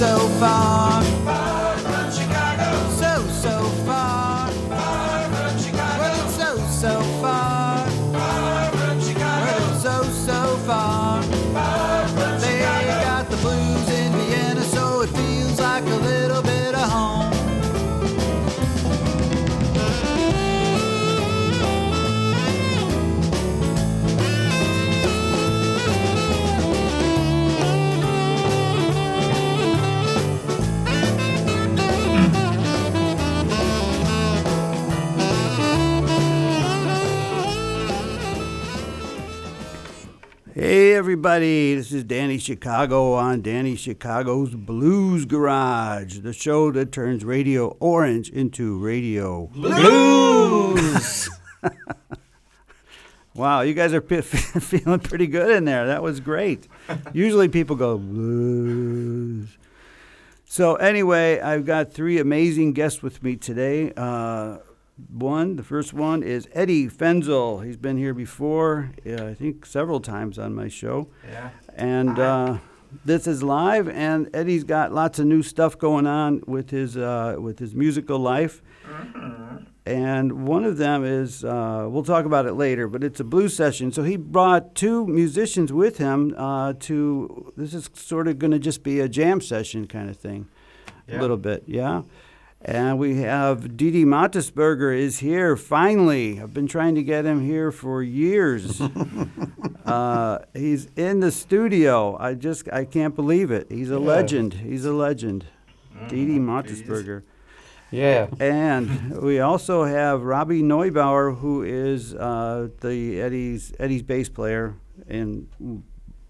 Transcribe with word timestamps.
so 0.00 0.16
far. 0.40 0.89
Everybody, 41.00 41.74
this 41.74 41.92
is 41.92 42.04
Danny 42.04 42.36
Chicago 42.36 43.14
on 43.14 43.40
Danny 43.40 43.74
Chicago's 43.74 44.54
Blues 44.54 45.24
Garage, 45.24 46.18
the 46.18 46.34
show 46.34 46.70
that 46.72 46.92
turns 46.92 47.24
Radio 47.24 47.74
Orange 47.80 48.28
into 48.28 48.78
Radio 48.78 49.46
Blues. 49.46 51.30
wow, 53.34 53.62
you 53.62 53.72
guys 53.72 53.94
are 53.94 54.02
p- 54.02 54.20
feeling 54.20 55.00
pretty 55.00 55.26
good 55.26 55.56
in 55.56 55.64
there. 55.64 55.86
That 55.86 56.02
was 56.02 56.20
great. 56.20 56.68
Usually 57.14 57.48
people 57.48 57.76
go 57.76 57.96
blues. 57.96 59.56
So 60.44 60.74
anyway, 60.74 61.40
I've 61.40 61.64
got 61.64 61.94
three 61.94 62.18
amazing 62.18 62.74
guests 62.74 63.02
with 63.02 63.22
me 63.22 63.36
today. 63.36 63.90
Uh, 63.96 64.58
one, 65.08 65.56
the 65.56 65.62
first 65.62 65.92
one 65.92 66.22
is 66.22 66.48
Edi 66.56 66.88
Fenzl. 66.88 67.64
He's 67.64 67.76
been 67.76 67.96
here 67.96 68.14
before, 68.14 68.90
uh, 69.06 69.26
I 69.26 69.34
think 69.34 69.66
several 69.66 70.00
times 70.00 70.38
on 70.38 70.54
my 70.54 70.68
show. 70.68 71.08
Yeah. 71.28 71.50
And 71.74 72.18
uh, 72.18 72.58
this 73.04 73.26
is 73.26 73.42
live, 73.42 73.88
and 73.88 74.28
Eddie's 74.34 74.64
got 74.64 74.92
lots 74.92 75.18
of 75.18 75.26
new 75.26 75.42
stuff 75.42 75.78
going 75.78 76.06
on 76.06 76.42
with 76.46 76.70
his 76.70 76.96
uh, 76.96 77.36
with 77.38 77.58
his 77.58 77.74
musical 77.74 78.18
life. 78.18 78.62
And 79.86 80.46
one 80.46 80.64
of 80.64 80.76
them 80.76 81.04
is 81.04 81.42
uh, 81.42 81.86
we'll 81.88 82.02
talk 82.04 82.24
about 82.24 82.46
it 82.46 82.52
later, 82.52 82.86
but 82.86 83.02
it's 83.02 83.18
a 83.18 83.24
blues 83.24 83.56
session. 83.56 83.90
So 83.92 84.02
he 84.02 84.16
brought 84.16 84.74
two 84.74 85.06
musicians 85.06 85.72
with 85.72 85.98
him 85.98 86.34
uh, 86.36 86.74
to. 86.80 87.52
This 87.56 87.74
is 87.74 87.88
sort 87.94 88.28
of 88.28 88.38
going 88.38 88.50
to 88.52 88.58
just 88.58 88.82
be 88.82 89.00
a 89.00 89.08
jam 89.08 89.40
session 89.40 89.86
kind 89.86 90.10
of 90.10 90.16
thing, 90.16 90.48
a 91.08 91.18
little 91.18 91.38
bit, 91.38 91.64
yeah. 91.66 92.02
And 92.62 92.98
we 92.98 93.16
have 93.22 93.76
Didi 93.76 94.04
Mattersberger 94.04 94.96
is 94.96 95.20
here 95.20 95.56
finally. 95.56 96.40
I've 96.40 96.52
been 96.52 96.66
trying 96.66 96.94
to 96.94 97.02
get 97.02 97.24
him 97.24 97.44
here 97.44 97.72
for 97.72 98.02
years. 98.02 98.80
uh, 99.86 100.40
he's 100.52 100.86
in 100.96 101.20
the 101.20 101.30
studio. 101.30 102.18
I 102.20 102.34
just 102.34 102.70
I 102.70 102.84
can't 102.84 103.16
believe 103.16 103.50
it. 103.50 103.68
He's 103.70 103.90
a 103.90 103.98
legend. 103.98 104.54
He's 104.54 104.84
a 104.84 104.92
legend. 104.92 105.46
Didi 106.08 106.38
Mattersberger. 106.38 107.22
Yeah. 107.90 108.28
And 108.38 109.20
we 109.20 109.40
also 109.40 109.84
have 109.84 110.22
Robbie 110.22 110.62
Neubauer, 110.62 111.38
who 111.38 111.62
is 111.62 112.14
uh, 112.14 112.68
the 112.80 113.20
Eddie's 113.20 113.72
Eddie's 113.78 114.02
bass 114.02 114.28
player 114.28 114.76
in 115.08 115.48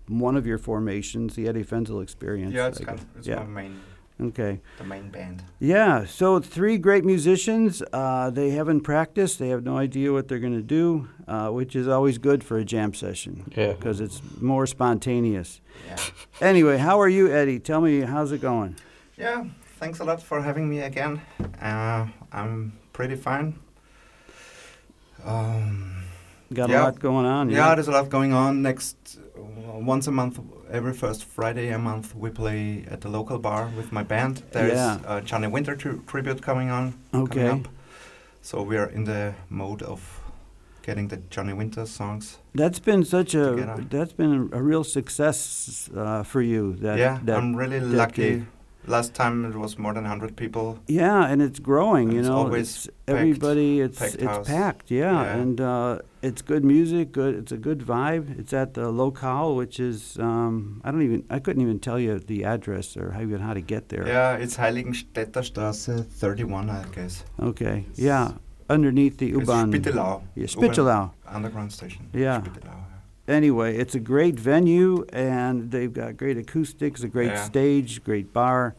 one 0.08 0.36
of 0.36 0.47
your 0.47 0.58
formations, 0.58 1.34
the 1.34 1.48
Edi 1.48 1.64
Fenzl 1.64 2.03
Experience. 2.03 2.55
Yeah, 2.55 2.69
it's 2.69 2.78
kind 2.78 2.98
of, 2.98 3.06
it's 3.17 3.27
yeah. 3.27 3.36
my 3.36 3.45
main, 3.45 3.81
Okay. 4.20 4.60
the 4.78 4.84
main 4.84 5.08
band. 5.10 5.42
Yeah, 5.60 6.04
so 6.04 6.40
three 6.40 6.76
great 6.78 7.04
musicians. 7.04 7.82
Uh, 7.92 8.28
they 8.30 8.50
haven't 8.50 8.83
practiced. 8.83 9.39
They 9.39 9.48
have 9.48 9.64
no 9.64 9.78
idea 9.78 10.12
what 10.12 10.28
they're 10.28 10.39
going 10.40 10.56
to 10.56 10.62
do, 10.62 11.08
uh, 11.27 11.48
which 11.48 11.74
is 11.74 11.89
always 11.89 12.18
good 12.18 12.45
for 12.45 12.58
a 12.58 12.64
jam 12.64 12.92
session 12.95 13.45
Yeah. 13.56 13.72
because 13.72 14.00
it's 14.00 14.20
more 14.40 14.67
spontaneous. 14.67 15.61
Yeah. 15.89 15.96
Anyway, 16.40 16.77
how 16.78 17.00
are 17.00 17.08
you, 17.08 17.33
Eddie? 17.33 17.58
Tell 17.61 17.80
me, 17.80 18.00
how's 18.00 18.33
it 18.33 18.40
going? 18.42 18.77
Yeah. 19.17 19.45
Thanks 19.78 20.00
a 20.00 20.05
lot 20.05 20.22
for 20.22 20.42
having 20.42 20.68
me 20.68 20.80
again. 20.80 21.22
Uh, 21.62 22.06
I'm 22.33 22.72
pretty 22.92 23.16
fine. 23.16 23.58
Um, 25.24 26.05
Got 26.52 26.70
a 26.70 26.83
lot 26.83 26.98
going 26.98 27.27
on. 27.27 27.48
yeah, 27.50 27.68
yeah, 27.68 27.74
there's 27.74 27.89
a 27.89 27.92
lot 27.92 28.08
going 28.08 28.33
on. 28.33 28.61
Next, 28.62 29.20
once 29.92 30.06
a 30.06 30.12
month, 30.12 30.38
every 30.70 30.92
first 30.92 31.24
Friday 31.24 31.68
a 31.72 31.78
month, 31.78 32.14
we 32.14 32.30
play 32.30 32.84
at 32.90 33.00
the 33.00 33.08
local 33.08 33.38
bar 33.38 33.70
with 33.76 33.92
my 33.92 34.02
band. 34.02 34.42
There's 34.52 34.72
Yeah. 34.72 34.98
a 35.06 35.20
Johnny 35.20 35.48
Winter 35.48 35.76
tri- 35.76 35.98
tribute 36.06 36.40
coming 36.42 36.70
on. 36.70 36.94
coming 37.12 37.24
Okay. 37.28 37.48
up. 37.48 37.68
So 38.42 38.62
we 38.62 38.76
are 38.78 38.86
in 38.88 39.04
the 39.04 39.34
mode 39.48 39.82
of 39.82 40.00
getting 40.82 41.08
the 41.08 41.18
Johnny 41.30 41.52
Winter 41.52 41.86
songs. 41.86 42.38
That's 42.54 42.78
been 42.80 43.04
such 43.04 43.34
a 43.34 43.50
Together. 43.50 43.84
that's 43.90 44.12
been 44.14 44.48
a 44.52 44.62
real 44.62 44.84
success 44.84 45.90
uh, 45.96 46.22
for 46.24 46.40
you. 46.42 46.74
That, 46.80 46.98
yeah, 46.98 47.18
that 47.24 47.36
I'm 47.38 47.54
really 47.54 47.80
lucky. 47.80 48.46
Last 48.86 49.14
time 49.14 49.45
it 49.45 49.55
was 49.57 49.79
more 49.79 49.92
than 49.95 50.05
100 50.05 50.36
people. 50.36 50.79
Yeah, 50.89 51.27
and 51.27 51.42
it's 51.42 51.58
growing. 51.58 52.11
You 52.13 52.20
It's 52.20 52.29
know, 52.29 52.36
always 52.36 52.86
It's- 52.86 52.89
everybody. 53.07 53.80
It's 53.80 53.98
packed 53.98 54.14
it's 54.14 54.24
house. 54.24 54.46
packed. 54.48 54.91
Yeah, 54.91 55.13
Yeah. 55.23 55.36
and 55.36 55.61
uh, 55.61 55.98
it's 56.23 56.42
good 56.42 56.64
music. 56.64 57.13
Good. 57.13 57.35
It's 57.35 57.52
a 57.52 57.58
good 57.58 57.80
vibe. 57.80 58.39
It's 58.39 58.52
at 58.52 58.74
the 58.74 58.90
locale, 58.90 59.55
which 59.55 59.79
is 59.79 60.17
um, 60.19 60.80
I 60.85 60.90
don't 60.90 61.02
even 61.02 61.24
I 61.30 61.39
couldn't 61.40 61.63
even 61.63 61.79
tell 61.79 61.98
you 61.98 62.19
the 62.19 62.45
address 62.45 62.96
or 62.96 63.13
how 63.13 63.20
even 63.23 63.40
how 63.40 63.55
to 63.55 63.61
get 63.61 63.90
there. 63.90 64.07
Yeah, 64.07 64.33
it's 64.42 64.57
Heiligenstädter 64.57 65.42
Straße 65.42 66.05
31, 66.07 66.70
I 66.70 66.85
guess. 66.95 67.24
Okay. 67.39 67.85
Yeah, 67.96 68.33
underneath 68.69 69.19
the 69.19 69.29
It's 69.29 69.39
U-Bahn. 69.40 69.73
Spittelau. 69.73 70.23
Yeah, 70.35 70.46
Spittelau. 70.46 71.11
Underground 71.27 71.70
station. 71.73 72.08
Yeah. 72.14 72.40
Spittelau. 72.40 72.80
Anyway, 73.35 73.77
it's 73.77 73.95
a 73.95 74.01
great 74.01 74.39
venue, 74.39 75.05
and 75.13 75.70
they've 75.70 75.92
got 75.92 76.17
great 76.17 76.36
acoustics, 76.36 77.05
a 77.05 77.08
great 77.08 77.30
Yeah. 77.30 77.45
stage, 77.45 78.02
great 78.02 78.33
bar. 78.33 78.74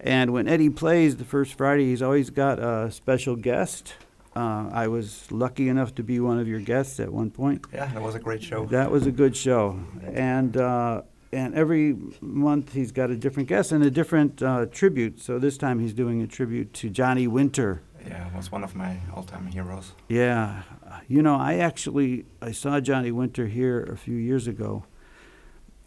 And 0.00 0.32
when 0.32 0.48
Eddie 0.48 0.70
plays 0.70 1.16
the 1.16 1.24
first 1.26 1.54
Friday, 1.58 1.84
he's 1.90 2.00
always 2.00 2.30
got 2.30 2.58
a 2.58 2.90
special 2.90 3.36
guest. 3.36 3.94
Uh, 4.34 4.70
I 4.72 4.88
was 4.88 5.30
lucky 5.30 5.68
enough 5.68 5.94
to 5.96 6.02
be 6.02 6.18
one 6.20 6.38
of 6.38 6.48
your 6.48 6.58
guests 6.60 6.98
at 7.00 7.12
one 7.12 7.30
point. 7.30 7.66
Yeah, 7.72 7.86
that 7.92 8.00
was 8.02 8.14
a 8.14 8.18
great 8.18 8.42
show. 8.42 8.64
That 8.64 8.90
was 8.90 9.06
a 9.06 9.12
good 9.12 9.36
show, 9.36 9.78
and 10.10 10.56
uh, 10.56 11.02
and 11.30 11.54
every 11.54 11.94
month 12.22 12.72
he's 12.72 12.92
got 12.92 13.10
a 13.10 13.16
different 13.16 13.48
guest 13.50 13.72
and 13.72 13.84
a 13.84 13.90
different 13.90 14.42
uh, 14.42 14.66
tribute. 14.72 15.20
So 15.20 15.38
this 15.38 15.58
time 15.58 15.80
he's 15.80 15.92
doing 15.92 16.22
a 16.22 16.26
tribute 16.26 16.72
to 16.74 16.88
Johnny 16.88 17.26
Winter. 17.26 17.82
Yeah, 18.06 18.34
was 18.36 18.50
one 18.52 18.64
of 18.64 18.74
my 18.74 18.98
all-time 19.14 19.46
heroes. 19.46 19.92
Yeah, 20.08 20.62
you 21.08 21.22
know, 21.22 21.36
I 21.36 21.54
actually 21.56 22.24
I 22.40 22.52
saw 22.52 22.80
Johnny 22.80 23.10
Winter 23.12 23.46
here 23.46 23.82
a 23.82 23.96
few 23.96 24.16
years 24.16 24.46
ago. 24.46 24.84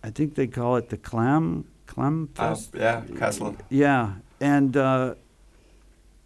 I 0.03 0.09
think 0.11 0.35
they 0.35 0.47
call 0.47 0.75
it 0.77 0.89
the 0.89 0.97
Clam 0.97 1.65
Clam 1.87 2.29
Uh, 2.37 2.49
Fest. 2.55 2.71
yeah, 2.75 3.01
Castle. 3.17 3.55
Yeah, 3.69 4.13
and 4.39 4.75
uh, 4.77 5.15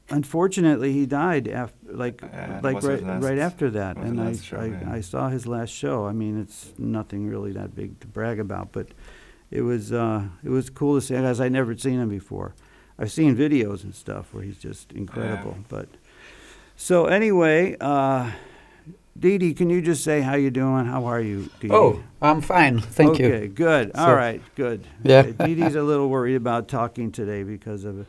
unfortunately 0.10 0.94
he 0.94 1.06
died 1.06 1.48
after 1.48 1.76
like 1.92 2.22
Yeah, 2.22 2.60
like 2.64 2.82
right 2.84 3.02
right 3.22 3.38
after 3.40 3.70
that, 3.72 3.98
and 3.98 4.22
I 4.22 4.34
show, 4.36 4.58
I, 4.60 4.66
yeah. 4.68 4.92
I 4.94 5.02
saw 5.02 5.30
his 5.30 5.46
last 5.48 5.70
show. 5.72 6.06
I 6.06 6.12
mean, 6.14 6.40
it's 6.40 6.74
nothing 6.78 7.28
really 7.28 7.52
that 7.54 7.76
big 7.76 8.00
to 8.02 8.08
brag 8.08 8.40
about, 8.40 8.72
but 8.72 8.88
it 9.52 9.62
was 9.62 9.92
uh, 9.92 10.24
it 10.44 10.50
was 10.50 10.70
cool 10.70 10.96
to 11.00 11.02
see 11.06 11.16
as 11.16 11.42
I'd 11.42 11.52
never 11.52 11.76
seen 11.78 12.00
him 12.00 12.10
before. 12.10 12.54
I've 13.00 13.12
seen 13.12 13.36
videos 13.36 13.84
and 13.84 13.96
stuff 13.96 14.34
where 14.34 14.44
he's 14.44 14.58
just 14.58 14.92
incredible, 14.92 15.58
but 15.70 15.88
so 16.76 17.06
anyway. 17.06 17.76
Uh, 17.80 18.32
Dee 19.18 19.38
Dee, 19.38 19.54
can 19.54 19.70
you 19.70 19.82
just 19.82 20.02
say 20.04 20.22
how 20.22 20.36
you 20.36 20.50
doing? 20.50 20.86
How 20.86 21.04
are 21.06 21.20
you, 21.20 21.50
Dee 21.60 21.68
Dee? 21.68 21.74
Oh, 21.74 22.02
I'm 22.22 22.40
fine. 22.42 22.80
Thank 22.80 23.12
okay, 23.12 23.24
you. 23.28 23.34
Okay, 23.36 23.48
good. 23.48 23.92
All 23.96 24.08
So- 24.08 24.14
right, 24.16 24.42
good. 24.56 24.86
Yeah. 25.04 25.24
Dee 25.24 25.56
Dee's 25.56 25.76
a 25.76 25.84
little 25.84 26.08
worried 26.10 26.36
about 26.36 26.68
talking 26.70 27.12
today 27.12 27.44
because 27.44 27.84
of 27.84 28.06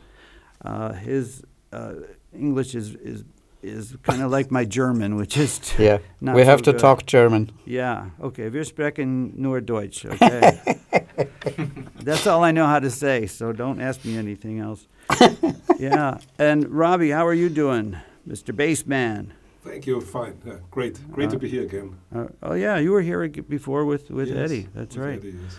uh, 0.65 0.93
his 0.93 1.43
uh, 1.73 1.95
English 2.33 2.75
is 2.77 2.95
is 2.97 3.25
is 3.63 3.97
kind 4.05 4.23
of 4.23 4.31
like 4.31 4.51
my 4.53 4.65
German, 4.65 5.17
which 5.17 5.37
is 5.37 5.61
Yeah. 5.79 5.99
we 6.21 6.45
have 6.45 6.61
so 6.61 6.65
to 6.67 6.73
good. 6.73 6.81
talk 6.81 7.07
German. 7.07 7.51
Yeah. 7.67 8.11
Okay. 8.21 8.49
Wir 8.51 8.65
sprechen 8.65 9.33
nur 9.37 9.61
Deutsch. 9.61 10.05
Okay. 10.07 10.61
That's 12.03 12.27
all 12.27 12.43
I 12.45 12.51
know 12.53 12.67
how 12.67 12.79
to 12.81 12.91
say. 12.91 13.27
So 13.27 13.53
don't 13.53 13.81
ask 13.81 14.05
me 14.05 14.17
anything 14.17 14.61
else. 14.61 14.87
yeah. 15.79 16.19
And 16.39 16.69
Robbie, 16.69 17.11
how 17.11 17.27
are 17.27 17.35
you 17.35 17.49
doing, 17.49 17.97
Mr. 18.29 18.55
Bassman? 18.55 19.31
Thank 19.65 19.87
you. 19.87 20.01
Fine. 20.01 20.41
Yeah, 20.47 20.55
great. 20.71 20.99
Great 21.13 21.29
Uh, 21.29 21.33
to 21.33 21.39
be 21.39 21.49
here 21.49 21.63
again. 21.65 21.97
Uh, 22.15 22.27
oh 22.43 22.55
yeah, 22.55 22.79
you 22.79 22.93
were 22.93 23.03
here 23.03 23.29
before 23.29 23.85
with 23.85 24.11
with 24.11 24.29
Yes, 24.29 24.39
Eddie. 24.51 24.69
That's 24.75 24.97
with 24.97 25.05
right. 25.07 25.19
Eddie, 25.19 25.35
yes. 25.45 25.59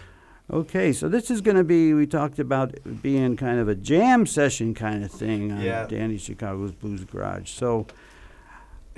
Okay, 0.51 0.91
so 0.91 1.07
this 1.07 1.31
is 1.31 1.39
going 1.39 1.55
to 1.55 1.63
be, 1.63 1.93
we 1.93 2.05
talked 2.05 2.37
about 2.37 2.73
being 3.01 3.37
kind 3.37 3.57
of 3.59 3.69
a 3.69 3.75
jam 3.75 4.25
session 4.25 4.73
kind 4.73 5.01
of 5.05 5.09
thing 5.11 5.49
on 5.51 5.61
Yeah. 5.61 5.85
Danny 5.87 6.17
Chicago's 6.17 6.73
Blues 6.73 7.05
Garage. 7.05 7.49
So, 7.51 7.85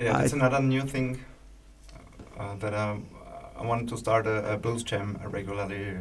Yeah, 0.00 0.16
I- 0.16 0.24
another 0.24 0.60
new 0.60 0.82
thing 0.82 1.20
uh, 2.36 2.56
that 2.56 2.74
um, 2.74 3.06
I 3.56 3.64
wanted 3.64 3.86
to 3.90 3.96
start 3.96 4.26
a, 4.26 4.54
a 4.54 4.56
blues 4.56 4.82
jam 4.82 5.16
regularly 5.30 5.94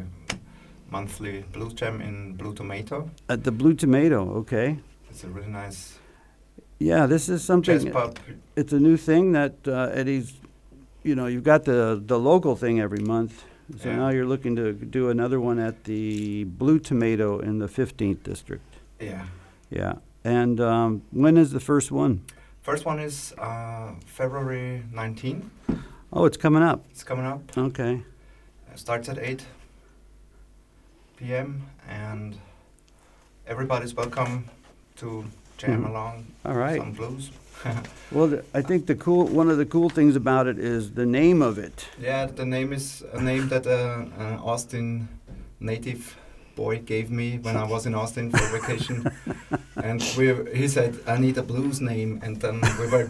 monthly 0.97 1.43
blue 1.51 1.71
jam 1.79 2.01
in 2.01 2.15
Blue 2.39 2.53
Tomato. 2.53 3.09
At 3.27 3.43
the 3.43 3.51
Blue 3.51 3.73
Tomato, 3.73 4.19
okay. 4.41 4.77
It's 5.09 5.23
a 5.23 5.27
really 5.27 5.51
nice 5.63 5.99
Yeah, 6.79 7.07
this 7.07 7.29
is 7.29 7.39
jazz 7.41 7.45
something. 7.45 7.93
It's 8.55 8.73
a 8.73 8.79
new 8.79 8.97
thing 8.97 9.33
that 9.33 9.53
uh, 9.67 9.99
Eddie's. 9.99 10.27
You 11.09 11.15
know, 11.15 11.27
you've 11.27 11.43
got 11.53 11.61
the 11.63 12.01
the 12.13 12.17
local 12.31 12.55
thing 12.55 12.79
every 12.79 13.03
month, 13.15 13.33
so 13.81 13.89
Yeah. 13.89 13.97
now 14.01 14.09
you're 14.15 14.29
looking 14.33 14.55
to 14.55 14.65
do 14.99 15.09
another 15.09 15.39
one 15.49 15.59
at 15.67 15.75
the 15.83 16.45
Blue 16.59 16.79
Tomato 16.79 17.39
in 17.49 17.59
the 17.59 17.67
15th 17.67 18.23
district. 18.23 18.69
Yeah. 18.99 19.25
Yeah, 19.69 19.93
and 20.23 20.59
um, 20.59 21.01
when 21.11 21.37
is 21.37 21.49
the 21.51 21.59
first 21.59 21.91
one? 21.91 22.19
First 22.61 22.85
one 22.85 22.99
is 23.03 23.33
uh, 23.37 23.91
February 24.05 24.83
19th. 24.93 25.43
Oh, 26.11 26.25
it's 26.27 26.37
coming 26.37 26.63
up. 26.71 26.79
It's 26.91 27.03
coming 27.03 27.25
up. 27.33 27.41
Okay. 27.57 27.93
It 28.73 28.79
starts 28.79 29.09
at 29.09 29.17
8 29.17 29.45
p.m. 31.17 31.63
and 31.87 32.35
everybody's 33.47 33.93
welcome 33.93 34.45
to 34.97 35.25
jam 35.57 35.83
Mhm. 35.83 35.89
along 35.89 36.25
All 36.45 36.55
right. 36.55 36.77
some 36.79 36.93
blues. 36.93 37.31
Well, 38.11 38.29
th- 38.29 38.43
I 38.53 38.61
think 38.61 38.85
the 38.87 38.95
cool 38.95 39.25
one 39.27 39.49
of 39.49 39.57
the 39.57 39.65
cool 39.65 39.89
things 39.89 40.15
about 40.15 40.47
it 40.47 40.59
is 40.59 40.91
the 40.91 41.05
name 41.05 41.41
of 41.41 41.57
it. 41.57 41.87
Yeah, 41.99 42.25
the 42.27 42.45
name 42.45 42.73
is 42.73 43.03
a 43.13 43.21
name 43.21 43.47
that 43.49 43.65
uh, 43.65 44.05
an 44.19 44.37
Austin 44.39 45.07
native 45.59 46.15
boy 46.55 46.79
gave 46.85 47.09
me 47.09 47.39
when 47.41 47.55
I 47.55 47.63
was 47.65 47.85
in 47.85 47.95
Austin 47.95 48.29
for 48.31 48.45
vacation. 48.59 49.09
and 49.83 50.01
we, 50.17 50.25
he 50.59 50.67
said, 50.67 50.95
I 51.07 51.17
need 51.17 51.37
a 51.37 51.41
blues 51.43 51.79
name. 51.81 52.19
And 52.21 52.39
then 52.41 52.61
we 52.79 52.87
were 52.87 53.09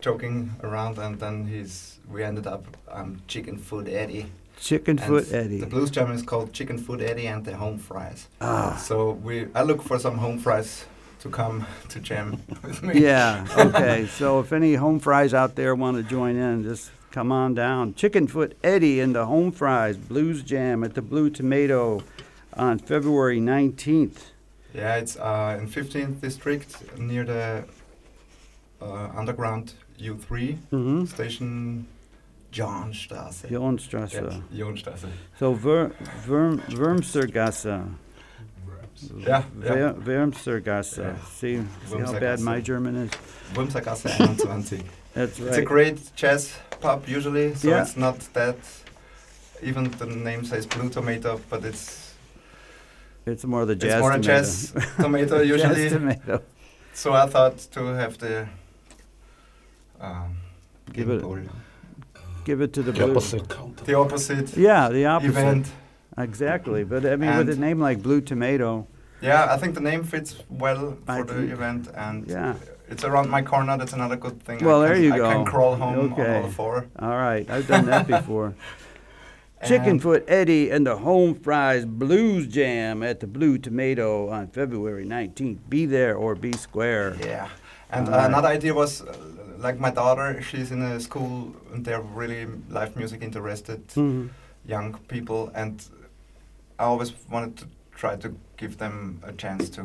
joking 0.00 0.50
around, 0.62 0.98
and 0.98 1.18
then 1.20 1.46
he's, 1.46 1.98
we 2.10 2.24
ended 2.24 2.46
up 2.46 2.64
um, 2.90 3.20
Chicken 3.28 3.58
Foot 3.58 3.86
Eddie. 3.88 4.26
Chicken 4.58 4.98
And 4.98 5.06
Foot 5.08 5.32
Eddie. 5.32 5.60
The 5.60 5.66
blues 5.66 5.90
jam 5.90 6.10
is 6.12 6.22
called 6.22 6.52
Chicken 6.52 6.78
Foot 6.78 7.00
Eddie 7.00 7.26
and 7.28 7.44
the 7.44 7.56
Home 7.56 7.78
Fries. 7.78 8.28
Ah. 8.40 8.76
So 8.76 9.12
we, 9.12 9.46
I 9.54 9.62
look 9.62 9.82
for 9.82 9.98
some 9.98 10.18
home 10.18 10.38
fries 10.38 10.84
to 11.20 11.28
come 11.30 11.66
to 11.88 12.00
jam 12.00 12.42
with 12.62 12.82
me. 12.82 13.00
Yeah. 13.00 13.46
Okay. 13.56 14.06
so 14.06 14.40
if 14.40 14.52
any 14.52 14.74
home 14.74 14.98
fries 15.00 15.34
out 15.34 15.54
there 15.56 15.74
want 15.74 15.96
to 15.96 16.02
join 16.02 16.36
in, 16.36 16.62
just 16.64 16.90
come 17.10 17.30
on 17.32 17.54
down. 17.54 17.94
Chicken 17.94 18.26
Foot 18.26 18.56
Eddie 18.62 19.00
and 19.00 19.14
the 19.14 19.26
Home 19.26 19.50
Fries 19.52 19.96
Blues 19.96 20.42
Jam 20.42 20.84
at 20.84 20.94
the 20.94 21.02
Blue 21.02 21.30
Tomato 21.30 22.02
on 22.54 22.78
February 22.78 23.40
19th. 23.40 24.30
Yeah, 24.74 24.96
it's 24.96 25.16
uh, 25.16 25.56
in 25.60 25.68
15th 25.68 26.20
district 26.20 26.98
near 26.98 27.24
the 27.24 27.64
uh, 28.82 29.08
underground 29.16 29.72
U3 29.98 30.58
Mm-hmm. 30.70 31.04
station 31.06 31.86
Johnstrasse. 32.56 33.48
Johnstrasse. 33.48 34.14
Yeah, 34.14 34.64
Johnstrasse. 34.64 35.06
So 35.38 35.52
Ver, 35.52 35.90
Verm, 36.26 36.60
Wormsergasse. 36.70 37.84
Yeah, 39.18 39.42
yeah. 39.62 39.92
Ver, 39.92 39.94
Wormsergasse. 40.26 40.98
Yeah. 40.98 41.16
See, 41.26 41.62
see 41.86 41.98
how 41.98 42.18
bad 42.18 42.40
my 42.40 42.60
German 42.60 42.96
is? 42.96 43.10
Wimsergasse 43.54 44.16
21. 44.16 44.84
That's 45.14 45.38
right. 45.40 45.48
It's 45.48 45.58
a 45.58 45.62
great 45.62 45.98
jazz 46.16 46.54
pub 46.80 47.06
usually, 47.08 47.54
so 47.54 47.68
Yeah. 47.68 47.82
it's 47.82 47.96
not 47.96 48.18
that. 48.32 48.56
Even 49.62 49.90
the 49.98 50.06
name 50.06 50.44
says 50.44 50.66
Blue 50.66 50.88
Tomato, 50.90 51.40
but 51.50 51.64
it's 51.64 52.14
It's 53.26 53.44
more 53.44 53.64
the 53.66 53.74
jazz 53.74 53.92
it's 53.94 54.00
more 54.00 54.12
a 54.12 54.20
tomato. 54.20 54.26
jazz 54.26 54.72
tomato 54.96 55.40
usually. 55.54 55.74
Jazz 55.88 55.92
tomato. 55.92 56.42
So 56.94 57.12
I 57.14 57.26
thought 57.26 57.58
to 57.72 57.80
have 57.94 58.16
the 58.18 58.46
um, 60.00 60.36
Give 60.92 61.10
it- 61.10 61.22
Give 62.46 62.60
it 62.60 62.72
to 62.74 62.82
the 62.82 62.92
The 62.92 63.00
blue. 63.00 63.10
opposite. 63.10 63.48
the 63.84 63.94
opposite 63.94 64.56
Yeah, 64.56 64.88
the 64.88 65.04
opposite. 65.06 65.30
event. 65.30 65.66
Exactly. 66.16 66.84
But 66.84 67.04
I 67.04 67.16
mean, 67.16 67.36
with 67.36 67.48
a 67.50 67.56
name 67.56 67.80
like 67.80 68.00
Blue 68.02 68.20
Tomato, 68.20 68.86
Yeah, 69.20 69.48
I 69.54 69.56
think 69.58 69.74
the 69.74 69.80
name 69.80 70.04
fits 70.04 70.36
well 70.48 70.96
I 71.08 71.18
for 71.18 71.24
the 71.24 71.34
think- 71.34 71.50
event, 71.52 71.88
and 71.96 72.24
yeah. 72.28 72.54
it's 72.88 73.02
around 73.02 73.28
my 73.30 73.42
corner. 73.42 73.76
That's 73.76 73.94
another 73.94 74.14
good 74.16 74.40
thing. 74.44 74.58
Well, 74.64 74.82
I 74.82 74.86
there 74.86 74.94
can, 74.94 75.04
you 75.04 75.14
I 75.14 75.18
go. 75.18 75.30
can 75.32 75.44
crawl 75.44 75.74
home 75.74 76.12
Okay. 76.12 76.36
on 76.36 76.42
all 76.44 76.50
four. 76.50 76.86
All 77.00 77.16
right, 77.28 77.50
I've 77.50 77.66
done 77.66 77.86
that 77.86 78.06
before. 78.16 78.54
Chicken 79.64 79.88
And- 79.98 80.02
Foot 80.02 80.22
Eddie 80.28 80.70
and 80.70 80.86
the 80.86 80.98
Home 80.98 81.34
Fries 81.34 81.84
Blues 81.84 82.46
Jam 82.46 83.02
at 83.02 83.18
the 83.18 83.26
Blue 83.26 83.58
Tomato 83.58 84.28
on 84.28 84.46
February 84.48 85.04
19th. 85.04 85.58
Be 85.68 85.84
there 85.86 86.14
or 86.14 86.36
be 86.36 86.52
square. 86.52 87.16
Yeah, 87.20 87.48
and 87.90 88.08
uh, 88.08 88.22
another 88.30 88.48
idea 88.48 88.72
was 88.74 89.02
uh, 89.02 89.16
like 89.58 89.78
my 89.80 89.90
daughter. 89.90 90.40
She's 90.42 90.70
in 90.70 90.82
a 90.82 91.00
school, 91.00 91.54
and 91.72 91.84
they're 91.84 92.00
really 92.00 92.46
live 92.70 92.96
music 92.96 93.22
interested 93.22 93.86
Mhm. 93.94 94.28
young 94.68 94.94
people, 95.08 95.50
and 95.54 95.74
I 96.78 96.84
always 96.84 97.12
wanted 97.30 97.56
to 97.58 97.64
try 97.94 98.16
to 98.16 98.28
give 98.56 98.76
them 98.78 99.20
a 99.22 99.32
chance 99.32 99.70
to 99.70 99.82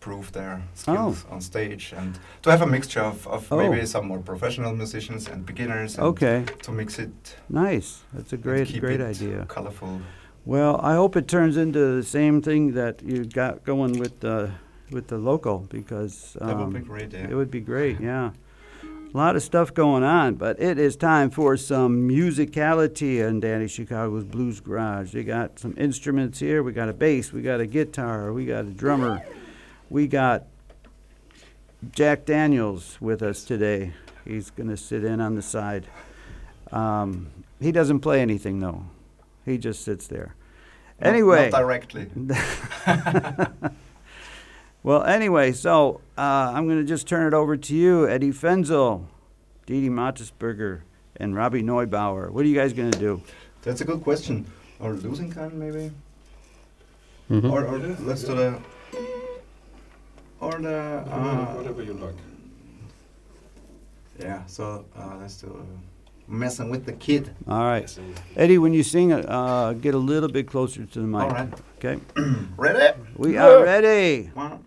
prove 0.00 0.30
their 0.32 0.62
skills 0.74 1.24
on 1.30 1.40
stage 1.40 1.92
and 1.96 2.18
to 2.42 2.50
have 2.50 2.62
a 2.62 2.66
mixture 2.66 3.00
of, 3.02 3.26
of 3.26 3.52
Oh. 3.52 3.56
maybe 3.58 3.84
some 3.86 4.06
more 4.06 4.20
professional 4.20 4.72
musicians 4.72 5.28
and 5.28 5.44
beginners 5.44 5.96
and 5.98 6.06
Okay, 6.06 6.44
to 6.62 6.72
mix 6.72 6.98
it 6.98 7.36
nice. 7.48 8.02
That's 8.14 8.32
a 8.32 8.36
great, 8.36 8.80
great 8.80 9.00
idea. 9.00 9.44
colorful 9.48 10.00
Well, 10.46 10.80
I 10.82 10.94
hope 10.94 11.14
it 11.18 11.26
turns 11.28 11.56
into 11.58 11.96
the 11.96 12.02
same 12.02 12.40
thing 12.40 12.72
that 12.74 13.02
you 13.02 13.24
got 13.26 13.64
going 13.64 13.98
with 13.98 14.20
the 14.20 14.50
with 14.90 15.08
the 15.08 15.18
local 15.18 15.66
because 15.70 16.36
that 16.40 16.56
would 16.56 16.64
um, 16.64 16.72
be 16.72 16.80
great 16.80 17.12
yeah 17.12 17.28
It 17.28 17.34
would 17.34 17.50
be 17.50 17.60
great, 17.60 18.00
yeah. 18.00 18.30
A 18.82 19.16
lot 19.16 19.36
of 19.36 19.42
stuff 19.42 19.72
going 19.72 20.02
on, 20.02 20.34
but 20.34 20.60
it 20.60 20.78
is 20.78 20.94
time 20.94 21.30
for 21.30 21.56
some 21.56 22.06
musicality 22.06 23.26
in 23.26 23.40
Danny 23.40 23.66
Chicago's 23.66 24.24
Blues 24.24 24.60
Garage. 24.60 25.12
They 25.12 25.24
got 25.24 25.58
some 25.58 25.74
instruments 25.78 26.38
here. 26.40 26.62
We 26.62 26.72
got 26.72 26.90
a 26.90 26.92
bass, 26.92 27.32
we 27.32 27.40
got 27.40 27.58
a 27.60 27.66
guitar, 27.66 28.34
we 28.34 28.44
got 28.44 28.66
a 28.66 28.70
drummer, 28.70 29.24
we 29.88 30.08
got 30.08 30.44
Jack 31.92 32.26
Daniels 32.26 32.98
with 33.00 33.22
us 33.22 33.44
today. 33.44 33.94
He's 34.26 34.50
going 34.50 34.68
to 34.68 34.76
sit 34.76 35.04
in 35.04 35.22
on 35.22 35.36
the 35.36 35.42
side. 35.42 35.86
Um, 36.70 37.28
he 37.60 37.72
doesn't 37.72 38.00
play 38.00 38.20
anything 38.20 38.60
though. 38.60 38.84
He 39.46 39.56
just 39.56 39.82
sits 39.84 40.06
there. 40.06 40.34
Not- 41.00 41.08
Anyway. 41.08 41.48
not 41.50 41.60
directly 41.60 42.08
Well, 44.82 45.02
anyway, 45.04 45.52
so 45.52 46.00
uh, 46.16 46.52
I'm 46.54 46.66
going 46.66 46.78
to 46.78 46.84
just 46.84 47.06
turn 47.06 47.26
it 47.26 47.34
over 47.34 47.56
to 47.56 47.74
you, 47.74 48.08
Edi 48.10 48.30
Fenzl, 48.30 49.04
Didi 49.66 49.88
Mattersberger, 49.90 50.80
and 51.16 51.34
Robbie 51.34 51.62
Neubauer. 51.62 52.30
What 52.30 52.44
are 52.44 52.48
you 52.48 52.54
guys 52.54 52.72
going 52.72 52.90
to 52.90 52.98
do? 52.98 53.22
that's 53.62 53.80
a 53.80 53.84
good 53.84 54.02
question 54.02 54.46
or 54.80 54.92
losing 54.94 55.30
kind 55.30 55.52
maybe 55.52 55.90
Mhm. 57.28 57.52
or, 57.52 57.66
or 57.66 57.78
Yeah, 57.78 57.96
let's 58.00 58.22
yeah. 58.22 58.28
do 58.28 58.34
the 58.36 58.58
or 60.40 60.52
the 60.52 60.76
uh, 61.10 61.54
Whatever 61.56 61.82
you 61.82 61.92
like. 61.94 62.14
yeah 64.18 64.46
so 64.46 64.84
uh, 64.96 65.16
let's 65.20 65.36
do 65.42 65.48
uh, 65.48 65.64
messing 66.28 66.70
with 66.70 66.86
the 66.86 66.92
kid 66.92 67.30
All 67.48 67.64
right. 67.64 67.98
Eddie, 68.36 68.58
when 68.58 68.72
you 68.72 68.82
sing, 68.84 69.12
uh, 69.12 69.72
get 69.74 69.94
a 69.94 69.98
little 69.98 70.28
bit 70.30 70.46
closer 70.46 70.86
to 70.86 71.00
the 71.00 71.06
mic. 71.06 71.22
all 71.22 71.30
right 71.30 71.52
Okay? 71.78 71.98
ready 72.56 72.94
We 73.16 73.36
are 73.36 73.62
ready. 73.64 74.30
one 74.34 74.60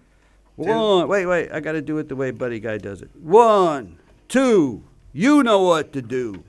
One. 0.56 1.08
Wait, 1.08 1.26
wait. 1.26 1.52
I 1.52 1.60
got 1.60 1.72
to 1.74 1.82
do 1.82 1.98
it 1.98 2.10
the 2.10 2.16
way 2.16 2.32
Buddy 2.32 2.60
Guy 2.60 2.78
does 2.78 3.02
it. 3.02 3.10
One, 3.16 3.98
two. 4.28 4.84
You 5.14 5.44
know 5.44 5.62
what 5.64 5.92
to 5.94 6.02
do. 6.02 6.44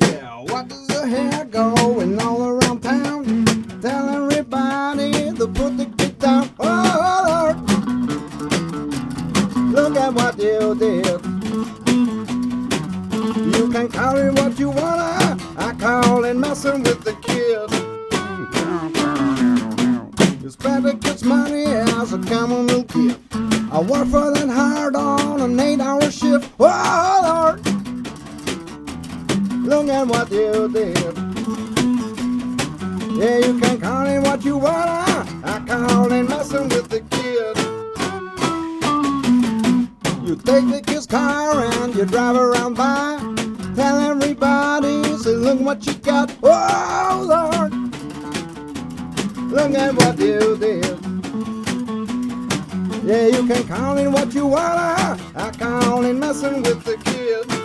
Yeah, 0.00 0.40
what 0.42 0.68
does 0.68 0.86
the 0.88 1.06
hair 1.06 1.44
going 1.44 2.20
all 2.20 2.42
around 2.42 2.80
town? 2.82 3.44
Tell 3.80 4.08
everybody 4.08 5.32
to 5.34 5.46
put 5.46 5.76
the 5.76 5.86
kid 5.98 6.18
down. 6.18 6.50
Oh, 6.58 7.54
Lord. 7.54 7.56
Look 9.72 9.96
at 9.96 10.14
what 10.14 10.38
you 10.38 10.74
did. 10.74 11.20
You 13.56 13.68
can 13.70 13.88
call 13.88 14.16
it 14.16 14.32
what 14.32 14.58
you 14.58 14.70
wanna. 14.70 15.36
I 15.58 15.74
call 15.78 16.24
it 16.24 16.34
messing 16.34 16.82
with 16.82 17.02
the 17.04 17.12
kid. 17.22 17.83
Spend 20.50 20.84
the 20.84 20.94
kid's 20.94 21.24
money 21.24 21.64
as 21.64 22.12
a 22.12 22.18
common 22.18 22.66
little 22.66 22.84
kid. 22.84 23.18
I 23.72 23.80
work 23.80 24.08
for 24.08 24.30
that 24.30 24.48
hard 24.50 24.94
on 24.94 25.40
an 25.40 25.58
eight-hour 25.58 26.10
shift. 26.10 26.52
Oh, 26.60 27.20
Lord. 27.24 27.66
Look 29.64 29.88
at 29.88 30.06
what 30.06 30.30
you 30.30 30.68
did. 30.68 30.98
Yeah, 33.16 33.38
you 33.38 33.58
can 33.58 33.80
call 33.80 34.06
it 34.06 34.20
what 34.20 34.44
you 34.44 34.58
wanna. 34.58 35.26
I 35.44 35.64
call 35.66 36.12
it 36.12 36.22
messing 36.24 36.68
with 36.68 36.90
the 36.90 37.00
kid. 37.00 37.56
You 40.28 40.36
take 40.36 40.68
the 40.70 40.82
kid's 40.86 41.06
car 41.06 41.58
and 41.58 41.94
you 41.94 42.04
drive 42.04 42.36
around 42.36 42.74
by. 42.74 43.18
Tell 43.76 43.98
everybody, 43.98 45.04
say, 45.16 45.36
look 45.36 45.60
what 45.60 45.86
you 45.86 45.94
got. 45.94 46.36
Oh, 46.42 47.24
Lord. 47.26 47.83
Look 49.54 49.72
at 49.76 49.94
what 49.94 50.18
you 50.18 50.56
did. 50.58 50.84
Yeah, 53.04 53.26
you 53.28 53.46
can 53.46 53.62
call 53.68 53.96
it 53.98 54.08
what 54.08 54.34
you 54.34 54.46
wanna. 54.46 55.16
I 55.36 55.52
call 55.56 56.04
it 56.04 56.14
messing 56.14 56.60
with 56.64 56.82
the 56.82 56.96
kid. 56.96 57.63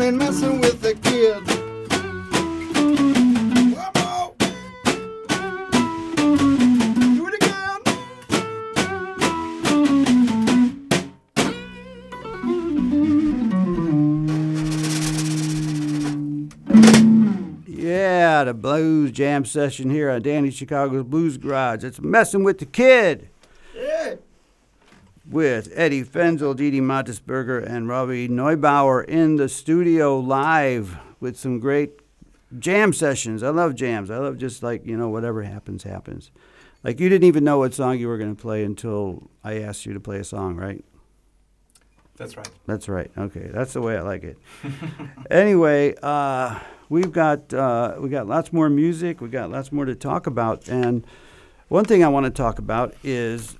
Call 0.00 0.12
messing 0.12 0.60
with 0.62 0.80
the 0.80 0.94
kid. 0.94 1.42
Yeah, 17.68 18.44
the 18.44 18.54
blues 18.54 19.10
jam 19.10 19.44
session 19.44 19.90
here 19.90 20.08
on 20.08 20.22
Danny 20.22 20.50
Chicago's 20.50 21.04
Blues 21.04 21.36
Garage. 21.36 21.84
It's 21.84 22.00
messing 22.00 22.42
with 22.42 22.56
the 22.56 22.64
kid. 22.64 23.28
With 25.30 25.78
Edi 25.78 26.02
Fenzl, 26.02 26.56
Didi 26.56 26.80
Mattersberger, 26.80 27.64
and 27.64 27.88
Robbie 27.88 28.28
Neubauer 28.28 29.04
in 29.04 29.36
the 29.36 29.48
studio 29.48 30.18
live 30.18 30.98
with 31.20 31.38
some 31.38 31.60
great 31.60 32.00
jam 32.58 32.92
sessions. 32.92 33.44
I 33.44 33.50
love 33.50 33.76
jams. 33.76 34.10
I 34.10 34.18
love 34.18 34.38
just 34.38 34.64
like, 34.64 34.84
you 34.84 34.96
know, 34.96 35.08
whatever 35.08 35.42
happens, 35.42 35.84
happens. 35.84 36.32
Like 36.82 36.98
you 36.98 37.08
didn't 37.08 37.28
even 37.28 37.44
know 37.44 37.58
what 37.58 37.74
song 37.74 38.00
you 38.00 38.08
were 38.08 38.18
going 38.18 38.34
to 38.34 38.42
play 38.42 38.64
until 38.64 39.30
I 39.44 39.60
asked 39.60 39.86
you 39.86 39.92
to 39.92 40.00
play 40.00 40.18
a 40.18 40.24
song, 40.24 40.56
right? 40.56 40.84
That's 42.16 42.36
right. 42.36 42.50
That's 42.66 42.88
right. 42.88 43.10
Okay, 43.16 43.50
that's 43.52 43.72
the 43.72 43.80
way 43.80 43.96
I 43.96 44.02
like 44.02 44.24
it. 44.24 44.36
anyway, 45.30 45.94
uh, 46.02 46.58
we've 46.88 47.12
got 47.12 47.54
uh, 47.54 47.94
we 48.00 48.08
got 48.08 48.26
lots 48.26 48.52
more 48.52 48.68
music. 48.68 49.20
We 49.20 49.28
got 49.28 49.48
lots 49.50 49.70
more 49.70 49.84
to 49.84 49.94
talk 49.94 50.26
about, 50.26 50.68
and 50.68 51.06
one 51.68 51.84
thing 51.84 52.02
I 52.02 52.08
want 52.08 52.24
to 52.24 52.30
talk 52.30 52.58
about 52.58 52.94
is 53.04 53.56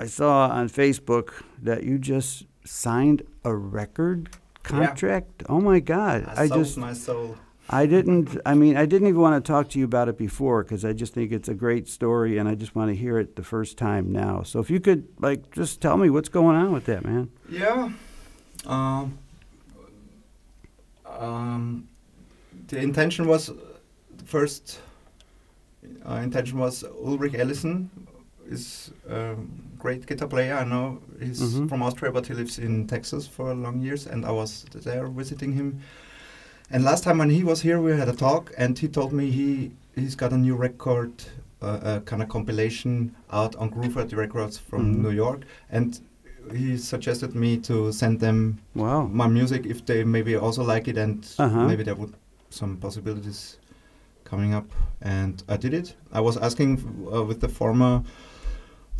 I 0.00 0.06
saw 0.06 0.48
on 0.48 0.68
Facebook 0.68 1.42
that 1.62 1.82
you 1.82 1.98
just 1.98 2.46
signed 2.64 3.22
a 3.44 3.54
record 3.54 4.30
contract. 4.62 5.42
Oh 5.48 5.60
my 5.60 5.80
God! 5.80 6.24
I, 6.36 6.44
I 6.44 6.48
just 6.48 6.76
my 6.76 6.92
soul. 6.92 7.36
I 7.70 7.86
didn't. 7.86 8.38
I 8.46 8.54
mean, 8.54 8.76
I 8.76 8.86
didn't 8.86 9.08
even 9.08 9.20
want 9.20 9.44
to 9.44 9.46
talk 9.52 9.68
to 9.70 9.78
you 9.78 9.84
about 9.84 10.08
it 10.08 10.16
before 10.16 10.62
because 10.62 10.84
I 10.84 10.92
just 10.92 11.14
think 11.14 11.32
it's 11.32 11.48
a 11.48 11.54
great 11.54 11.88
story, 11.88 12.38
and 12.38 12.48
I 12.48 12.54
just 12.54 12.74
want 12.74 12.90
to 12.90 12.96
hear 12.96 13.18
it 13.18 13.36
the 13.36 13.42
first 13.42 13.76
time 13.76 14.12
now. 14.12 14.42
So 14.42 14.60
if 14.60 14.70
you 14.70 14.80
could, 14.80 15.08
like, 15.18 15.50
just 15.50 15.80
tell 15.80 15.96
me 15.96 16.08
what's 16.08 16.28
going 16.28 16.56
on 16.56 16.72
with 16.72 16.86
that, 16.86 17.04
man. 17.04 17.30
Yeah. 17.48 17.90
Um, 18.66 19.18
um, 21.06 21.88
the 22.68 22.78
intention 22.78 23.26
was 23.26 23.46
the 23.48 24.24
first 24.24 24.80
uh, 26.08 26.14
intention 26.14 26.58
was 26.58 26.84
Ulrich 26.84 27.34
Ellison 27.34 27.90
is 28.46 28.90
a 29.08 29.36
great 29.78 30.06
guitar 30.06 30.28
player. 30.28 30.54
I 30.54 30.64
know 30.64 30.98
he's 31.20 31.40
Mhm. 31.40 31.68
from 31.68 31.82
Austria, 31.82 32.12
but 32.12 32.26
he 32.26 32.34
lives 32.34 32.58
in 32.58 32.86
Texas 32.86 33.26
for 33.26 33.50
a 33.50 33.54
long 33.54 33.80
years, 33.80 34.06
and 34.06 34.24
I 34.24 34.30
was 34.32 34.64
there 34.74 35.06
visiting 35.08 35.52
him. 35.52 35.80
And 36.70 36.84
last 36.84 37.04
time 37.04 37.18
when 37.18 37.30
he 37.30 37.44
was 37.44 37.62
here, 37.62 37.80
we 37.80 37.92
had 37.92 38.08
a 38.08 38.12
talk, 38.12 38.52
and 38.58 38.78
he 38.78 38.88
told 38.88 39.12
me 39.12 39.30
he 39.30 39.72
he's 39.94 40.14
got 40.14 40.32
a 40.32 40.36
new 40.38 40.54
record, 40.54 41.10
uh, 41.60 41.80
a 41.82 42.00
kind 42.00 42.22
of 42.22 42.28
compilation 42.28 43.12
out 43.32 43.56
on 43.56 43.68
Groove 43.70 43.96
Records 44.12 44.56
from 44.58 44.80
Mhm. 44.94 45.02
New 45.02 45.10
York, 45.10 45.40
and 45.70 45.98
he 46.54 46.76
suggested 46.78 47.34
me 47.34 47.56
to 47.58 47.90
send 47.92 48.20
them 48.20 48.58
Wow. 48.74 49.06
my 49.06 49.26
music 49.26 49.66
if 49.66 49.84
they 49.84 50.04
maybe 50.04 50.36
also 50.36 50.62
like 50.62 50.86
it, 50.88 50.96
and 50.96 51.26
Uh-huh. 51.38 51.66
maybe 51.66 51.82
there 51.82 51.96
would 51.96 52.12
some 52.50 52.76
possibilities 52.76 53.58
coming 54.24 54.54
up. 54.54 54.70
And 55.02 55.42
I 55.48 55.56
did 55.56 55.74
it. 55.74 55.94
I 56.12 56.20
was 56.20 56.36
asking 56.36 56.78
uh, 57.12 57.24
with 57.24 57.40
the 57.40 57.48
former 57.48 58.02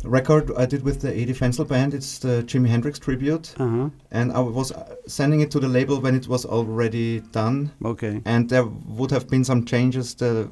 record 0.03 0.51
I 0.57 0.65
did 0.65 0.83
with 0.83 1.01
the 1.01 1.13
Edi 1.17 1.33
Fenzl 1.33 1.67
band. 1.67 1.93
It's 1.93 2.19
the 2.19 2.43
Jimi 2.43 2.67
Hendrix 2.69 2.99
tribute, 2.99 3.53
Uh 3.59 3.67
huh. 3.67 3.89
and 4.11 4.31
I 4.31 4.39
was 4.39 4.71
uh, 4.71 4.95
sending 5.07 5.41
it 5.41 5.51
to 5.51 5.59
the 5.59 5.67
label 5.67 5.99
when 5.99 6.15
it 6.15 6.27
was 6.27 6.45
already 6.45 7.19
done, 7.31 7.71
Okay. 7.83 8.21
and 8.25 8.49
there 8.49 8.65
would 8.65 9.11
have 9.11 9.27
been 9.29 9.43
some 9.43 9.65
changes. 9.65 10.15
The 10.15 10.47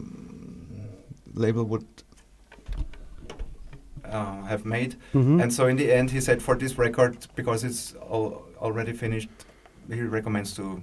label 1.34 1.64
would. 1.64 1.86
Uh, 4.06 4.42
have 4.46 4.64
made 4.66 4.96
Mm-hmm. 5.14 5.42
and 5.42 5.52
so 5.54 5.68
in 5.68 5.76
the 5.76 5.92
end, 5.92 6.10
he 6.12 6.22
said 6.22 6.42
for 6.42 6.56
this 6.56 6.78
record, 6.78 7.28
because 7.36 7.66
it's 7.66 7.94
all 8.10 8.42
already 8.62 8.94
finished, 8.94 9.28
he 9.92 10.02
recommends 10.02 10.54
to 10.56 10.82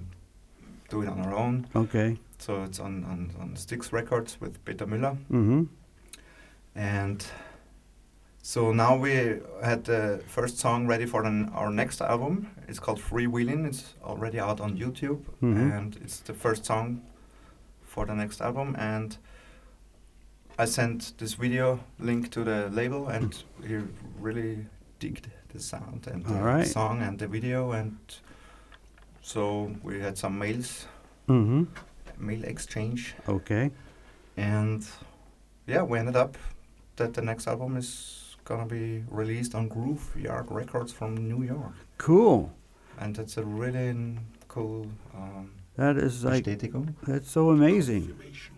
do 0.89 1.01
it 1.01 1.07
on 1.09 1.19
our 1.21 1.33
own. 1.33 1.65
okay. 1.75 2.17
So 2.37 2.61
it's 2.63 2.79
on, 2.79 3.03
on, 3.05 3.31
on 3.41 3.55
Styx 3.55 3.91
Records 3.91 4.37
with 4.39 4.63
Peter 4.63 4.85
Müller. 4.85 5.17
Mm-hmm. 5.31 5.63
And 6.75 7.25
so 8.47 8.71
now 8.71 8.95
we 8.95 9.39
had 9.63 9.85
the 9.85 10.21
first 10.27 10.59
song 10.59 10.85
ready 10.85 11.07
for 11.07 11.23
an, 11.23 11.49
our 11.55 11.71
next 11.71 11.99
album. 11.99 12.47
It's 12.67 12.77
called 12.79 12.99
Freewheeling. 12.99 13.65
It's 13.65 13.95
already 14.03 14.39
out 14.39 14.61
on 14.61 14.77
YouTube. 14.77 15.21
Mhm. 15.41 15.71
And 15.77 15.95
it's 16.03 16.19
the 16.19 16.33
first 16.33 16.63
song 16.63 17.01
for 17.83 18.05
the 18.05 18.13
next 18.13 18.41
album. 18.41 18.75
And 18.77 19.17
I 20.59 20.65
sent 20.65 21.17
this 21.17 21.33
video 21.33 21.79
link 21.99 22.29
to 22.31 22.43
the 22.43 22.69
label, 22.69 23.07
and 23.09 23.33
he 23.67 23.77
really 24.21 24.67
digged 24.99 25.27
the 25.49 25.59
sound 25.59 26.05
and 26.07 26.23
the 26.23 26.35
right. 26.35 26.67
song 26.67 27.01
and 27.01 27.17
the 27.17 27.27
video. 27.27 27.71
And 27.71 27.97
so 29.21 29.71
we 29.83 29.99
had 30.01 30.17
some 30.17 30.37
mails, 30.37 30.85
Mm-hmm. 31.27 31.63
mail 32.19 32.43
exchange. 32.43 33.15
Okay. 33.27 33.71
And 34.37 34.85
yeah, 35.65 35.81
we 35.81 35.97
ended 35.97 36.15
up 36.15 36.37
that 36.97 37.13
the 37.15 37.21
next 37.23 37.47
album 37.47 37.75
is 37.77 38.21
gonna 38.45 38.65
be 38.65 39.03
released 39.09 39.55
on 39.55 39.67
Groove 39.67 40.15
Yard 40.15 40.47
Records 40.49 40.91
from 40.93 41.17
New 41.17 41.43
York, 41.43 41.73
Cool. 41.97 42.51
and 42.99 43.17
it's 43.17 43.37
a 43.37 43.43
really 43.43 44.17
cool 44.47 44.87
um, 45.15 45.51
that 45.75 45.97
is 45.97 46.23
like 46.23 46.45
that's 46.45 47.29
so 47.29 47.49
amazing. 47.49 48.07
Confirmation. 48.07 48.53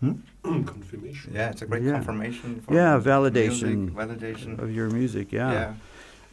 Hmm? 0.00 0.62
Confirmation. 0.64 1.32
Yeah, 1.34 1.50
it's 1.50 1.62
a 1.62 1.66
great 1.66 1.82
Yeah. 1.82 1.92
confirmation. 1.92 2.60
For 2.60 2.74
Yeah, 2.74 2.94
music, 2.96 3.12
validation 3.12 3.90
validation. 3.94 4.58
Of 4.58 4.74
your 4.74 4.90
music, 4.90 5.32
yeah. 5.32 5.52
yeah. 5.52 5.74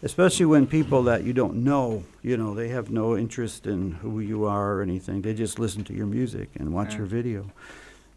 Especially 0.04 0.46
when 0.46 0.68
people 0.68 1.04
that 1.04 1.24
you 1.24 1.32
don't 1.34 1.64
know, 1.64 2.04
you 2.22 2.36
know, 2.38 2.54
they 2.54 2.68
have 2.68 2.92
no 2.92 3.16
interest 3.18 3.66
in 3.66 3.94
who 4.02 4.20
you 4.20 4.46
are 4.46 4.74
or 4.76 4.82
anything. 4.82 5.22
They 5.22 5.34
just 5.34 5.58
listen 5.58 5.84
to 5.86 5.94
your 5.94 6.06
music 6.06 6.50
and 6.60 6.74
watch 6.74 6.92
Yeah. 6.92 6.98
your 7.00 7.08
video. 7.08 7.46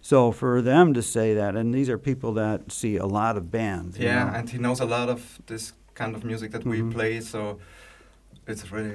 So 0.00 0.32
for 0.32 0.62
them 0.62 0.94
to 0.94 1.02
say 1.02 1.34
that, 1.34 1.54
and 1.56 1.74
these 1.74 1.88
are 1.88 1.98
people 1.98 2.32
that 2.34 2.72
see 2.72 2.96
a 2.96 3.06
lot 3.06 3.36
of 3.36 3.50
bands. 3.50 3.98
Yeah, 3.98 4.24
know. 4.24 4.36
and 4.36 4.48
he 4.50 4.58
knows 4.58 4.80
a 4.80 4.84
lot 4.86 5.08
of 5.08 5.38
this 5.46 5.72
kind 5.94 6.14
of 6.14 6.24
music 6.24 6.52
that 6.52 6.64
Mhm. 6.64 6.70
we 6.70 6.92
play, 6.94 7.20
so 7.20 7.58
it's 8.46 8.70
really 8.72 8.94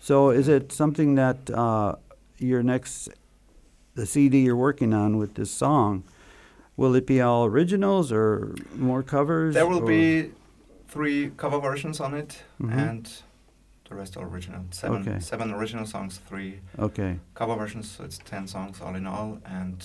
So 0.00 0.30
is 0.30 0.46
it 0.48 0.70
something 0.72 1.16
that 1.16 1.50
uh, 1.50 1.96
your 2.38 2.62
next, 2.62 3.08
the 3.94 4.06
CD 4.06 4.38
you're 4.44 4.56
working 4.56 4.94
on 4.94 5.18
with 5.18 5.34
this 5.34 5.50
song, 5.50 6.04
will 6.76 6.94
it 6.94 7.04
be 7.06 7.20
all 7.20 7.44
originals 7.44 8.12
or 8.12 8.54
more 8.76 9.02
covers? 9.02 9.54
There 9.54 9.66
will 9.66 9.82
or- 9.82 9.86
be 9.86 10.30
three 10.88 11.30
cover 11.36 11.58
versions 11.60 12.00
on 12.00 12.14
it, 12.14 12.44
Mhm. 12.60 12.72
and 12.72 13.22
the 13.88 13.96
rest 13.96 14.16
are 14.16 14.24
original. 14.26 14.62
Seven, 14.70 15.02
Okay. 15.02 15.18
seven 15.20 15.50
original 15.52 15.84
songs, 15.84 16.18
three 16.28 16.60
Okay. 16.78 17.18
cover 17.34 17.56
versions. 17.56 17.90
So 17.90 18.04
it's 18.04 18.18
ten 18.18 18.46
songs 18.46 18.80
all 18.80 18.94
in 18.94 19.06
all, 19.06 19.38
and 19.44 19.84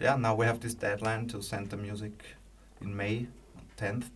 yeah, 0.00 0.16
now 0.16 0.34
we 0.34 0.46
have 0.46 0.60
this 0.60 0.74
deadline 0.74 1.26
to 1.28 1.42
send 1.42 1.70
the 1.70 1.76
music 1.76 2.24
in 2.80 2.96
May, 2.96 3.26
tenth, 3.76 4.10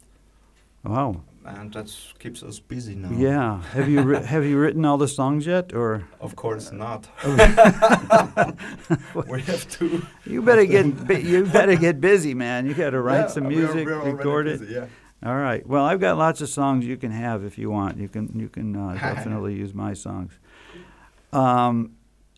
Wow. 0.84 1.22
and 1.44 1.72
that 1.72 1.94
keeps 2.18 2.42
us 2.42 2.58
busy 2.60 2.94
now. 2.94 3.10
Yeah. 3.12 3.62
Have 3.72 3.88
you 3.88 4.02
ri- 4.02 4.24
have 4.34 4.44
you 4.44 4.58
written 4.58 4.84
all 4.84 4.98
the 4.98 5.08
songs 5.08 5.46
yet, 5.46 5.72
or 5.74 6.04
Of 6.20 6.36
course 6.36 6.72
not. 6.72 7.08
We 9.28 9.42
have 9.42 9.68
to 9.78 10.02
you 10.26 10.42
better 10.42 10.64
get 10.66 10.86
you 11.24 11.44
better 11.46 11.76
get 11.76 12.00
busy, 12.00 12.34
man. 12.34 12.66
You 12.66 12.74
got 12.74 12.90
to 12.90 13.00
write 13.00 13.20
Yeah, 13.20 13.26
some 13.28 13.48
music, 13.48 13.86
we 13.86 13.92
are 13.92 14.00
already 14.00 14.16
record 14.16 14.46
it. 14.48 14.60
Yeah. 14.68 14.86
All 15.24 15.36
right. 15.36 15.66
Well, 15.66 15.84
I've 15.84 16.00
got 16.00 16.16
lots 16.16 16.40
of 16.40 16.48
songs 16.48 16.86
you 16.86 16.96
can 16.96 17.10
have 17.10 17.44
if 17.44 17.58
you 17.58 17.70
want. 17.70 17.98
You 17.98 18.08
can 18.08 18.30
you 18.38 18.48
can 18.48 18.76
uh, 18.76 18.94
definitely 18.94 19.54
use 19.54 19.74
my 19.74 19.94
songs. 19.94 20.32
Um, 21.32 21.92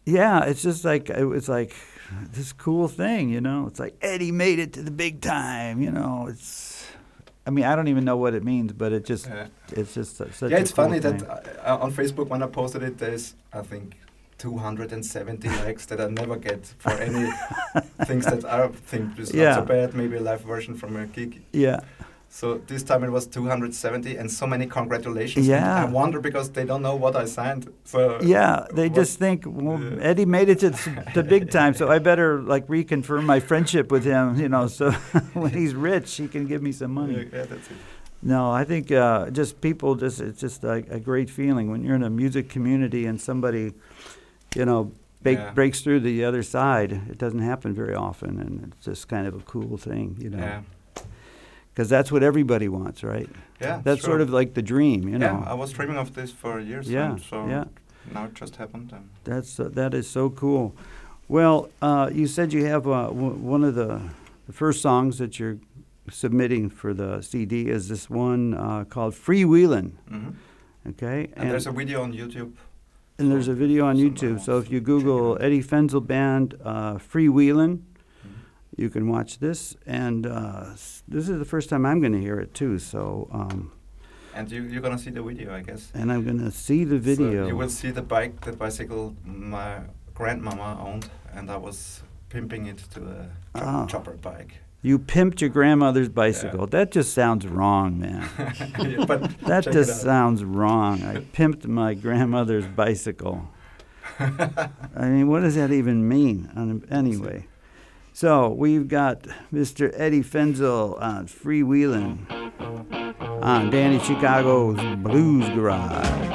yeah, 0.07 0.45
it's 0.45 0.63
just 0.63 0.85
like 0.85 1.11
it 1.11 1.25
was 1.27 1.49
like 1.49 1.75
this 2.33 2.53
cool 2.53 2.89
thing, 2.89 3.29
you 3.29 3.41
know. 3.41 3.67
It's 3.67 3.81
like 3.81 3.97
Eddie 4.03 4.33
made 4.33 4.59
it 4.59 4.73
to 4.75 4.83
the 4.83 4.91
big 4.91 5.21
time, 5.21 5.81
you 5.83 5.91
know. 5.91 6.27
It's 6.29 6.87
I 7.47 7.51
mean, 7.51 7.65
I 7.65 7.75
don't 7.75 7.89
even 7.89 8.05
know 8.05 8.17
what 8.17 8.35
it 8.35 8.45
means, 8.45 8.73
but 8.73 8.93
it 8.93 9.05
just 9.05 9.27
Yeah. 9.27 9.47
it's 9.73 9.95
just 9.95 10.17
su- 10.19 10.31
such 10.33 10.51
yeah, 10.51 10.59
it's 10.59 10.73
cool 10.73 10.85
funny 10.85 11.01
thing. 11.01 11.19
that 11.19 11.65
on 11.65 11.93
Facebook 11.93 12.29
when 12.29 12.43
I 12.43 12.47
posted 12.47 12.83
it, 12.83 12.99
there's 12.99 13.35
I 13.53 13.63
think 13.63 13.95
270 14.39 15.49
likes 15.65 15.87
that 15.87 16.01
I 16.01 16.09
never 16.09 16.37
get 16.37 16.67
for 16.79 16.93
any 16.93 17.31
things 18.05 18.25
that 18.27 18.45
I 18.45 18.69
think 18.69 19.19
is 19.19 19.33
Yeah. 19.35 19.45
not 19.45 19.55
so 19.57 19.65
bad. 19.65 19.95
Maybe 19.95 20.17
a 20.17 20.21
live 20.21 20.43
version 20.43 20.75
from 20.75 20.97
a 20.97 21.07
gig, 21.07 21.43
yeah. 21.53 21.81
So 22.33 22.59
this 22.69 22.85
time 22.85 23.03
it 23.03 23.11
was 23.11 23.27
270, 23.27 24.17
and 24.17 24.31
so 24.31 24.47
many 24.47 24.65
congratulations. 24.67 25.49
Yeah. 25.49 25.83
I 25.83 25.85
wonder 25.85 26.21
because 26.21 26.49
they 26.51 26.65
don't 26.65 26.81
know 26.81 26.95
what 26.95 27.17
I 27.17 27.25
signed. 27.25 27.67
So 27.85 28.21
Yeah, 28.23 28.67
they 28.73 28.87
what- 28.89 28.95
just 29.01 29.19
think, 29.19 29.43
well, 29.47 29.81
Yeah. 29.83 29.99
Eddie 30.11 30.27
made 30.27 30.49
it 30.49 30.61
to 30.61 30.71
the 31.15 31.25
big 31.25 31.51
time, 31.51 31.75
so 31.75 31.89
I 31.91 31.99
better 31.99 32.41
like 32.41 32.69
reconfirm 32.69 33.25
my 33.25 33.41
friendship 33.41 33.91
with 33.91 34.05
him, 34.05 34.37
you 34.39 34.49
know, 34.49 34.69
so 34.69 34.93
when 35.35 35.51
he's 35.53 35.75
rich, 35.75 36.15
he 36.17 36.29
can 36.29 36.47
give 36.47 36.63
me 36.63 36.71
some 36.73 36.93
money. 36.95 37.15
yeah, 37.33 37.47
that's 37.47 37.69
it. 37.69 37.77
No, 38.23 38.51
I 38.53 38.65
think 38.65 38.93
uh, 38.93 39.31
just 39.31 39.61
people, 39.61 39.97
just 39.97 40.21
it's 40.21 40.41
just 40.41 40.63
a, 40.63 40.85
a 40.89 41.01
great 41.01 41.31
feeling 41.31 41.69
when 41.71 41.83
you're 41.83 41.97
in 41.97 42.05
a 42.05 42.11
music 42.11 42.49
community 42.49 43.07
and 43.07 43.21
somebody, 43.21 43.73
you 44.55 44.65
know, 44.67 44.93
break, 45.23 45.39
Yeah. 45.39 45.53
breaks 45.53 45.81
through 45.81 46.01
the 46.01 46.25
other 46.25 46.43
side. 46.45 46.93
It 47.11 47.19
doesn't 47.19 47.41
happen 47.41 47.75
very 47.75 47.95
often, 47.95 48.39
and 48.39 48.73
it's 48.73 48.85
just 48.87 49.09
kind 49.09 49.27
of 49.27 49.35
a 49.35 49.41
cool 49.41 49.77
thing, 49.79 50.17
you 50.21 50.31
know, 50.31 50.39
Yeah, 50.39 50.61
because 51.81 51.89
that's 51.89 52.13
what 52.13 52.23
everybody 52.23 52.69
wants, 52.69 53.03
right? 53.03 53.31
yeah. 53.59 53.81
That's 53.83 54.03
sure. 54.03 54.11
sort 54.11 54.21
of 54.21 54.29
like 54.29 54.53
the 54.53 54.61
dream, 54.61 55.09
you 55.09 55.19
know. 55.19 55.43
Yeah, 55.43 55.51
I 55.51 55.55
was 55.55 55.73
dreaming 55.73 55.97
of 55.97 56.15
this 56.15 56.31
for 56.31 56.61
years. 56.61 56.91
Yeah, 56.91 57.13
and 57.13 57.21
so 57.23 57.47
yeah. 57.47 57.65
now 58.13 58.27
it 58.27 58.35
just 58.35 58.57
happened. 58.57 58.93
And 58.93 59.09
That's 59.25 59.59
uh, 59.59 59.71
that 59.73 59.95
is 59.95 60.07
so 60.07 60.29
cool. 60.29 60.75
Well, 61.27 61.71
uh, 61.81 62.11
you 62.13 62.27
said 62.27 62.53
you 62.53 62.67
have 62.67 62.87
uh, 62.87 63.07
w- 63.07 63.39
one 63.55 63.65
of 63.65 63.77
the 63.77 64.03
the 64.47 64.53
first 64.53 64.83
songs 64.83 65.17
that 65.17 65.41
you're 65.41 65.57
submitting 66.11 66.69
for 66.69 66.93
the 66.93 67.23
CD 67.23 67.71
is 67.71 67.89
this 67.89 68.11
one 68.11 68.53
uh, 68.53 68.85
called 68.85 69.15
"Freewheelin'." 69.15 69.93
mhm. 70.11 70.35
Okay, 70.87 71.31
and 71.35 71.51
there's 71.51 71.67
a 71.67 71.73
video 71.73 72.03
on 72.03 72.13
YouTube. 72.13 72.53
and 73.19 73.33
there's 73.33 73.49
a 73.49 73.55
video 73.55 73.87
on 73.87 73.97
YouTube. 73.97 74.41
So 74.41 74.59
if 74.59 74.71
you 74.71 74.81
to 74.81 74.85
check 74.85 75.01
it 75.01 75.03
Google. 75.03 75.39
Edi 75.43 75.63
Fenzl 75.63 76.07
Band 76.07 76.57
uh, 76.63 76.97
"Freewheelin',". 76.97 77.81
You 78.81 78.89
can 78.91 79.05
watch 79.09 79.39
this. 79.39 79.77
And 79.87 80.27
uh, 80.27 80.65
this 81.15 81.29
is 81.29 81.39
the 81.39 81.45
first 81.55 81.69
time 81.71 81.83
I'm 81.85 82.01
going 82.01 82.13
to 82.21 82.25
hear 82.29 82.39
it 82.41 82.51
too. 82.61 82.79
So 82.79 83.29
um, 83.33 83.73
And 84.35 84.51
you, 84.51 84.63
you're 84.71 84.83
gonna 84.87 84.99
see 85.07 85.11
the 85.11 85.23
video, 85.31 85.49
I 85.55 85.63
guess. 85.69 85.83
and 85.95 86.11
I'm 86.13 86.23
going 86.25 86.39
to 86.39 86.51
see 86.51 86.85
the 86.85 86.97
So 86.99 87.05
video. 87.11 87.47
you 87.47 87.57
will 87.57 87.69
see 87.81 87.91
the 87.93 88.03
bike, 88.03 88.35
the 88.49 88.53
bicycle 88.53 89.15
my 89.25 89.71
grandmama 90.15 90.69
owned, 90.87 91.07
and 91.37 91.51
I 91.51 91.57
was 91.57 92.03
pimping 92.29 92.67
it 92.73 92.79
to 92.95 93.01
a 93.17 93.21
Ah. 93.55 93.87
chopper 93.87 94.13
bike. 94.31 94.53
You 94.83 94.99
pimped 94.99 95.41
your 95.43 95.51
grandmother's 95.51 96.09
bicycle. 96.09 96.67
That 96.67 96.91
just 96.91 97.13
sounds 97.13 97.45
wrong, 97.47 97.99
man. 98.01 98.23
Yeah, 98.79 99.05
but 99.05 99.21
That 99.51 99.65
just 99.79 100.01
sounds 100.01 100.41
wrong. 100.43 101.03
I 101.03 101.15
pimped 101.39 101.67
my 101.67 101.93
grandmother's 102.05 102.67
bicycle. 102.83 103.37
I 104.19 105.09
mean, 105.15 105.29
what 105.29 105.41
does 105.43 105.55
that 105.57 105.71
even 105.71 106.09
mean? 106.09 106.39
Anyway, 106.91 107.47
so 108.21 108.51
we've 108.51 108.87
got 108.87 109.23
Mr. 109.51 109.99
Edi 109.99 110.21
Fenzl 110.23 111.01
on 111.01 111.27
freewheeling 111.27 112.19
on 113.43 113.71
Danny 113.71 113.99
Chicago's 113.99 114.79
Blues 114.99 115.49
Garage. 115.55 116.30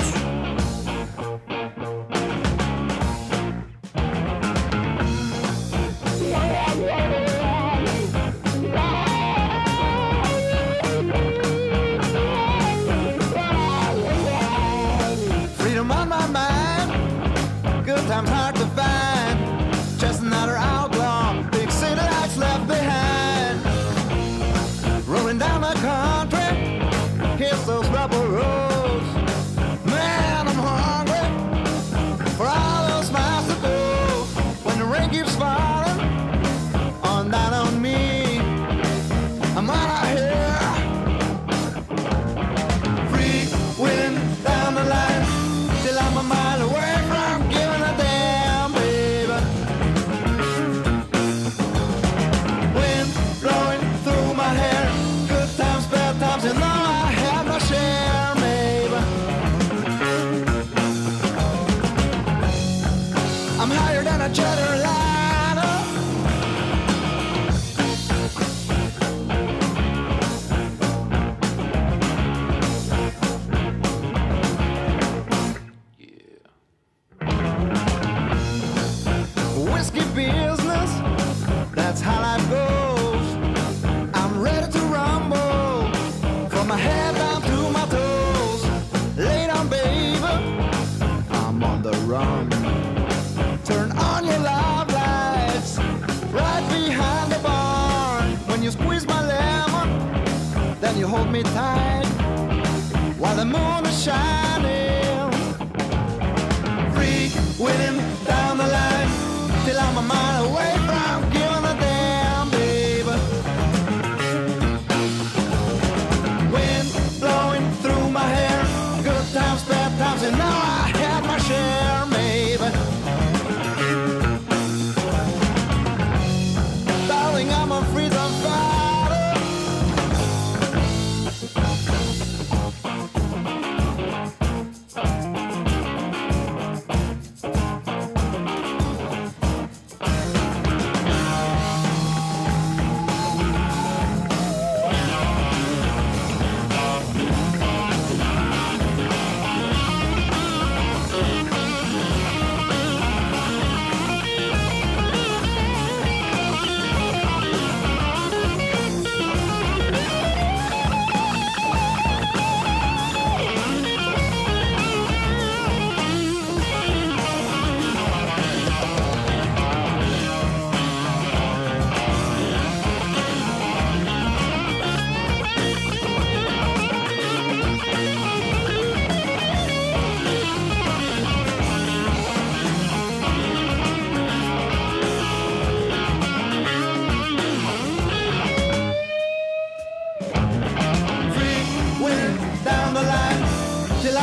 Whiskey 79.96 80.16
business. 80.16 80.92
That's 81.74 82.02
how 82.02 82.22
life 82.22 82.50
goes. 82.50 83.36
I'm 84.14 84.42
ready 84.42 84.72
to 84.72 84.80
rumble 84.80 85.92
from 86.50 86.68
my 86.68 86.78
head 86.78 87.16
down 87.16 87.42
to 87.42 87.70
my 87.72 87.86
toes. 87.88 89.18
Lay 89.18 89.48
down, 89.48 89.68
baby. 89.70 90.20
I'm 91.32 91.64
on 91.64 91.82
the 91.82 91.94
run. 92.08 92.50
Turn 93.64 93.92
on 93.92 94.26
your 94.26 94.40
love 94.40 94.92
lights 94.92 95.78
right 96.32 96.66
behind 96.70 97.32
the 97.32 97.40
barn. 97.40 98.32
When 98.48 98.64
you 98.64 98.72
squeeze 98.72 99.08
my 99.08 99.22
lemon, 99.26 100.80
then 100.82 100.98
you 100.98 101.08
hold 101.08 101.32
me 101.32 101.44
tight 101.44 102.06
while 103.18 103.36
the 103.36 103.46
moon 103.46 103.86
is 103.86 104.04
shining 104.04 105.32
free, 106.94 107.32
winning 107.60 108.15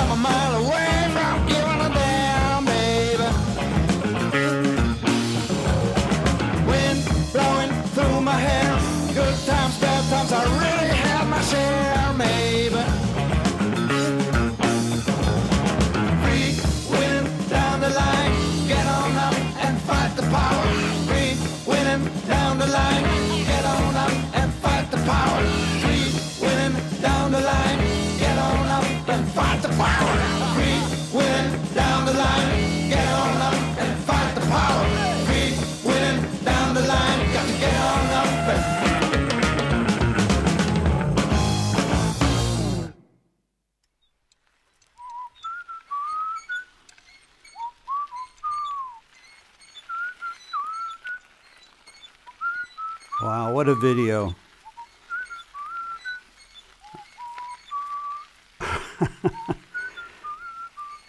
half 0.02 0.12
a 0.12 0.16
mile 0.16 0.66
away. 0.66 0.81
Video. 53.82 54.34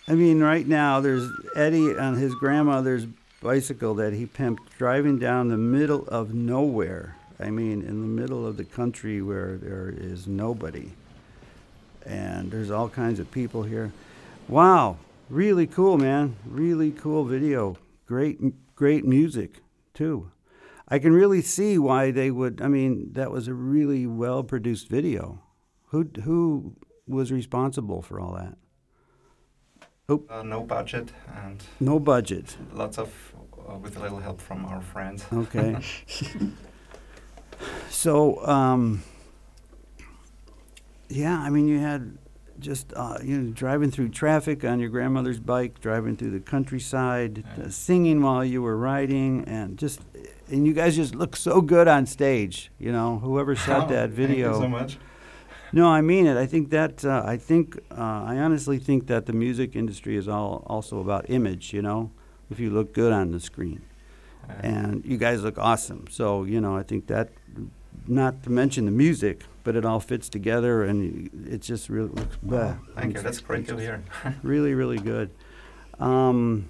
I 0.07 0.15
mean, 0.15 0.41
right 0.41 0.67
now 0.67 0.99
there's 0.99 1.29
Eddie 1.55 1.95
on 1.95 2.15
his 2.15 2.33
grandmother's 2.33 3.05
bicycle 3.43 3.93
that 3.95 4.13
he 4.13 4.25
pimped 4.25 4.57
driving 4.79 5.19
down 5.19 5.49
the 5.49 5.57
middle 5.57 6.07
of 6.07 6.33
nowhere. 6.33 7.15
I 7.39 7.51
mean, 7.51 7.83
in 7.83 8.01
the 8.01 8.21
middle 8.21 8.47
of 8.47 8.57
the 8.57 8.65
country 8.65 9.21
where 9.21 9.57
there 9.57 9.93
is 9.95 10.25
nobody. 10.25 10.93
And 12.07 12.49
there's 12.49 12.71
all 12.71 12.89
kinds 12.89 13.19
of 13.19 13.29
people 13.29 13.61
here. 13.61 13.91
Wow, 14.47 14.97
really 15.29 15.67
cool, 15.67 15.99
man. 15.99 16.37
Really 16.43 16.89
cool 16.89 17.23
video. 17.23 17.77
Great, 18.07 18.39
great 18.75 19.05
music, 19.05 19.61
too. 19.93 20.31
I 20.93 20.99
can 20.99 21.11
really 21.11 21.41
see 21.41 21.79
why 21.79 22.11
they 22.11 22.29
would. 22.29 22.61
I 22.61 22.67
mean, 22.67 23.13
that 23.13 23.31
was 23.31 23.47
a 23.47 23.53
really 23.55 24.05
well 24.05 24.43
produced 24.43 24.89
video. 24.89 25.41
Who, 25.87 26.07
who 26.23 26.75
was 27.07 27.31
responsible 27.31 28.03
for 28.03 28.19
all 28.19 28.33
that? 28.35 28.57
Uh, 30.29 30.43
no 30.43 30.61
budget 30.61 31.11
and 31.43 31.63
No 31.79 31.99
budget. 31.99 32.55
lots 32.73 32.99
of, 32.99 33.09
uh, 33.67 33.75
with 33.77 33.97
a 33.97 34.01
little 34.01 34.19
help 34.19 34.39
from 34.39 34.65
our 34.65 34.81
friends. 34.81 35.25
Okay. 35.33 35.77
so, 37.89 38.45
um, 38.45 39.01
yeah, 41.09 41.39
I 41.39 41.49
mean, 41.49 41.67
you 41.67 41.79
had 41.79 42.19
just 42.59 42.93
uh, 42.95 43.17
you 43.23 43.41
know 43.41 43.51
driving 43.51 43.89
through 43.89 44.09
traffic 44.09 44.63
on 44.63 44.79
your 44.79 44.89
grandmother's 44.89 45.39
bike, 45.39 45.79
driving 45.81 46.15
through 46.17 46.31
the 46.31 46.39
countryside, 46.39 47.43
Yeah. 47.57 47.65
uh, 47.65 47.69
singing 47.69 48.21
while 48.21 48.45
you 48.45 48.61
were 48.61 48.77
riding, 48.77 49.43
and 49.45 49.77
just 49.79 50.01
and 50.53 50.65
you 50.67 50.73
guys 50.73 50.95
just 50.95 51.13
look 51.15 51.35
so 51.35 51.61
good 51.61 51.87
on 51.87 52.05
stage. 52.05 52.71
You 52.79 52.91
know, 52.91 53.19
whoever 53.19 53.55
shot 53.55 53.89
that 53.89 54.09
video. 54.11 54.51
Thank 54.51 54.61
you 54.61 54.65
so 54.65 54.69
much. 54.69 54.97
No, 55.73 55.87
I 55.87 56.01
mean 56.01 56.27
it. 56.27 56.37
I 56.37 56.45
think 56.45 56.69
that 56.69 57.03
uh, 57.03 57.23
I 57.25 57.37
think 57.37 57.77
uh, 57.91 58.31
I 58.31 58.37
honestly 58.37 58.77
think 58.79 59.07
that 59.07 59.25
the 59.25 59.33
music 59.33 59.75
industry 59.75 60.15
is 60.15 60.27
all 60.27 60.63
also 60.67 60.99
about 60.99 61.29
image. 61.29 61.73
You 61.73 61.81
know, 61.81 62.11
if 62.51 62.59
you 62.59 62.69
look 62.69 62.93
good 62.93 63.11
on 63.11 63.31
the 63.31 63.39
screen, 63.39 63.81
Uh, 64.49 64.53
and 64.71 65.05
you 65.05 65.17
guys 65.17 65.41
look 65.41 65.57
awesome. 65.57 66.05
So 66.09 66.45
you 66.45 66.59
know, 66.61 66.77
I 66.81 66.83
think 66.83 67.07
that, 67.07 67.29
not 68.07 68.33
to 68.43 68.49
mention 68.51 68.85
the 68.85 68.91
music, 69.05 69.45
but 69.63 69.75
it 69.75 69.83
all 69.85 69.99
fits 69.99 70.29
together, 70.29 70.83
and 70.89 71.29
it 71.49 71.61
just 71.71 71.89
really 71.89 72.09
looks. 72.19 72.37
bleh. 72.45 72.77
thank 72.95 73.15
you. 73.15 73.21
That's 73.23 73.41
great 73.41 73.67
to 73.67 73.77
hear. 73.77 74.03
Really, 74.43 74.73
really 74.75 74.99
good. 74.99 75.29
Um, 75.99 76.65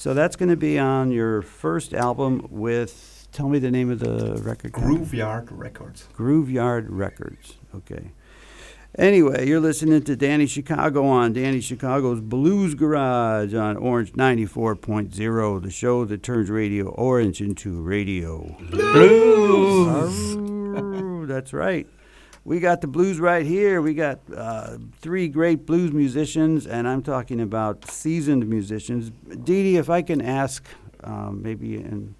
so 0.00 0.14
that's 0.14 0.34
going 0.34 0.48
to 0.48 0.56
be 0.56 0.78
on 0.78 1.10
your 1.10 1.42
first 1.42 1.92
album 1.92 2.46
with. 2.48 3.28
Tell 3.32 3.50
me 3.50 3.58
the 3.58 3.70
name 3.70 3.90
of 3.90 3.98
the 3.98 4.40
record. 4.42 4.72
company. 4.72 4.96
Groove 4.96 5.12
Yard 5.12 5.52
Records. 5.52 6.08
Groove 6.14 6.50
Yard 6.50 6.88
Records. 6.88 7.58
Okay. 7.74 8.12
Anyway, 8.96 9.46
you're 9.46 9.60
listening 9.60 10.00
to 10.04 10.16
Danny 10.16 10.46
Chicago 10.46 11.04
on 11.04 11.34
Danny 11.34 11.60
Chicago's 11.60 12.22
Blues 12.22 12.74
Garage 12.74 13.52
on 13.52 13.76
Orange 13.76 14.14
94.0, 14.14 15.62
the 15.62 15.70
show 15.70 16.06
that 16.06 16.22
turns 16.22 16.48
Radio 16.48 16.88
Orange 16.88 17.42
into 17.42 17.78
radio. 17.82 18.56
Blues! 18.70 20.38
That's 21.28 21.52
right. 21.52 21.86
We 22.44 22.58
got 22.58 22.80
the 22.80 22.86
blues 22.86 23.20
right 23.20 23.44
here. 23.44 23.82
We 23.82 23.94
got 23.94 24.18
uh, 24.34 24.78
three 25.00 25.28
great 25.28 25.66
blues 25.66 25.92
musicians, 25.92 26.66
and 26.66 26.88
I'm 26.88 27.02
talking 27.02 27.40
about 27.40 27.90
seasoned 27.90 28.48
musicians. 28.48 29.10
Dee 29.28 29.62
Dee, 29.62 29.76
if 29.76 29.90
I 29.90 30.02
can 30.02 30.22
ask, 30.22 30.64
um, 31.04 31.42
maybe, 31.42 31.76
in, 31.76 32.14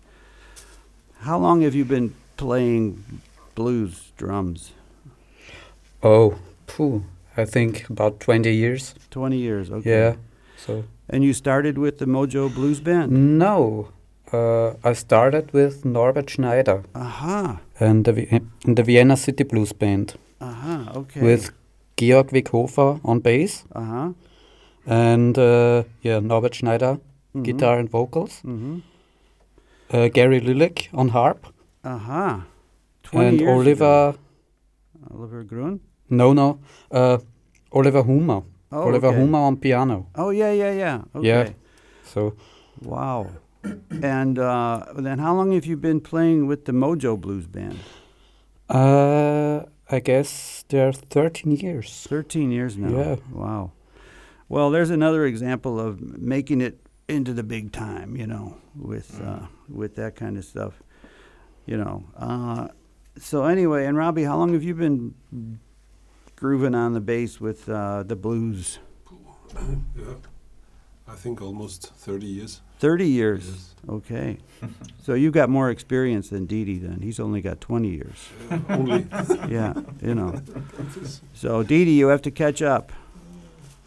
how 1.21 1.39
long 1.39 1.63
have 1.63 1.75
you 1.75 1.85
been 1.85 2.15
playing 2.37 3.03
blues 3.55 4.13
drums? 4.19 4.73
Oh, 6.03 6.39
phew, 6.67 7.05
I 7.37 7.45
think 7.45 7.89
about 7.89 8.21
20 8.21 8.55
years. 8.55 8.95
20 9.11 9.37
years, 9.37 9.71
okay. 9.71 9.91
Yeah. 9.91 10.17
So 10.57 10.85
And 11.09 11.25
you 11.25 11.33
started 11.33 11.79
with 11.79 11.99
the 11.99 12.07
Mojo 12.07 12.55
Blues 12.55 12.81
Band? 12.81 13.39
no, 13.39 13.89
uh, 14.33 14.75
I 14.85 14.93
started 14.95 15.53
with 15.53 15.85
Norbert 15.85 16.31
Schneider 16.31 16.83
Aha, 16.95 17.59
and 17.79 18.05
the, 18.05 18.27
in 18.67 18.75
the 18.75 18.83
Vienna 18.83 19.17
City 19.17 19.45
Blues 19.45 19.73
Band 19.73 20.15
aha, 20.41 20.93
okay. 20.97 21.21
with 21.21 21.51
Georg 21.97 22.29
Wickhofer 22.31 23.01
on 23.05 23.21
bass 23.21 23.65
uh-huh. 23.75 24.13
and 24.87 25.39
uh, 25.39 25.83
yeah 26.03 26.21
Norbert 26.21 26.55
Schneider 26.55 26.99
Mhm. 27.35 27.45
guitar 27.45 27.79
and 27.79 27.89
vocals, 27.89 28.41
Mm-hmm. 28.45 28.79
uh, 29.93 30.09
Gary 30.09 30.41
Lilich 30.41 30.89
on 30.93 31.09
harp 31.11 31.47
Aha. 31.85 32.45
20 33.05 33.27
and 33.29 33.41
years 33.41 33.51
Oliver 33.57 34.09
ago. 34.09 34.19
Oliver 35.15 35.43
Grun? 35.45 35.81
no 36.09 36.33
no 36.33 36.59
uh, 36.91 37.19
Oliver 37.73 38.03
Humer 38.03 38.43
Oh, 38.73 38.83
Oliver 38.89 39.09
okay. 39.09 39.19
Humer 39.21 39.39
on 39.47 39.57
piano. 39.57 40.07
Oh, 40.15 40.31
yeah, 40.31 40.53
yeah, 40.53 40.73
yeah. 40.73 41.01
Okay. 41.15 41.27
Yeah. 41.29 41.49
So 42.05 42.35
Wow. 42.83 43.27
And 43.63 44.39
uh, 44.39 44.87
then 44.97 45.19
how 45.19 45.35
long 45.35 45.53
have 45.53 45.67
you 45.67 45.77
been 45.77 46.01
playing 46.01 46.47
with 46.47 46.65
the 46.65 46.73
Mojo 46.73 47.21
Blues 47.21 47.47
Band? 47.47 47.79
uh, 48.69 49.65
I 49.93 49.99
guess 49.99 50.65
they're 50.69 50.93
13 50.93 51.53
years. 51.57 52.07
13 52.09 52.53
years 52.53 52.77
now. 52.77 52.97
Yeah. 52.97 53.17
Wow. 53.33 53.73
Well, 54.49 54.71
there's 54.71 54.91
another 54.91 55.25
example 55.27 55.81
of 55.81 56.01
making 56.01 56.61
it 56.61 56.81
into 57.09 57.33
the 57.33 57.43
big 57.43 57.73
time, 57.73 58.17
you 58.17 58.27
know, 58.27 58.57
with 58.77 59.21
uh, 59.21 59.47
with 59.69 59.97
that 59.97 60.15
kind 60.15 60.37
of 60.39 60.45
stuff, 60.45 60.81
you 61.67 61.77
know. 61.77 62.05
Uh, 62.17 62.69
so 63.19 63.45
anyway, 63.45 63.87
and 63.87 63.97
Robbie, 63.97 64.25
how 64.25 64.37
long 64.39 64.53
have 64.53 64.63
you 64.63 64.75
been 64.75 65.15
grooving 66.37 66.75
on 66.75 66.93
the 66.93 67.01
bass 67.01 67.41
with 67.41 67.69
uh, 67.69 68.05
the 68.05 68.17
blues? 68.17 68.79
Yeah. 69.97 70.15
I 71.11 71.15
think 71.17 71.43
almost 71.43 71.93
30 71.97 72.27
years. 72.27 72.61
30 72.79 73.07
years. 73.09 73.47
Yes. 73.49 73.75
Okay. 73.89 74.39
so 75.03 75.15
you've 75.15 75.33
got 75.35 75.49
more 75.51 75.71
experience 75.71 76.29
than 76.31 76.47
Didi 76.47 76.75
Dee 76.79 76.87
then. 76.87 77.01
He's 77.03 77.19
only 77.21 77.41
got 77.41 77.61
20 77.61 77.89
years. 77.89 78.29
Uh, 78.51 78.59
only. 78.71 79.07
Yeah, 79.51 79.75
you 80.03 80.15
know. 80.15 80.41
So 81.35 81.63
Dee 81.63 81.85
Dee, 81.85 81.99
you 81.99 82.09
have 82.09 82.23
to 82.23 82.31
catch 82.31 82.63
up. 82.63 82.93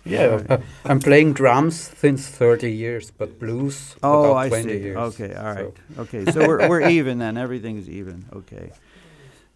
Yeah, 0.06 0.42
uh, 0.50 0.58
I'm 0.86 1.00
playing 1.00 1.32
drums 1.34 1.76
since 1.98 2.28
30 2.28 2.70
years, 2.70 3.10
but 3.12 3.40
blues 3.40 3.96
Oh, 4.04 4.26
about 4.32 4.38
I 4.38 4.50
20 4.50 4.64
see. 4.64 4.78
years. 4.80 4.98
Okay, 4.98 5.34
all 5.34 5.46
right. 5.46 5.72
So- 5.96 6.02
Okay, 6.02 6.26
so 6.32 6.46
we're, 6.46 6.68
we're 6.68 6.90
even 6.90 7.20
then. 7.20 7.38
Everything's 7.38 7.88
even. 7.90 8.26
Okay. 8.34 8.72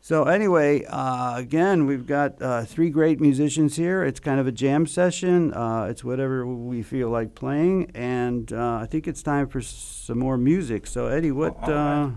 So 0.07 0.23
anyway, 0.23 0.85
uh, 0.85 1.35
again, 1.35 1.85
we've 1.85 2.05
got 2.05 2.41
uh, 2.41 2.63
three 2.63 2.89
great 2.89 3.19
musicians 3.19 3.75
here. 3.75 4.05
It's 4.05 4.21
kind 4.21 4.39
of 4.39 4.47
a 4.47 4.53
jam 4.53 4.87
session. 4.87 5.53
Uh, 5.53 5.87
it's 5.89 6.01
whatever 6.01 6.47
we 6.47 6.81
feel 6.81 7.09
like 7.09 7.35
playing, 7.35 7.91
and 7.93 8.53
uh, 8.53 8.75
I 8.81 8.85
think 8.85 9.05
it's 9.05 9.21
time 9.21 9.49
for 9.49 9.59
some 9.59 10.17
more 10.17 10.37
music. 10.37 10.87
So 10.87 11.07
Eddie, 11.07 11.31
what 11.31 11.57
All 11.61 11.69
right. 11.73 12.03
uh, 12.03 12.09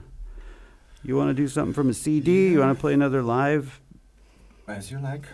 you 1.02 1.16
want 1.16 1.30
to 1.30 1.34
do 1.34 1.48
something 1.48 1.74
from 1.74 1.90
a 1.90 1.92
CD? 1.92 2.50
You 2.52 2.60
want 2.60 2.78
to 2.78 2.80
play 2.80 2.94
another 2.94 3.24
live? 3.24 3.80
As 4.68 4.92
you 4.92 5.00
like. 5.00 5.24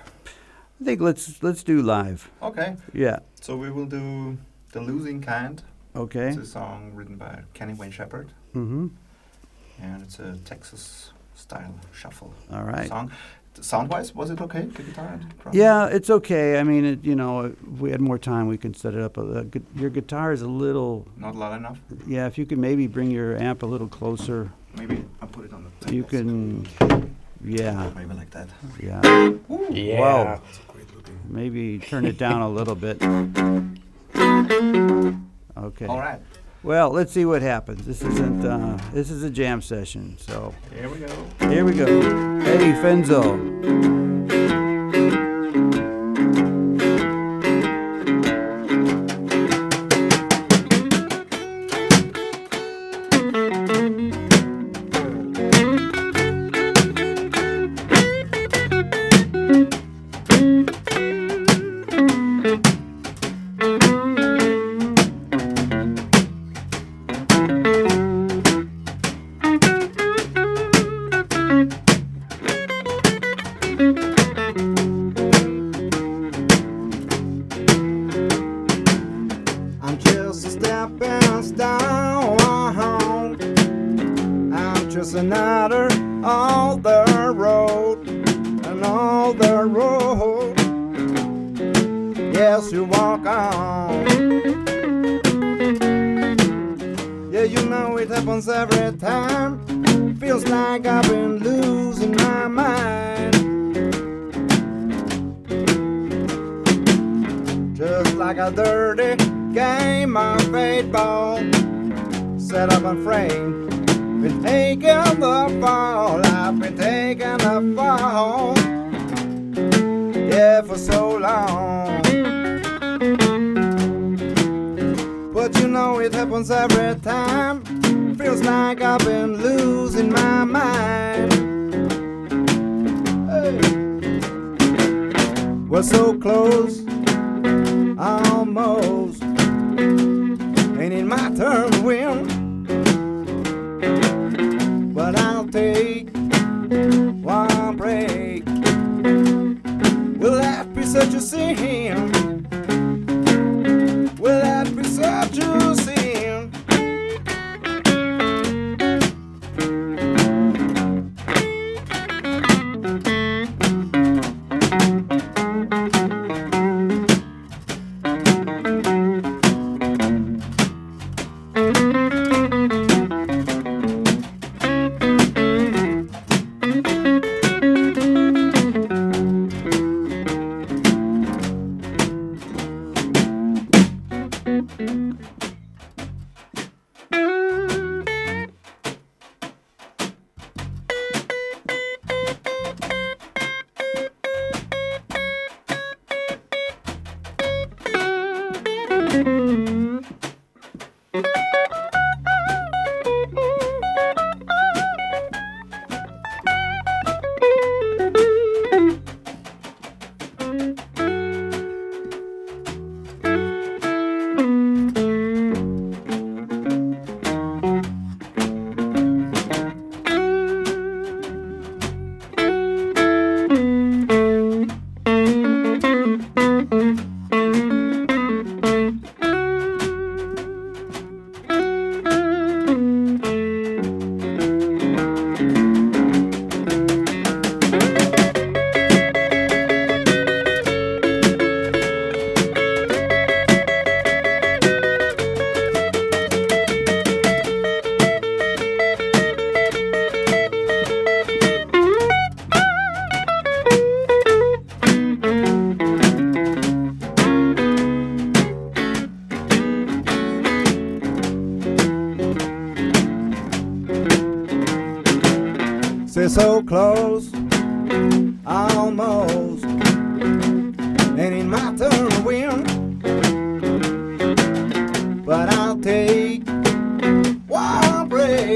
I 0.80 0.84
think 0.86 1.02
let's 1.02 1.42
let's 1.42 1.62
do 1.62 1.82
live. 1.82 2.30
Okay. 2.42 2.76
Yeah. 2.94 3.18
So 3.38 3.58
we 3.58 3.70
will 3.70 3.84
do 3.84 4.38
The 4.72 4.80
Losing 4.80 5.20
Kind. 5.20 5.62
Okay. 5.94 6.28
It's 6.28 6.38
a 6.38 6.46
song 6.46 6.92
written 6.94 7.16
by 7.16 7.42
Kenny 7.52 7.74
Wayne 7.74 7.90
Shepherd, 7.90 8.32
Mm-hmm. 8.54 8.86
and 9.82 10.02
it's 10.02 10.18
a 10.18 10.38
Texas 10.46 11.10
style 11.36 11.74
shuffle 11.92 12.34
All 12.52 12.64
right. 12.64 12.88
song. 12.88 13.12
Sound 13.60 13.88
wise, 13.88 14.14
was 14.14 14.28
it 14.28 14.40
okay? 14.42 14.62
The 14.62 14.82
guitar 14.82 15.08
and? 15.14 15.32
Yeah, 15.54 15.86
it's 15.86 16.10
okay. 16.10 16.60
I 16.60 16.62
mean, 16.62 16.84
it, 16.84 17.04
you 17.04 17.16
know, 17.16 17.46
if 17.46 17.80
we 17.80 17.90
had 17.90 18.02
more 18.02 18.18
time, 18.18 18.48
we 18.48 18.58
can 18.58 18.74
set 18.74 18.92
it 18.94 19.00
up. 19.00 19.16
A, 19.16 19.38
a, 19.38 19.44
gu- 19.44 19.64
your 19.74 19.88
guitar 19.88 20.32
is 20.32 20.42
a 20.42 20.46
little, 20.46 21.06
Not 21.16 21.34
loud 21.36 21.56
enough. 21.56 21.78
yeah. 22.06 22.26
If 22.26 22.36
you 22.36 22.44
could 22.44 22.58
maybe 22.58 22.86
bring 22.86 23.10
your 23.10 23.34
amp 23.38 23.62
a 23.62 23.66
little 23.66 23.88
closer, 23.88 24.52
Maybe 24.76 25.02
I'll 25.22 25.28
put 25.28 25.46
it 25.46 25.54
on 25.54 25.72
the 25.80 25.94
you 25.94 26.02
table. 26.02 26.64
can, 26.82 27.16
yeah, 27.42 27.90
Maybe 27.96 28.12
like 28.12 28.28
that. 28.32 28.48
yeah. 28.78 29.00
Yeah. 29.70 30.00
Wow. 30.00 30.24
That's 30.44 30.58
great 30.68 30.94
looking. 30.94 31.18
Maybe 31.30 31.78
turn 31.78 32.04
it 32.04 32.18
down 32.18 32.42
a 32.42 32.48
little 32.50 32.74
bit. 32.74 33.00
Okay. 35.56 35.86
All 35.86 35.98
right. 35.98 36.20
Well, 36.66 36.90
let's 36.90 37.12
see 37.12 37.24
what 37.24 37.42
happens. 37.42 37.86
This 37.86 38.02
isn't. 38.02 38.44
Uh, 38.44 38.76
this 38.92 39.08
is 39.08 39.22
a 39.22 39.30
jam 39.30 39.62
session. 39.62 40.16
So 40.18 40.52
Here 40.74 40.88
we 40.88 40.98
go. 40.98 41.48
here 41.48 41.64
we 41.64 41.72
go. 41.74 41.86
Edi 41.86 42.72
Fenzl. 42.82 44.05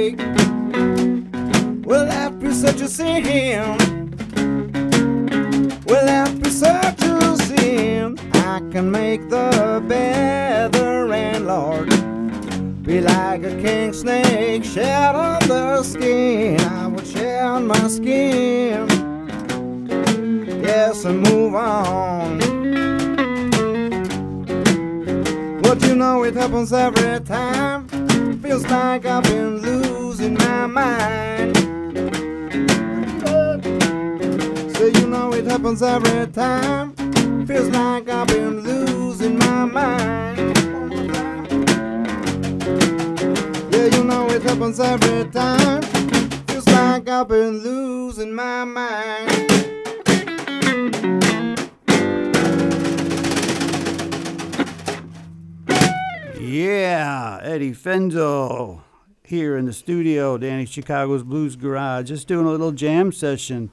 Break. 0.01 0.19
Will 1.85 2.07
that 2.07 2.39
be 2.39 2.53
such 2.53 2.81
a 2.81 2.89
sin? 2.89 3.77
Will 5.87 6.07
that 6.07 6.43
be 6.43 6.51
such 6.51 7.03
a 7.03 7.37
sin? 7.37 8.19
I 8.35 8.61
can 8.73 8.91
make 8.91 9.29
the 9.29 9.83
better 9.87 11.13
and 11.13 11.47
Lord 11.47 11.91
be 12.83 13.01
like 13.01 13.43
a 13.43 13.55
king 13.63 13.93
snake 13.93 14.65
shed 14.65 15.15
on 15.15 15.47
the 15.49 15.83
skin. 15.83 16.61
I 16.61 16.87
would 16.87 17.07
shed 17.07 17.43
on 17.45 17.67
my 17.67 17.89
skin. 17.89 18.89
Yes, 20.63 21.05
and 21.05 21.21
move 21.23 21.55
on. 21.55 22.39
But 25.63 25.83
you 25.87 25.95
know 25.95 26.25
it 26.25 26.35
happens 26.35 26.73
every 26.73 27.21
time. 27.21 27.89
Feels 28.61 28.73
like 28.73 29.07
I've 29.07 29.23
been 29.23 29.57
losing 29.62 30.35
my 30.35 30.66
mind. 30.66 31.57
So 34.77 34.85
you 34.85 35.07
know 35.07 35.33
it 35.33 35.46
happens 35.46 35.83
every 35.83 36.27
time. 36.27 36.92
Feels 37.46 37.70
like 37.70 38.07
I've 38.11 38.27
been 38.29 38.61
losing 38.61 39.38
my 39.38 39.64
mind. 39.64 40.59
Yeah, 43.73 43.87
you 43.96 44.05
know 44.05 44.29
it 44.29 44.42
happens 44.42 44.79
every 44.79 45.25
time. 45.31 45.81
Feels 46.46 46.66
like 46.66 47.09
I've 47.09 47.29
been 47.29 47.62
losing 47.62 48.35
my 48.35 48.64
mind. 48.64 49.70
Yeah, 56.51 57.55
Edi 57.55 57.71
Fenzl 57.71 58.81
here 59.23 59.57
in 59.57 59.67
the 59.67 59.73
studio, 59.73 60.37
Danny 60.37 60.67
Chicago's 60.67 61.23
Blues 61.23 61.55
Garage, 61.55 62.09
just 62.09 62.27
doing 62.27 62.45
a 62.45 62.51
little 62.51 62.73
jam 62.73 63.13
session. 63.13 63.71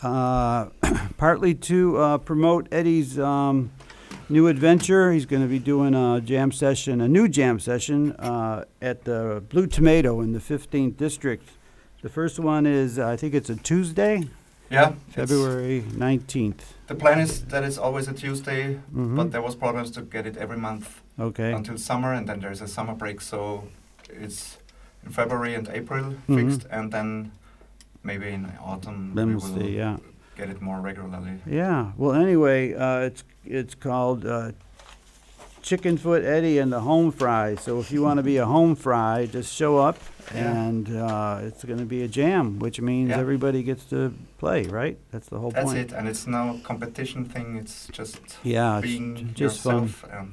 Uh, 0.00 0.66
partly 1.16 1.52
to 1.52 1.96
uh, 1.96 2.18
promote 2.18 2.68
Edi's 2.72 3.18
um, 3.18 3.72
new 4.28 4.46
adventure. 4.46 5.10
He's 5.10 5.26
going 5.26 5.42
to 5.42 5.48
be 5.48 5.58
doing 5.58 5.96
a 5.96 6.20
jam 6.20 6.52
session, 6.52 7.00
a 7.00 7.08
new 7.08 7.26
jam 7.26 7.58
session 7.58 8.12
uh, 8.20 8.66
at 8.80 9.02
the 9.02 9.42
Blue 9.48 9.66
Tomato 9.66 10.20
in 10.20 10.32
the 10.32 10.38
15th 10.38 10.96
District. 10.96 11.48
The 12.02 12.08
first 12.08 12.38
one 12.38 12.66
is, 12.66 13.00
I 13.00 13.16
think 13.16 13.34
it's 13.34 13.50
a 13.50 13.56
Tuesday, 13.56 14.28
Yeah, 14.70 14.92
February 15.08 15.82
19th. 15.90 16.60
The 16.86 16.94
plan 16.94 17.18
is 17.18 17.44
that 17.46 17.64
it's 17.64 17.78
always 17.78 18.06
a 18.06 18.12
Tuesday, 18.12 18.78
Mhm. 18.94 19.16
but 19.16 19.32
there 19.32 19.42
was 19.42 19.56
problems 19.56 19.90
to 19.90 20.02
get 20.02 20.24
it 20.24 20.36
every 20.36 20.56
month 20.56 20.99
Okay. 21.20 21.52
until 21.52 21.76
summer, 21.78 22.12
and 22.12 22.26
then 22.28 22.40
there's 22.40 22.60
a 22.62 22.68
summer 22.68 22.94
break, 22.94 23.20
so 23.20 23.64
it's 24.08 24.58
in 25.04 25.12
February 25.12 25.54
and 25.54 25.68
April 25.68 26.14
Mhm. 26.28 26.36
fixed, 26.36 26.66
and 26.70 26.90
then 26.92 27.32
maybe 28.02 28.28
in 28.30 28.50
autumn 28.64 29.12
Then 29.14 29.28
we 29.28 29.34
we'll 29.34 29.54
see, 29.58 29.76
yeah. 29.76 29.96
get 30.36 30.48
it 30.50 30.60
more 30.62 30.80
regularly. 30.80 31.38
Yeah. 31.46 31.92
Well, 31.96 32.12
anyway, 32.12 32.74
uh, 32.74 33.00
it's 33.08 33.24
it's 33.44 33.74
called 33.74 34.24
uh, 34.26 34.52
Chicken 35.62 35.98
Foot 35.98 36.24
Eddie 36.24 36.58
and 36.58 36.72
the 36.72 36.80
Home 36.80 37.10
Fry. 37.10 37.54
So 37.56 37.80
if 37.80 37.90
you 37.92 38.02
want 38.02 38.16
to 38.18 38.22
be 38.22 38.38
a 38.38 38.46
home 38.46 38.74
fry, 38.74 39.26
just 39.26 39.52
show 39.54 39.76
up, 39.78 39.98
Yeah. 40.34 40.52
and 40.68 40.88
uh, 40.96 41.40
it's 41.48 41.64
going 41.64 41.78
to 41.80 41.84
be 41.96 42.02
a 42.02 42.08
jam, 42.08 42.58
which 42.58 42.80
means 42.80 43.10
Yeah. 43.10 43.18
everybody 43.20 43.62
gets 43.62 43.84
to 43.86 44.12
play, 44.38 44.62
right? 44.64 44.96
That's 45.10 45.28
the 45.28 45.38
whole 45.38 45.50
That's 45.50 45.66
point. 45.72 45.78
it, 45.78 45.92
and 45.92 46.08
it's 46.08 46.26
no 46.26 46.60
competition 46.62 47.24
thing. 47.26 47.56
It's 47.56 47.88
just 47.92 48.20
Yeah, 48.42 48.78
it's 48.78 48.86
being 48.86 49.32
just 49.34 49.60
fun. 49.62 49.82
yourself 49.84 50.04
and 50.10 50.32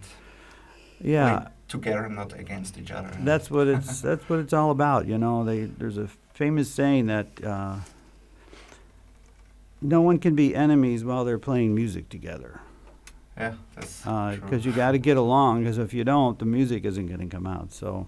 Yeah, 1.01 1.37
playing 1.39 1.51
together, 1.67 2.09
not 2.09 2.33
against 2.39 2.77
each 2.77 2.91
other. 2.91 3.11
that's 3.21 3.51
what 3.51 3.67
it's 3.67 4.01
that's 4.09 4.27
what 4.29 4.39
it's 4.39 4.53
all 4.53 4.71
about. 4.71 5.07
You 5.07 5.17
know, 5.17 5.43
they 5.43 5.65
there's 5.65 5.97
a 5.97 6.07
famous 6.33 6.69
saying 6.69 7.07
that 7.07 7.27
uh, 7.43 7.77
no 9.81 10.01
one 10.01 10.17
can 10.19 10.35
be 10.35 10.55
enemies 10.55 11.03
while 11.03 11.25
they're 11.25 11.39
playing 11.39 11.75
music 11.75 12.09
together. 12.09 12.61
yeah, 13.37 13.53
that's 13.75 14.01
because 14.01 14.39
true. 14.39 14.57
Uh, 14.57 14.59
you 14.59 14.71
got 14.71 14.91
to 14.91 14.97
get 14.97 15.17
along. 15.17 15.63
Because 15.63 15.77
if 15.77 15.93
you 15.93 16.03
don't, 16.03 16.39
the 16.39 16.45
music 16.45 16.85
isn't 16.85 17.07
going 17.07 17.19
to 17.19 17.27
come 17.27 17.45
out. 17.45 17.71
So, 17.71 18.07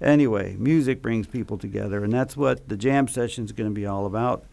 anyway, 0.00 0.56
music 0.58 1.02
brings 1.02 1.26
people 1.26 1.58
together, 1.58 2.04
and 2.04 2.12
that's 2.12 2.36
what 2.36 2.68
the 2.68 2.76
jam 2.76 3.08
session 3.08 3.44
is 3.44 3.52
going 3.52 3.68
to 3.68 3.74
be 3.74 3.86
all 3.86 4.06
about. 4.06 4.44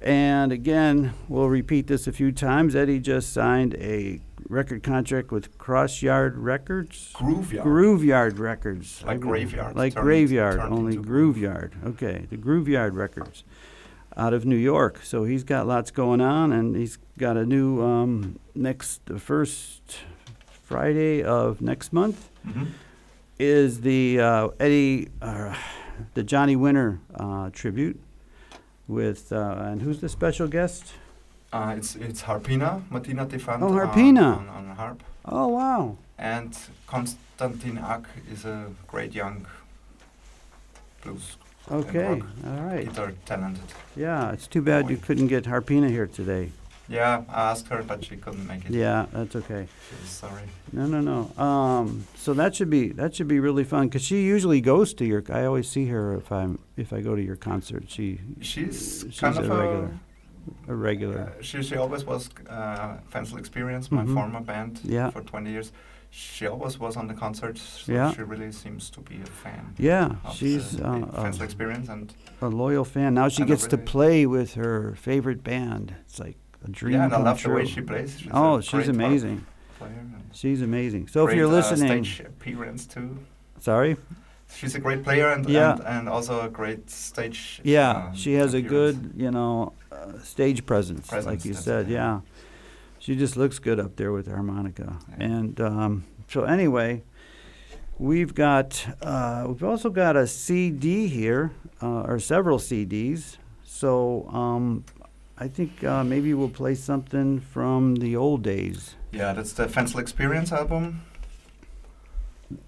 And 0.00 0.52
again, 0.52 1.12
we'll 1.28 1.48
repeat 1.48 1.86
this 1.88 2.06
a 2.06 2.12
few 2.12 2.30
times. 2.32 2.76
Edi 2.76 3.00
just 3.00 3.32
signed 3.32 3.74
a 3.74 4.20
record 4.48 4.82
contract 4.82 5.30
with 5.32 5.58
Crossyard 5.58 6.34
Records. 6.36 7.10
groove 7.14 7.52
yard. 7.52 7.64
Groove 7.64 8.04
Yard 8.04 8.38
Records. 8.38 9.02
Like 9.04 9.16
I- 9.16 9.18
Graveyard, 9.20 9.76
Like 9.76 9.94
turned- 9.94 10.04
Graveyard, 10.04 10.56
turned 10.60 10.72
only 10.72 10.94
into 10.96 11.06
Groove 11.06 11.34
groove. 11.34 11.38
Yard. 11.38 11.74
Okay, 11.84 12.26
the 12.30 12.36
Groove 12.36 12.68
Yard 12.68 12.94
Records 12.94 13.44
out 14.16 14.32
of 14.32 14.44
New 14.46 14.56
York. 14.56 15.00
So 15.02 15.24
he's 15.24 15.44
got 15.44 15.66
lots 15.66 15.90
going 15.90 16.20
on, 16.20 16.52
and 16.52 16.76
he's 16.76 16.98
got 17.18 17.36
a 17.36 17.44
new 17.44 17.82
um, 17.82 18.38
next, 18.54 19.04
the 19.06 19.18
first 19.18 19.98
Friday 20.64 21.22
of 21.22 21.60
next 21.60 21.92
month 21.92 22.30
Mhm. 22.46 22.68
is 23.38 23.80
the 23.82 24.20
uh, 24.20 24.48
Edi, 24.60 25.08
uh, 25.20 25.54
the 26.14 26.22
Johnny 26.22 26.56
Winter 26.56 27.00
uh, 27.14 27.50
tribute 27.52 28.00
with, 28.88 29.30
uh, 29.32 29.56
and 29.68 29.82
who's 29.82 30.00
the 30.00 30.08
special 30.08 30.48
guest? 30.48 30.94
Uh, 31.52 31.74
it's 31.76 31.94
it's 31.96 32.22
Harpina, 32.22 32.82
Martina 32.90 33.24
Defant 33.26 33.62
Oh, 33.62 33.68
on- 33.68 33.74
Harpina. 33.88 34.36
on, 34.38 34.48
on 34.48 34.76
harp, 34.76 35.02
Oh, 35.24 35.48
wow. 35.48 35.96
and 36.18 36.56
Konstantin 36.86 37.78
Ak 37.78 38.06
is 38.32 38.44
a 38.44 38.66
great 38.86 39.14
young 39.14 39.46
blues 41.02 41.36
Okay, 41.70 42.20
all 42.46 42.62
right. 42.64 42.86
guitar 42.88 43.12
talented. 43.26 43.62
Yeah, 43.96 44.32
it's 44.32 44.46
too 44.46 44.62
bad 44.62 44.88
you 44.90 44.96
couldn't 44.96 45.28
get 45.28 45.44
Harpina 45.44 45.88
here 45.90 46.06
today. 46.06 46.50
Yeah, 46.88 47.22
I 47.28 47.50
asked 47.50 47.68
her, 47.68 47.82
but 47.82 48.04
she 48.04 48.16
couldn't 48.16 48.46
make 48.46 48.64
it. 48.64 48.70
Yeah, 48.70 49.06
that's 49.12 49.36
okay. 49.36 49.68
She's 50.00 50.08
sorry. 50.10 50.42
No, 50.72 50.86
no, 50.86 51.00
no. 51.00 51.42
Um, 51.42 52.06
so 52.16 52.32
that 52.34 52.54
should 52.54 52.70
be 52.70 52.88
that 52.92 53.14
should 53.14 53.28
be 53.28 53.40
really 53.40 53.64
fun 53.64 53.88
because 53.88 54.02
she 54.02 54.22
usually 54.22 54.60
goes 54.60 54.94
to 54.94 55.04
your. 55.04 55.22
I 55.30 55.44
always 55.44 55.68
see 55.68 55.86
her 55.86 56.14
if 56.16 56.32
I'm 56.32 56.58
if 56.76 56.92
I 56.92 57.00
go 57.02 57.14
to 57.14 57.22
your 57.22 57.36
concert. 57.36 57.84
She 57.88 58.20
She's, 58.40 59.04
She's 59.10 59.20
kind 59.20 59.36
a 59.36 59.40
of 59.42 59.48
regular. 59.50 59.90
a 60.68 60.72
a 60.72 60.74
regular. 60.74 61.18
Uh, 61.38 61.42
she 61.42 61.62
she 61.62 61.76
always 61.76 62.04
was 62.06 62.30
uh, 62.48 62.96
Fenzl 63.12 63.38
Experience, 63.38 63.90
my 63.92 64.04
Mhm. 64.04 64.14
former 64.14 64.40
band 64.40 64.80
Yeah. 64.82 65.10
for 65.10 65.20
20 65.20 65.50
years. 65.50 65.72
She 66.10 66.46
always 66.46 66.78
was 66.78 66.96
on 66.96 67.06
the 67.06 67.12
concerts, 67.12 67.60
so 67.60 67.92
Yeah. 67.92 68.12
she 68.14 68.22
really 68.22 68.50
seems 68.50 68.88
to 68.90 69.00
be 69.00 69.16
a 69.20 69.26
fan. 69.26 69.74
Yeah, 69.76 70.14
of 70.24 70.34
she's 70.34 70.80
uh, 70.80 71.04
a, 71.12 71.44
Experience, 71.44 71.90
and 71.90 72.14
a 72.40 72.48
loyal 72.48 72.84
fan. 72.86 73.12
Now 73.12 73.28
she 73.28 73.44
gets 73.44 73.66
to 73.66 73.76
play 73.76 74.24
with 74.24 74.54
her 74.54 74.94
favorite 74.96 75.44
band. 75.44 75.94
It's 76.06 76.18
like 76.18 76.36
a 76.64 76.68
dream 76.70 76.94
yeah, 76.94 77.04
and 77.04 77.14
I 77.14 77.18
love 77.20 77.40
true. 77.40 77.54
the 77.54 77.60
way 77.60 77.66
she 77.66 77.80
plays. 77.80 78.18
She's 78.18 78.30
oh, 78.32 78.60
she's 78.60 78.88
amazing. 78.88 79.46
She's 80.32 80.62
amazing. 80.62 81.08
So 81.08 81.26
if 81.26 81.34
you're 81.34 81.46
uh, 81.46 81.50
listening, 81.50 82.04
stage 82.04 82.20
appearance 82.26 82.86
too. 82.86 83.18
sorry. 83.60 83.96
She's 84.54 84.74
a 84.74 84.78
great 84.80 85.04
player 85.04 85.28
and 85.30 85.46
Yeah. 85.48 85.72
and, 85.72 85.82
and 85.86 86.08
also 86.08 86.40
a 86.40 86.48
great 86.48 86.90
stage. 86.90 87.60
Yeah, 87.64 87.90
um, 87.90 88.14
she 88.14 88.32
has 88.34 88.54
a 88.54 88.62
good, 88.62 89.12
you 89.14 89.30
know, 89.30 89.74
uh, 89.92 90.18
stage 90.22 90.64
presence, 90.64 91.12
like 91.12 91.44
you 91.44 91.54
said. 91.54 91.88
yeah. 91.88 91.96
Yeah, 91.96 92.20
she 92.98 93.14
just 93.14 93.36
looks 93.36 93.58
good 93.58 93.78
up 93.78 93.96
there 93.96 94.10
with 94.12 94.24
the 94.26 94.32
harmonica. 94.32 94.98
Yeah. 95.10 95.24
And 95.24 95.60
um, 95.60 96.04
so 96.28 96.44
anyway, 96.44 97.02
we've 97.98 98.34
got 98.34 98.86
uh, 99.02 99.44
we've 99.48 99.64
also 99.64 99.90
got 99.90 100.16
a 100.16 100.26
CD 100.26 101.08
here, 101.08 101.52
uh, 101.82 102.02
or 102.02 102.18
several 102.18 102.58
CDs. 102.58 103.36
So 103.64 104.28
um, 104.30 104.84
I 105.40 105.48
think 105.48 105.84
uh, 105.84 106.02
maybe 106.04 106.34
we'll 106.34 106.48
play 106.48 106.74
something 106.74 107.40
from 107.40 107.96
the 107.96 108.16
old 108.16 108.42
days. 108.42 108.94
Yeah, 109.12 109.32
that's 109.32 109.52
the 109.52 109.66
Fenzl 109.66 109.98
Experience 110.00 110.52
album. 110.52 111.02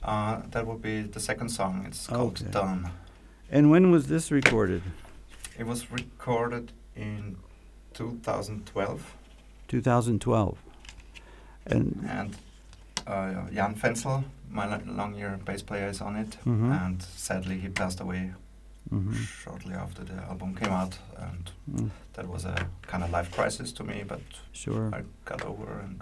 Uh, 0.03 0.43
that 0.51 0.67
would 0.67 0.83
be 0.83 1.03
the 1.03 1.21
second 1.21 1.49
song. 1.49 1.85
It's 1.89 2.07
called 2.07 2.41
Okay. 2.43 2.51
Done. 2.51 2.91
And 3.51 3.71
when 3.71 3.91
was 3.91 4.07
this 4.07 4.31
recorded? 4.31 4.83
It 5.59 5.67
was 5.67 5.91
recorded 5.91 6.73
in 6.95 7.37
2012, 7.95 9.15
2012. 9.69 10.59
And 11.67 12.07
and 12.09 12.37
uh, 13.07 13.51
Jan 13.53 13.75
Fensel, 13.75 14.25
my 14.51 14.79
long 14.87 15.15
year 15.15 15.39
bass 15.45 15.63
player, 15.63 15.89
is 15.89 16.01
on 16.01 16.17
it. 16.17 16.37
Mhm. 16.45 16.71
And 16.87 17.03
sadly, 17.03 17.59
he 17.59 17.69
passed 17.69 18.01
away 18.01 18.33
mhm, 18.93 19.15
shortly 19.45 19.75
after 19.75 20.05
the 20.05 20.15
album 20.29 20.55
came 20.55 20.73
out, 20.73 20.99
and 21.19 21.51
mm, 21.71 21.91
that 22.15 22.27
was 22.29 22.45
a 22.45 22.67
kind 22.83 23.05
of 23.05 23.11
life 23.11 23.31
crisis 23.31 23.73
to 23.73 23.85
me. 23.85 24.05
But 24.07 24.21
sure. 24.53 24.91
I 24.95 25.03
got 25.25 25.45
over 25.45 25.81
and 25.85 26.01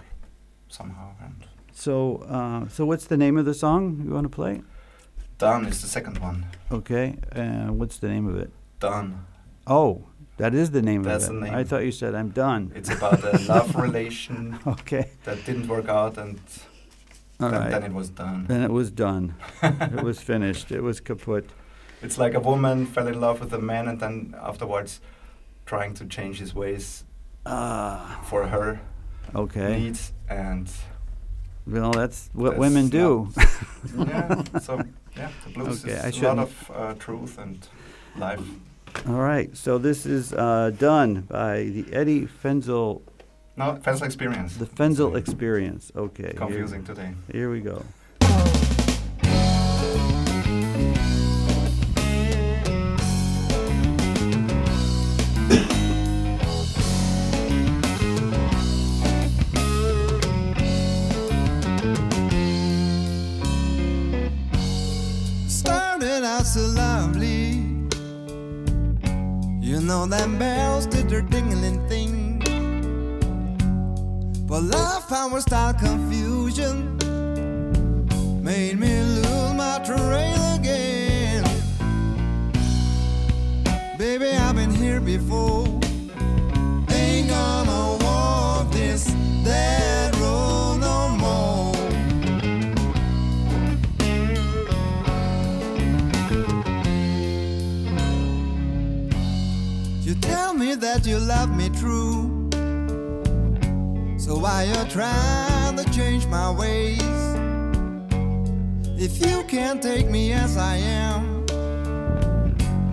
somehow 0.69 1.09
and 1.23 1.45
So 1.71 2.17
uh, 2.29 2.67
so 2.69 2.85
what's 2.85 3.05
the 3.05 3.17
name 3.17 3.37
of 3.37 3.45
the 3.45 3.53
song 3.53 4.01
you 4.05 4.13
want 4.13 4.25
to 4.25 4.35
play? 4.35 4.61
Done 5.37 5.65
is 5.65 5.81
the 5.81 5.87
second 5.87 6.17
one. 6.19 6.45
Okay, 6.71 7.15
uh, 7.35 7.71
what's 7.71 7.97
the 7.97 8.09
name 8.09 8.27
of 8.27 8.35
it? 8.37 8.51
Done. 8.79 9.25
Oh, 9.65 10.03
that 10.37 10.53
is 10.53 10.71
the 10.71 10.81
name 10.81 11.03
That's 11.03 11.27
of 11.27 11.35
it. 11.35 11.39
the 11.39 11.45
name. 11.45 11.55
I 11.55 11.63
thought 11.63 11.83
you 11.85 11.91
said 11.91 12.15
I'm 12.15 12.29
done. 12.29 12.71
It's 12.75 12.89
about 12.89 13.23
a 13.23 13.37
love 13.53 13.75
relation 13.75 14.57
Okay, 14.65 15.11
that 15.23 15.45
didn't 15.45 15.67
work 15.67 15.87
out, 15.87 16.17
and 16.17 16.39
then, 17.39 17.51
right. 17.51 17.71
then 17.71 17.83
it 17.83 17.93
was 17.93 18.09
done. 18.09 18.45
Then 18.47 18.61
it 18.63 18.71
was 18.71 18.91
done. 18.91 19.35
it 19.63 20.03
was 20.03 20.19
finished. 20.21 20.71
It 20.71 20.81
was 20.81 20.99
kaput. 20.99 21.45
It's 22.01 22.17
like 22.17 22.33
a 22.33 22.39
woman 22.39 22.85
fell 22.85 23.07
in 23.07 23.19
love 23.19 23.39
with 23.41 23.53
a 23.53 23.59
man, 23.59 23.87
and 23.87 23.99
then 23.99 24.35
afterwards, 24.41 25.01
trying 25.65 25.93
to 25.95 26.05
change 26.05 26.39
his 26.39 26.53
ways 26.55 27.03
Ah, 27.45 28.21
for 28.23 28.47
her 28.47 28.79
okay. 29.35 29.79
needs, 29.79 30.13
and 30.29 30.69
Well, 31.67 31.91
that's 31.91 32.29
what 32.33 32.51
That's 32.51 32.59
women 32.59 32.89
do. 32.89 33.29
yeah. 33.97 34.43
So 34.61 34.81
yeah, 35.17 35.29
the 35.45 35.49
blues 35.53 35.83
Okay, 35.85 35.93
is 36.09 36.21
a 36.21 36.27
lot 36.27 36.39
of 36.39 36.71
uh, 36.73 36.93
truth 36.95 37.37
and 37.37 37.67
life. 38.17 38.41
All 39.07 39.21
right, 39.21 39.55
so 39.55 39.77
this 39.77 40.05
is 40.05 40.33
uh, 40.33 40.71
done 40.77 41.21
by 41.29 41.63
the 41.65 41.85
Edi 42.01 42.25
Fenzl, 42.25 43.01
No, 43.55 43.77
fenzl 43.83 44.03
experience. 44.05 44.57
the 44.57 44.65
Fenzl 44.65 45.15
Experience. 45.15 45.91
Okay. 45.95 46.23
here- 46.23 46.33
Confusing 46.33 46.83
today. 46.83 47.13
Here 47.31 47.51
we 47.51 47.61
go. 47.61 47.83
Them 70.09 70.39
bells 70.39 70.87
did 70.87 71.07
their 71.07 71.21
dingling 71.21 71.87
thing. 71.87 72.39
But 74.47 74.63
love 74.63 75.07
power 75.07 75.39
style 75.41 75.73
confusion 75.75 76.97
made 78.43 78.79
me 78.79 79.08
that 100.93 101.05
you 101.05 101.19
love 101.19 101.55
me 101.55 101.69
true. 101.69 102.49
So 104.17 104.39
why 104.39 104.63
you're 104.63 104.89
trying 104.89 105.77
to 105.77 105.83
change 105.91 106.25
my 106.25 106.49
ways? 106.49 107.13
If 108.97 109.23
you 109.23 109.43
can't 109.43 109.83
take 109.83 110.09
me 110.09 110.33
as 110.33 110.57
I 110.57 110.77
am, 110.77 111.45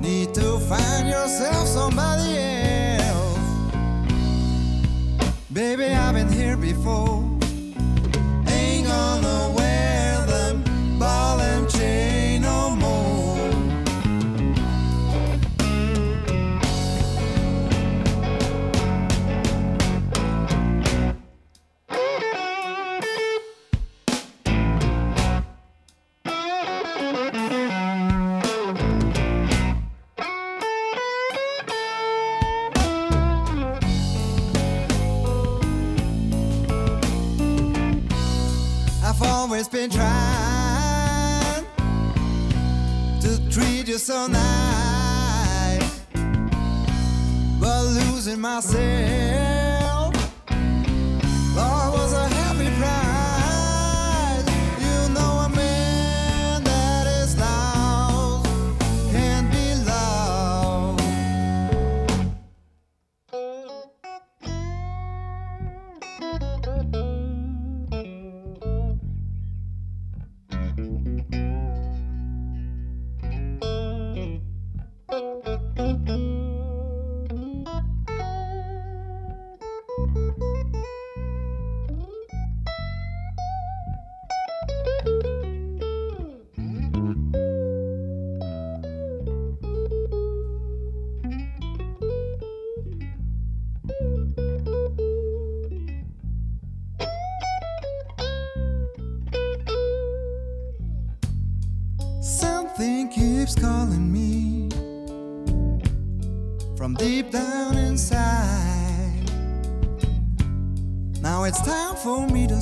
need 0.03 0.35
to 0.35 0.59
find 0.71 1.09
yourself 1.09 1.67
somebody 1.67 2.37
else. 2.99 3.39
Baby, 5.51 5.87
I've 5.87 6.15
been 6.15 6.31
here 6.31 6.59
before. 6.59 7.26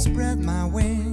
Spread 0.05 0.39
my 0.39 0.67
wings 0.67 1.04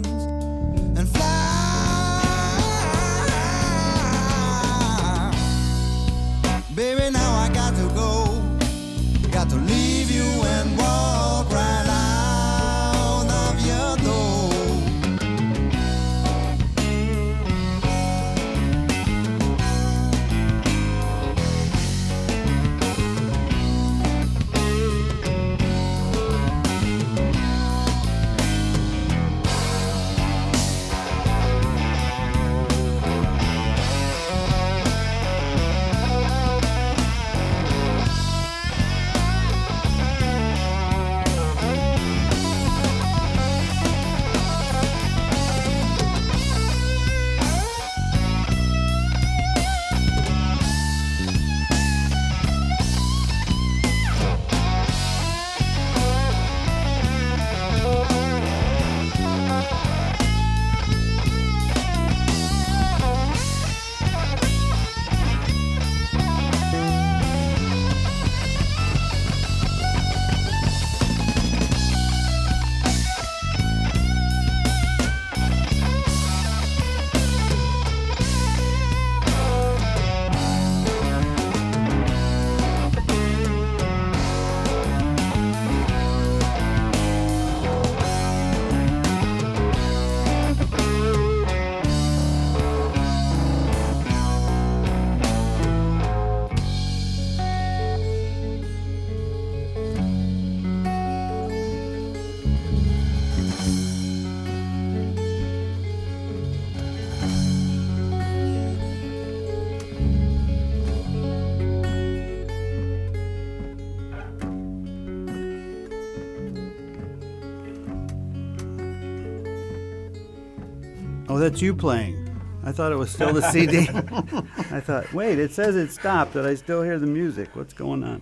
that's 121.41 121.61
you 121.61 121.73
playing. 121.73 122.29
I 122.63 122.71
thought 122.71 122.91
it 122.91 122.95
was 122.95 123.09
still 123.09 123.33
the 123.33 123.41
CD. 123.49 123.79
I 123.89 124.79
thought, 124.79 125.11
wait, 125.11 125.39
it 125.39 125.51
says 125.51 125.75
it 125.75 125.91
stopped, 125.91 126.33
but 126.33 126.45
I 126.45 126.53
still 126.53 126.83
hear 126.83 126.99
the 126.99 127.07
music. 127.07 127.55
What's 127.55 127.73
going 127.73 128.03
on? 128.03 128.21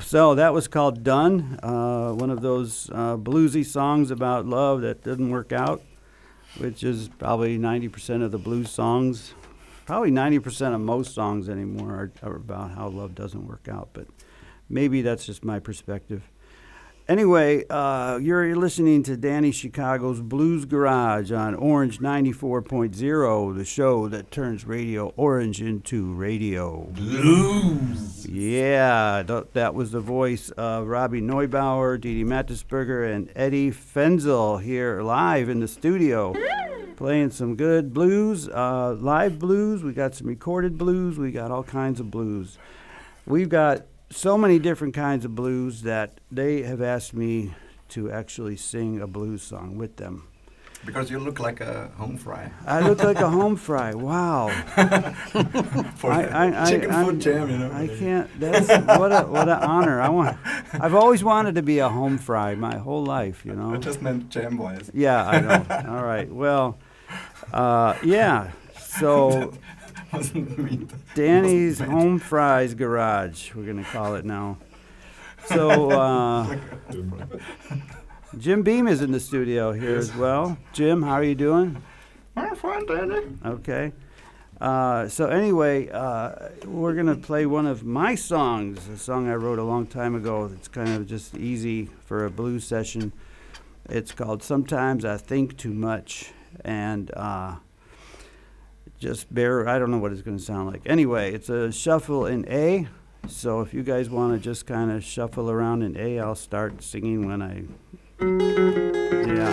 So 0.00 0.36
that 0.36 0.52
was 0.52 0.68
called 0.68 1.02
Done, 1.02 1.58
uh, 1.60 2.12
one 2.12 2.30
of 2.30 2.40
those 2.40 2.88
uh, 2.90 3.16
bluesy 3.16 3.66
songs 3.66 4.12
about 4.12 4.46
love 4.46 4.82
that 4.82 5.02
didn't 5.02 5.30
work 5.30 5.50
out, 5.52 5.82
which 6.58 6.84
is 6.84 7.08
probably 7.18 7.58
90% 7.58 8.22
of 8.22 8.30
the 8.30 8.38
blues 8.38 8.70
songs. 8.70 9.34
Probably 9.84 10.12
90% 10.12 10.74
of 10.74 10.80
most 10.80 11.14
songs 11.14 11.48
anymore 11.48 12.12
are, 12.22 12.28
are 12.28 12.36
about 12.36 12.72
how 12.72 12.88
love 12.88 13.16
doesn't 13.16 13.44
work 13.44 13.66
out, 13.68 13.88
but 13.92 14.06
maybe 14.68 15.02
that's 15.02 15.26
just 15.26 15.44
my 15.44 15.58
perspective. 15.58 16.22
Anyway, 17.08 17.64
uh, 17.70 18.18
you're 18.20 18.54
listening 18.54 19.02
to 19.02 19.16
Danny 19.16 19.50
Chicago's 19.50 20.20
Blues 20.20 20.66
Garage 20.66 21.32
on 21.32 21.54
Orange 21.54 22.00
94.0, 22.00 23.56
the 23.56 23.64
show 23.64 24.08
that 24.08 24.30
turns 24.30 24.66
Radio 24.66 25.14
Orange 25.16 25.62
into 25.62 26.12
radio. 26.12 26.82
Blues! 26.90 28.26
Yeah, 28.28 29.22
th- 29.26 29.46
that 29.54 29.74
was 29.74 29.90
the 29.90 30.00
voice 30.02 30.50
of 30.50 30.86
Robbie 30.86 31.22
Neubauer, 31.22 31.98
Didi 31.98 32.24
Mattersberger, 32.24 33.10
and 33.10 33.30
Edi 33.30 33.70
Fenzl 33.70 34.62
here 34.62 35.00
live 35.00 35.48
in 35.48 35.60
the 35.60 35.68
studio. 35.68 36.34
Playing 36.96 37.30
some 37.30 37.56
good 37.56 37.94
blues, 37.94 38.50
uh, 38.50 38.92
live 39.00 39.38
blues. 39.38 39.82
We 39.82 39.94
got 39.94 40.14
some 40.14 40.26
recorded 40.26 40.76
blues. 40.76 41.16
We 41.16 41.32
got 41.32 41.50
all 41.50 41.64
kinds 41.64 42.00
of 42.00 42.10
blues. 42.10 42.58
We've 43.24 43.48
got 43.48 43.86
so 44.10 44.38
many 44.38 44.58
different 44.58 44.94
kinds 44.94 45.24
of 45.24 45.34
blues 45.34 45.82
that 45.82 46.20
they 46.30 46.62
have 46.62 46.80
asked 46.82 47.14
me 47.14 47.54
to 47.90 48.10
actually 48.10 48.56
sing 48.56 49.00
a 49.00 49.06
blues 49.06 49.42
song 49.42 49.76
with 49.76 49.96
them. 49.96 50.24
Because 50.86 51.10
you 51.10 51.18
look 51.18 51.40
like 51.40 51.60
a 51.60 51.88
home 51.96 52.16
fry. 52.16 52.52
I 52.64 52.80
look 52.80 53.02
like 53.02 53.18
a 53.18 53.28
home 53.28 53.56
fry. 53.56 53.94
Wow. 53.94 54.48
For 55.96 56.12
I, 56.12 56.22
I, 56.22 56.62
I, 56.62 56.70
chicken 56.70 56.90
I'm- 56.92 57.04
foot 57.04 57.18
jam, 57.18 57.50
you 57.50 57.58
know. 57.58 57.72
I 57.72 57.88
can't. 57.88 58.30
That's 58.38 58.68
what 58.98 59.10
a 59.10 59.22
what 59.26 59.48
an 59.48 59.58
honor. 59.60 60.00
I 60.00 60.08
want. 60.08 60.36
I've 60.72 60.94
always 60.94 61.24
wanted 61.24 61.56
to 61.56 61.62
be 61.62 61.80
a 61.80 61.88
home 61.88 62.16
fry 62.16 62.54
my 62.54 62.76
whole 62.78 63.04
life. 63.04 63.44
You 63.44 63.54
know. 63.56 63.74
I 63.74 63.78
just 63.78 64.02
meant 64.02 64.30
jam 64.30 64.56
wise. 64.56 64.88
Yeah, 64.94 65.26
I 65.26 65.40
know. 65.40 65.96
All 65.96 66.04
right. 66.04 66.30
Well, 66.30 66.78
uh, 67.52 67.96
yeah. 68.04 68.52
So 68.78 69.52
Wasn't 70.12 70.58
mean. 70.58 70.88
Danny's 71.14 71.80
Wasn't. 71.80 71.90
Home 71.90 72.18
Fries 72.18 72.74
Garage. 72.74 73.54
We're 73.54 73.66
gonna 73.66 73.84
call 73.84 74.14
it 74.14 74.24
now. 74.24 74.58
So 75.46 75.90
uh, 75.90 76.56
Jim 78.38 78.62
Beam 78.62 78.86
is 78.86 79.00
in 79.02 79.12
the 79.12 79.20
studio 79.20 79.72
here 79.72 79.96
as 79.96 80.14
well. 80.14 80.58
Jim, 80.72 81.02
how 81.02 81.14
are 81.14 81.24
you 81.24 81.34
doing? 81.34 81.82
I'm 82.36 82.54
fine, 82.56 82.86
Danny. 82.86 83.26
Okay. 83.44 83.92
Uh, 84.60 85.08
so 85.08 85.28
anyway, 85.28 85.88
uh, 85.88 86.48
we're 86.66 86.94
gonna 86.94 87.14
play 87.16 87.46
one 87.46 87.66
of 87.66 87.84
my 87.84 88.14
songs, 88.14 88.88
a 88.88 88.98
song 88.98 89.28
I 89.28 89.34
wrote 89.34 89.58
a 89.58 89.62
long 89.64 89.86
time 89.86 90.14
ago. 90.14 90.50
It's 90.52 90.68
kind 90.68 90.88
of 90.90 91.06
just 91.06 91.36
easy 91.36 91.86
for 92.06 92.24
a 92.24 92.30
blues 92.30 92.64
session. 92.64 93.12
It's 93.88 94.12
called 94.12 94.42
"Sometimes 94.42 95.04
I 95.04 95.16
Think 95.16 95.56
Too 95.56 95.72
Much," 95.72 96.32
and 96.64 97.10
uh, 97.14 97.56
just 98.98 99.32
bear. 99.32 99.68
I 99.68 99.78
don't 99.78 99.90
know 99.90 99.98
what 99.98 100.12
it's 100.12 100.22
going 100.22 100.36
to 100.36 100.42
sound 100.42 100.68
like. 100.70 100.82
Anyway, 100.86 101.32
it's 101.32 101.48
a 101.48 101.70
shuffle 101.72 102.26
in 102.26 102.46
A. 102.48 102.88
So 103.26 103.60
if 103.60 103.74
you 103.74 103.82
guys 103.82 104.10
want 104.10 104.34
to 104.34 104.38
just 104.38 104.66
kind 104.66 104.90
of 104.90 105.04
shuffle 105.04 105.50
around 105.50 105.82
in 105.82 105.96
A, 105.96 106.18
I'll 106.18 106.34
start 106.34 106.82
singing 106.82 107.26
when 107.26 107.42
I. 107.42 107.64
Yeah. 109.26 109.52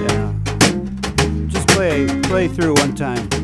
Yeah. 0.00 0.32
Just 1.46 1.68
play 1.68 2.06
play 2.22 2.48
through 2.48 2.74
one 2.74 2.94
time. 2.94 3.41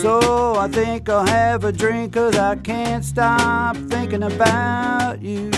So 0.00 0.54
I 0.56 0.68
think 0.70 1.08
I'll 1.08 1.26
have 1.26 1.64
a 1.64 1.72
drink 1.72 2.14
cause 2.14 2.36
I 2.36 2.56
can't 2.56 3.04
stop 3.04 3.76
thinking 3.88 4.22
about 4.22 5.20
you. 5.20 5.50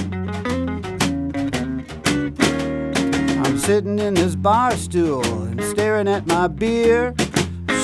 I'm 3.44 3.58
sitting 3.58 3.98
in 3.98 4.14
this 4.14 4.34
bar 4.34 4.72
stool 4.76 5.24
and 5.24 5.62
staring 5.64 6.08
at 6.08 6.26
my 6.26 6.48
beer, 6.48 7.14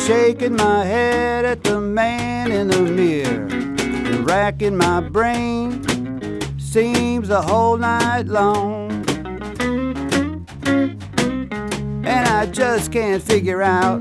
shaking 0.06 0.56
my 0.56 0.84
head 0.84 1.44
at 1.44 1.64
the 1.64 1.80
man 1.80 2.50
in 2.50 2.68
the 2.68 2.82
mirror, 2.82 3.46
and 3.48 4.28
racking 4.28 4.76
my 4.76 5.00
brain. 5.00 5.82
Seems 6.58 7.28
the 7.28 7.42
whole 7.42 7.76
night 7.76 8.26
long. 8.26 8.90
And 12.04 12.28
I 12.28 12.46
just 12.46 12.90
can't 12.92 13.22
figure 13.22 13.62
out 13.62 14.00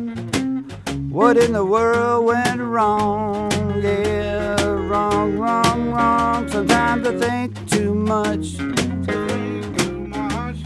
what 1.17 1.35
in 1.35 1.51
the 1.51 1.65
world 1.65 2.25
went 2.25 2.61
wrong. 2.61 3.51
Yeah, 3.81 4.61
wrong, 4.61 5.35
wrong, 5.39 5.91
wrong. 5.91 6.47
Sometimes 6.47 7.07
I 7.07 7.17
think 7.17 7.67
too 7.67 7.95
much. 7.95 8.59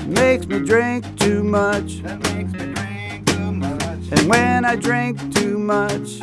Makes 0.06 0.47
me 0.47 0.60
drink 0.60 1.06
too 1.18 1.41
much. 1.41 2.02
And 4.12 4.28
when 4.28 4.66
I 4.66 4.76
drink 4.76 5.34
too 5.34 5.58
much, 5.58 6.20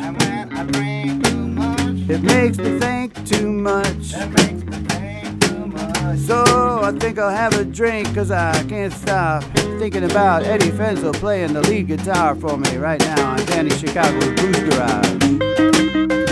it 2.07 2.21
makes 2.21 2.59
me 2.59 2.77
think 2.77 3.27
too 3.27 3.51
much. 3.51 4.13
So 6.17 6.43
I 6.83 6.91
think 6.97 7.19
I'll 7.19 7.29
have 7.29 7.53
a 7.53 7.63
drink 7.63 8.13
cause 8.15 8.31
I 8.31 8.63
can't 8.63 8.93
stop 8.93 9.43
thinking 9.79 10.03
about 10.03 10.43
Edi 10.45 10.71
Fenzl 10.71 11.13
playing 11.13 11.53
the 11.53 11.61
lead 11.61 11.87
guitar 11.87 12.35
for 12.35 12.57
me 12.57 12.77
right 12.77 12.99
now 12.99 13.31
on 13.31 13.45
Danny 13.45 13.71
Chicago's 13.71 14.33
Blues 14.39 14.59
Garage. 14.69 16.28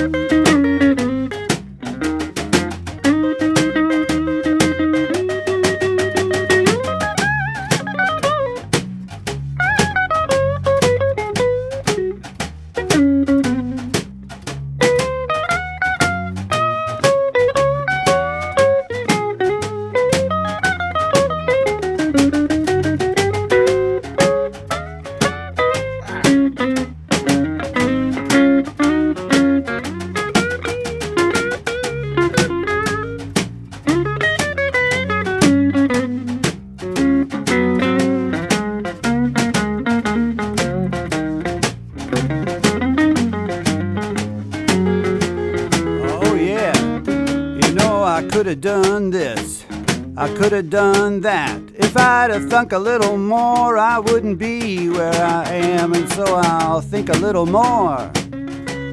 I 50.19 50.33
could 50.33 50.51
have 50.51 50.71
done 50.71 51.21
that. 51.21 51.61
If 51.75 51.95
I'd 51.95 52.31
have 52.31 52.49
thunk 52.49 52.71
a 52.71 52.79
little 52.79 53.17
more, 53.17 53.77
I 53.77 53.99
wouldn't 53.99 54.39
be 54.39 54.89
where 54.89 55.13
I 55.13 55.47
am. 55.47 55.93
And 55.93 56.11
so 56.13 56.25
I'll 56.25 56.81
think 56.81 57.09
a 57.09 57.17
little 57.19 57.45
more 57.45 58.11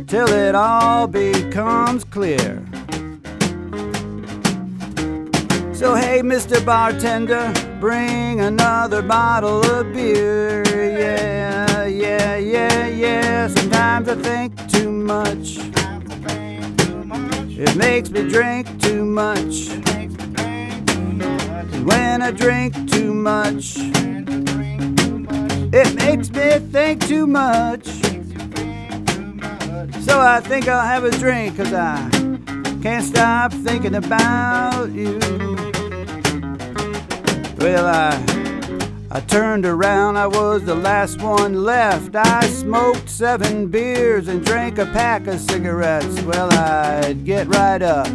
till 0.07 0.29
it 0.29 0.55
all 0.55 1.07
becomes 1.07 2.05
clear. 2.05 2.63
So, 5.73 5.95
hey, 5.95 6.21
Mr. 6.21 6.63
Bartender, 6.63 7.51
bring 7.81 8.43
another 8.43 9.01
bottle 9.01 9.65
of 9.65 9.95
beer. 9.95 10.63
Yeah, 10.67 11.87
yeah, 11.87 12.37
yeah, 12.37 12.87
yeah. 12.87 13.49
Sometimes 13.49 14.11
I 14.11 14.17
think 14.17 14.71
too 14.71 14.91
much. 14.93 15.57
It 17.57 17.75
makes 17.77 18.11
me 18.11 18.29
drink 18.29 18.69
too 18.83 19.07
much. 19.07 19.94
When 21.85 22.23
I 22.23 22.31
drink 22.31 22.75
too 22.91 23.15
much, 23.15 23.77
it 25.73 25.95
makes 25.95 26.31
me 26.31 26.59
think 26.71 27.07
too 27.07 27.27
much. 27.27 27.87
So 30.03 30.21
I 30.21 30.41
think 30.41 30.69
I'll 30.69 30.87
have 30.87 31.05
a 31.05 31.11
drink 31.11 31.57
cause 31.57 31.73
I 31.73 32.11
can't 32.83 33.05
stop 33.05 33.53
thinking 33.53 33.95
about 33.95 34.91
you. 34.91 35.19
Well, 37.59 37.87
I 37.87 38.35
I 39.11 39.21
turned 39.21 39.65
around, 39.65 40.17
I 40.17 40.27
was 40.27 40.65
the 40.65 40.75
last 40.75 41.23
one 41.23 41.63
left. 41.63 42.17
I 42.17 42.47
smoked 42.49 43.09
seven 43.09 43.69
beers 43.69 44.27
and 44.29 44.45
drank 44.45 44.79
a 44.79 44.87
pack 44.87 45.29
of 45.29 45.41
cigarettes. 45.41 46.21
Well, 46.23 46.53
I'd 46.53 47.25
get 47.25 47.47
right 47.47 47.81
up 47.81 48.09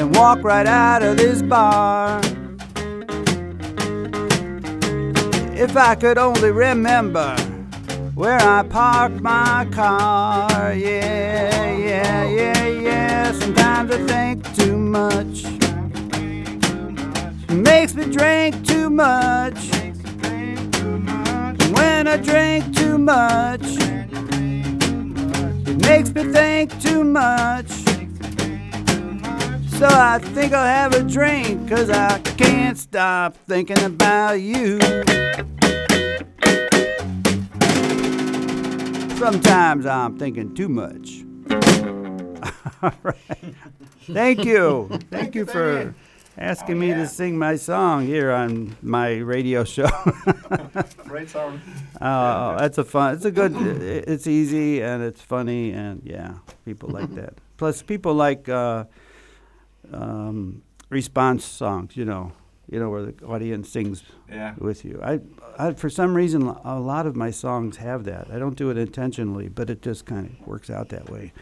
and 0.00 0.16
walk 0.16 0.42
right 0.42 0.66
out 0.66 1.02
of 1.02 1.18
this 1.18 1.42
bar. 1.42 2.20
If 5.54 5.76
I 5.76 5.94
could 5.94 6.16
only 6.16 6.50
remember 6.50 7.36
where 8.14 8.40
I 8.40 8.62
parked 8.62 9.20
my 9.20 9.68
car. 9.70 10.72
Yeah, 10.72 11.76
yeah, 11.76 12.24
yeah, 12.24 12.66
yeah. 12.66 13.32
Sometimes 13.32 13.92
I 13.92 13.98
think 14.06 14.54
too 14.56 14.78
much. 14.78 15.44
Makes 17.50 17.94
me 17.94 18.06
drink 18.06 18.66
too 18.66 18.88
much. 18.88 19.70
When 21.76 22.08
I 22.08 22.16
drink 22.16 22.74
too 22.74 22.96
much, 22.96 23.66
it 25.66 25.76
makes 25.86 26.14
me 26.14 26.24
think 26.32 26.80
too 26.80 27.04
much. 27.04 27.79
So 29.80 29.86
I 29.88 30.18
think 30.18 30.52
I'll 30.52 30.66
have 30.66 30.92
a 30.92 31.02
drink, 31.02 31.66
cause 31.66 31.88
I 31.88 32.18
can't 32.18 32.76
stop 32.76 33.34
thinking 33.34 33.82
about 33.82 34.34
you. 34.34 34.78
Sometimes 39.16 39.86
I'm 39.86 40.18
thinking 40.18 40.54
too 40.54 40.68
much. 40.68 41.24
All 42.82 42.92
right. 43.02 43.54
Thank 44.02 44.44
you. 44.44 44.90
Thank 45.10 45.34
you 45.34 45.46
for 45.46 45.94
asking 46.36 46.78
me 46.78 46.88
to 46.92 47.06
sing 47.06 47.38
my 47.38 47.56
song 47.56 48.04
here 48.04 48.32
on 48.32 48.76
my 48.82 49.16
radio 49.16 49.64
show. 49.64 49.88
Great 51.04 51.30
song. 51.30 51.58
Oh, 52.02 52.56
that's 52.58 52.76
a 52.78 52.84
fun. 52.84 53.14
It's 53.14 53.24
a 53.26 53.30
good. 53.30 53.54
It's 53.56 54.26
easy 54.26 54.82
and 54.82 55.02
it's 55.02 55.20
funny 55.20 55.72
and 55.72 56.02
yeah, 56.04 56.34
people 56.66 56.88
like 56.88 57.14
that. 57.14 57.34
Plus, 57.58 57.82
people 57.82 58.14
like 58.14 58.48
uh, 58.48 58.84
um, 59.92 60.62
response 60.88 61.44
songs. 61.44 61.96
You 61.96 62.04
know, 62.04 62.32
you 62.70 62.78
know 62.78 62.90
where 62.90 63.02
the 63.06 63.24
audience 63.24 63.68
sings 63.68 64.02
Yeah. 64.28 64.54
with 64.58 64.84
you. 64.84 65.00
I, 65.02 65.20
I, 65.58 65.72
for 65.74 65.90
some 65.90 66.14
reason, 66.14 66.42
a 66.64 66.78
lot 66.78 67.06
of 67.06 67.16
my 67.16 67.30
songs 67.30 67.76
have 67.78 68.04
that. 68.04 68.28
I 68.30 68.38
don't 68.38 68.56
do 68.56 68.70
it 68.70 68.78
intentionally, 68.78 69.48
but 69.48 69.70
it 69.70 69.82
just 69.82 70.06
kind 70.06 70.26
of 70.40 70.46
works 70.46 70.70
out 70.70 70.88
that 70.90 71.10
way. 71.10 71.32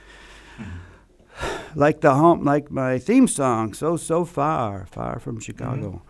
like 1.74 2.00
the 2.00 2.14
home, 2.14 2.44
like 2.44 2.70
my 2.70 2.98
theme 2.98 3.28
song, 3.28 3.74
so 3.74 3.96
so 3.96 4.24
far, 4.24 4.86
far 4.90 5.18
from 5.20 5.38
Chicago. 5.40 6.02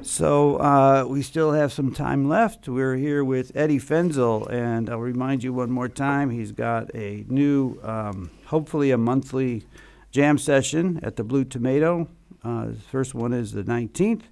So 0.00 0.56
uh, 0.56 1.04
we 1.06 1.22
still 1.22 1.52
have 1.52 1.72
some 1.72 1.92
time 1.92 2.28
left. 2.28 2.66
We're 2.68 2.96
here 2.96 3.22
with 3.24 3.54
Edi 3.56 3.78
Fenzl, 3.78 4.50
and 4.50 4.88
I'll 4.88 4.98
remind 4.98 5.42
you 5.44 5.52
one 5.52 5.70
more 5.70 5.88
time. 5.88 6.30
He's 6.30 6.50
got 6.52 6.94
a 6.94 7.24
new, 7.28 7.78
um, 7.82 8.30
hopefully 8.46 8.90
a 8.90 8.96
monthly 8.98 9.64
jam 10.12 10.38
session 10.38 11.00
at 11.02 11.16
the 11.16 11.24
Blue 11.24 11.44
Tomato. 11.44 12.06
Uh, 12.44 12.68
first 12.90 13.14
one 13.14 13.32
is 13.32 13.52
the 13.52 13.64
19th. 13.64 14.22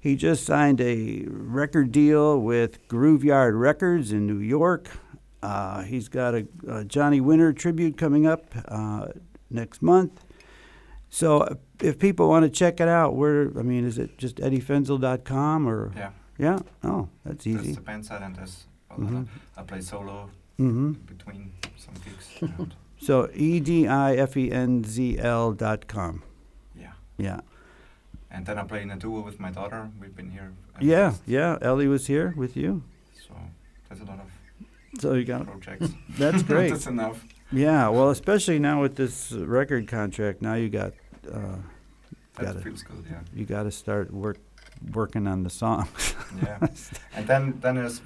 He 0.00 0.14
just 0.16 0.44
signed 0.46 0.80
a 0.80 1.24
record 1.28 1.90
deal 1.92 2.40
with 2.40 2.86
Grooveyard 2.88 3.58
Records 3.60 4.12
in 4.12 4.26
New 4.26 4.38
York. 4.38 4.88
Uh, 5.42 5.82
he's 5.82 6.08
got 6.08 6.34
a, 6.34 6.46
a 6.68 6.84
Johnny 6.84 7.20
Winter 7.20 7.52
tribute 7.52 7.96
coming 7.98 8.26
up 8.26 8.46
uh, 8.68 9.08
next 9.50 9.82
month. 9.82 10.24
So 11.10 11.40
uh, 11.40 11.54
if 11.82 11.98
people 11.98 12.28
want 12.28 12.44
to 12.44 12.50
check 12.50 12.80
it 12.80 12.88
out, 12.88 13.16
where 13.16 13.50
I 13.58 13.62
mean, 13.62 13.84
is 13.84 13.98
it 13.98 14.18
just 14.18 14.36
edifenzl.com 14.36 15.68
or 15.68 15.92
Yeah, 15.96 16.10
yeah? 16.38 16.58
Oh, 16.84 17.08
that's 17.24 17.44
there's 17.44 17.62
easy. 17.64 17.72
the 17.74 17.80
band 17.80 18.06
side 18.06 18.22
and 18.22 18.36
there's 18.36 18.66
well, 18.90 18.98
Mhm. 19.00 19.26
I 19.56 19.62
play 19.62 19.80
solo 19.80 20.30
Mm-hmm. 20.60 20.92
between 21.06 21.52
some 21.76 21.94
gigs. 22.04 22.52
So 23.00 23.28
e 23.34 23.60
d 23.60 23.86
i 23.86 24.16
f 24.16 24.36
e 24.36 24.50
n 24.50 24.84
z 24.84 25.18
l 25.18 25.52
dot 25.52 25.86
com. 25.86 26.22
yeah, 26.74 26.92
Yeah, 27.16 27.40
and 28.30 28.44
then 28.46 28.58
I 28.58 28.64
play 28.64 28.82
in 28.82 28.90
a 28.90 28.96
duo 28.96 29.20
with 29.20 29.38
my 29.40 29.50
daughter. 29.50 29.88
We've 30.00 30.14
been 30.14 30.30
here. 30.30 30.52
yeah, 30.80 31.14
yeah. 31.26 31.58
Ellie 31.62 31.88
was 31.88 32.06
here 32.08 32.34
with 32.36 32.56
you, 32.56 32.82
So 33.14 33.34
there's 33.88 34.00
a 34.00 34.04
lot 34.04 34.18
of 34.20 34.26
so 35.00 35.14
you 35.14 35.24
got 35.24 35.46
projects. 35.46 35.90
that's 36.18 36.42
great. 36.52 36.70
That's 36.70 36.86
enough. 36.86 37.24
Yeah, 37.52 37.88
well, 37.88 38.10
especially 38.10 38.58
now 38.58 38.82
with 38.82 38.96
this 38.96 39.32
uh, 39.32 39.46
record 39.46 39.86
contract, 39.88 40.42
now 40.42 40.54
you 40.54 40.68
got 40.68 40.92
uh, 41.32 41.56
That 42.36 42.44
Got 42.46 42.56
it. 42.56 42.62
feels 42.64 42.82
good. 42.82 43.04
Yeah. 43.10 43.20
you 43.34 43.44
got 43.46 43.62
to 43.64 43.70
start 43.70 44.10
work 44.12 44.38
working 44.92 45.26
on 45.26 45.42
the 45.44 45.50
songs. 45.50 46.14
yeah. 46.42 46.58
And 47.16 47.26
then 47.26 47.58
then 47.60 47.74
there's 47.76 48.00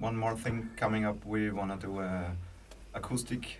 one 0.00 0.16
more 0.16 0.36
thing 0.36 0.68
coming 0.76 1.04
up. 1.06 1.24
We 1.26 1.50
want 1.50 1.70
to 1.80 1.86
do 1.86 2.00
a 2.00 2.32
acoustic 2.94 3.59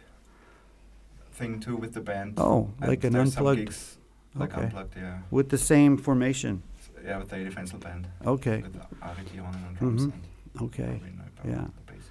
thing 1.40 1.58
too 1.60 1.76
with 1.76 1.92
the 1.94 2.00
band. 2.00 2.34
oh, 2.36 2.70
And 2.80 2.88
like 2.90 3.02
an 3.04 3.12
there's 3.14 3.34
some 3.34 3.46
unplugged 3.46 3.66
gigs, 3.66 3.96
like 4.34 4.52
Okay. 4.52 4.66
unplugged. 4.66 4.94
Yeah. 4.96 5.18
with 5.30 5.48
the 5.48 5.58
same 5.58 5.96
formation. 5.96 6.62
Yeah, 7.04 7.18
with 7.18 7.30
the 7.30 7.40
Edi 7.40 7.50
Fenzl 7.50 7.80
band. 7.80 8.06
Okay, 8.26 8.58
With 8.62 8.76
Ari 9.02 9.24
Dionen 9.34 9.66
on 9.68 9.74
drums 9.78 10.02
Mhm. 10.06 10.12
and 10.12 10.62
okay, 10.66 10.82
Robin 10.84 11.20
Neubauer 11.44 11.50
yeah. 11.50 11.66
the 11.86 11.92
bass. 11.92 12.10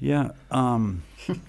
yeah. 0.00 0.30
Um, 0.50 1.02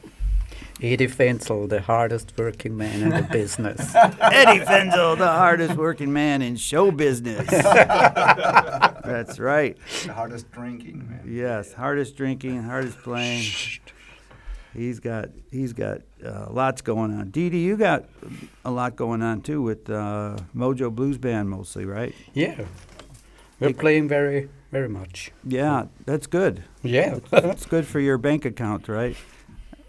Edi 0.82 1.08
Fenzl, 1.08 1.68
the 1.70 1.82
hardest 1.82 2.34
working 2.38 2.76
man 2.78 3.02
in 3.02 3.10
the 3.10 3.22
business. 3.32 3.80
Edi 3.96 4.60
Fenzl, 4.66 5.18
the 5.18 5.28
hardest 5.28 5.76
working 5.76 6.12
man 6.14 6.42
in 6.42 6.56
show 6.58 6.92
business. 6.92 7.48
That's 7.50 9.40
right. 9.40 9.78
The 10.06 10.14
hardest 10.14 10.52
drinking 10.52 11.08
man. 11.10 11.22
Yes, 11.26 11.74
hardest 11.74 12.16
drinking, 12.18 12.64
hardest 12.64 12.98
playing. 13.00 13.46
He's 14.74 15.00
got 15.00 15.30
he's 15.52 15.74
got 15.74 16.02
uh, 16.24 16.48
lots 16.52 16.82
going 16.82 17.12
on. 17.18 17.30
Didi, 17.32 17.60
you 17.60 17.78
got 17.78 18.06
a 18.66 18.72
lot 18.72 18.96
going 18.96 19.22
on 19.22 19.42
too 19.42 19.62
with 19.62 19.90
uh, 19.90 20.38
Mojo 20.56 20.92
Blues 20.94 21.18
Band 21.18 21.50
mostly, 21.50 21.86
right? 21.86 22.14
yeah. 22.34 22.66
We're 23.60 23.74
playing 23.74 24.08
very, 24.08 24.50
very 24.72 24.88
much. 24.88 25.32
Yeah, 25.44 25.86
that's 26.06 26.28
good. 26.28 26.64
Yeah, 26.84 27.18
It's 27.32 27.66
good 27.66 27.88
for 27.88 28.00
your 28.00 28.20
bank 28.20 28.46
account, 28.46 28.88
right? 28.88 29.16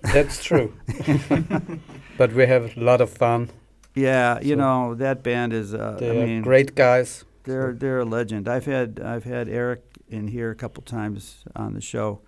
that's 0.01 0.43
true. 0.43 0.73
but 2.17 2.33
we 2.33 2.47
have 2.47 2.75
a 2.77 2.81
lot 2.81 3.01
of 3.03 3.11
fun. 3.11 3.51
Yeah, 3.95 4.39
you 4.41 4.55
So- 4.55 4.61
know 4.61 4.95
that 4.95 5.23
band 5.23 5.53
is. 5.53 5.75
Uh, 5.75 5.97
They 5.99 6.11
are 6.23 6.27
mean, 6.27 6.43
great 6.43 6.75
guys. 6.75 7.25
They're 7.45 7.73
they're 7.75 8.01
a 8.01 8.05
legend. 8.07 8.49
I've 8.49 8.65
had 8.67 9.01
I've 9.01 9.25
had 9.25 9.49
Eric 9.49 9.83
in 10.09 10.29
here 10.29 10.51
a 10.51 10.55
couple 10.55 10.83
times 10.83 11.45
on 11.55 11.75
the 11.75 11.81
show, 11.83 12.21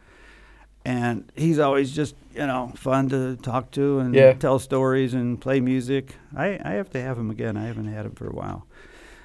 and 0.84 1.30
he's 1.36 1.58
always 1.58 1.92
just 1.96 2.14
you 2.34 2.46
know 2.46 2.72
fun 2.76 3.08
to 3.08 3.36
talk 3.36 3.70
to 3.72 3.98
and 3.98 4.14
Yeah. 4.14 4.32
tell 4.34 4.58
stories 4.58 5.14
and 5.14 5.40
play 5.40 5.60
music. 5.60 6.14
I 6.36 6.58
I 6.64 6.72
have 6.76 6.90
to 6.90 7.00
have 7.00 7.18
him 7.18 7.30
again. 7.30 7.56
I 7.56 7.66
haven't 7.66 7.92
had 7.92 8.06
him 8.06 8.12
for 8.12 8.26
a 8.26 8.34
while. 8.34 8.66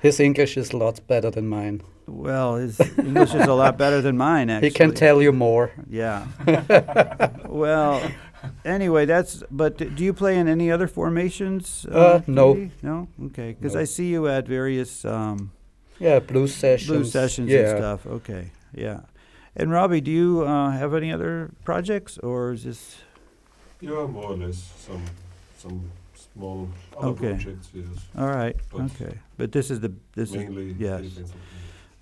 His 0.01 0.20
English 0.20 0.58
is 0.58 0.74
lots 0.74 0.99
better 0.99 1.32
than 1.32 1.47
mine. 1.47 1.82
Well, 2.08 2.56
his 2.58 2.80
English 2.99 3.34
is 3.34 3.47
a 3.47 3.53
lot 3.53 3.78
better 3.84 4.01
than 4.01 4.18
mine. 4.18 4.49
Actually, 4.51 4.70
He 4.70 4.76
can 4.76 4.93
tell 4.93 5.22
you 5.22 5.32
more. 5.32 5.72
Yeah. 5.89 6.28
well, 7.45 8.01
anyway, 8.64 9.06
that's. 9.06 9.43
But 9.49 9.78
do 9.95 10.03
you 10.03 10.14
play 10.14 10.38
in 10.38 10.47
any 10.47 10.72
other 10.72 10.88
formations? 10.88 11.86
Uh, 11.91 12.22
no. 12.28 12.53
Didi? 12.53 12.72
No. 12.84 13.08
Okay, 13.26 13.56
because 13.60 13.74
No. 13.76 13.82
I 13.82 13.86
see 13.86 14.10
you 14.12 14.28
at 14.28 14.47
various. 14.47 15.06
Um, 15.06 15.51
Yeah, 15.99 16.20
blues 16.20 16.53
sessions. 16.53 16.89
Blue 16.91 17.06
sessions 17.06 17.49
yeah. 17.49 17.60
and 17.70 17.78
stuff. 17.78 18.06
Okay, 18.06 18.51
yeah. 18.74 18.99
And 19.56 19.72
Robbie, 19.72 20.01
do 20.01 20.12
you 20.12 20.41
uh, 20.43 20.72
have 20.72 20.93
any 20.93 21.12
other 21.12 21.51
projects, 21.64 22.18
or 22.20 22.51
is 22.53 22.64
this 22.64 22.97
Yeah, 23.80 24.06
more 24.08 24.32
or 24.32 24.38
less 24.38 24.74
some 24.78 25.03
some 25.58 25.91
small 26.14 26.68
other 26.97 27.08
Okay. 27.10 27.34
projects. 27.36 27.70
Yes, 27.74 27.86
all 28.18 28.28
right? 28.28 28.56
But 28.72 28.82
okay, 29.01 29.18
but 29.38 29.51
this 29.51 29.72
is 29.72 29.80
the 29.80 29.93
this 30.14 30.30
is 30.32 30.36
mainly. 30.36 30.76
yes. 30.78 31.03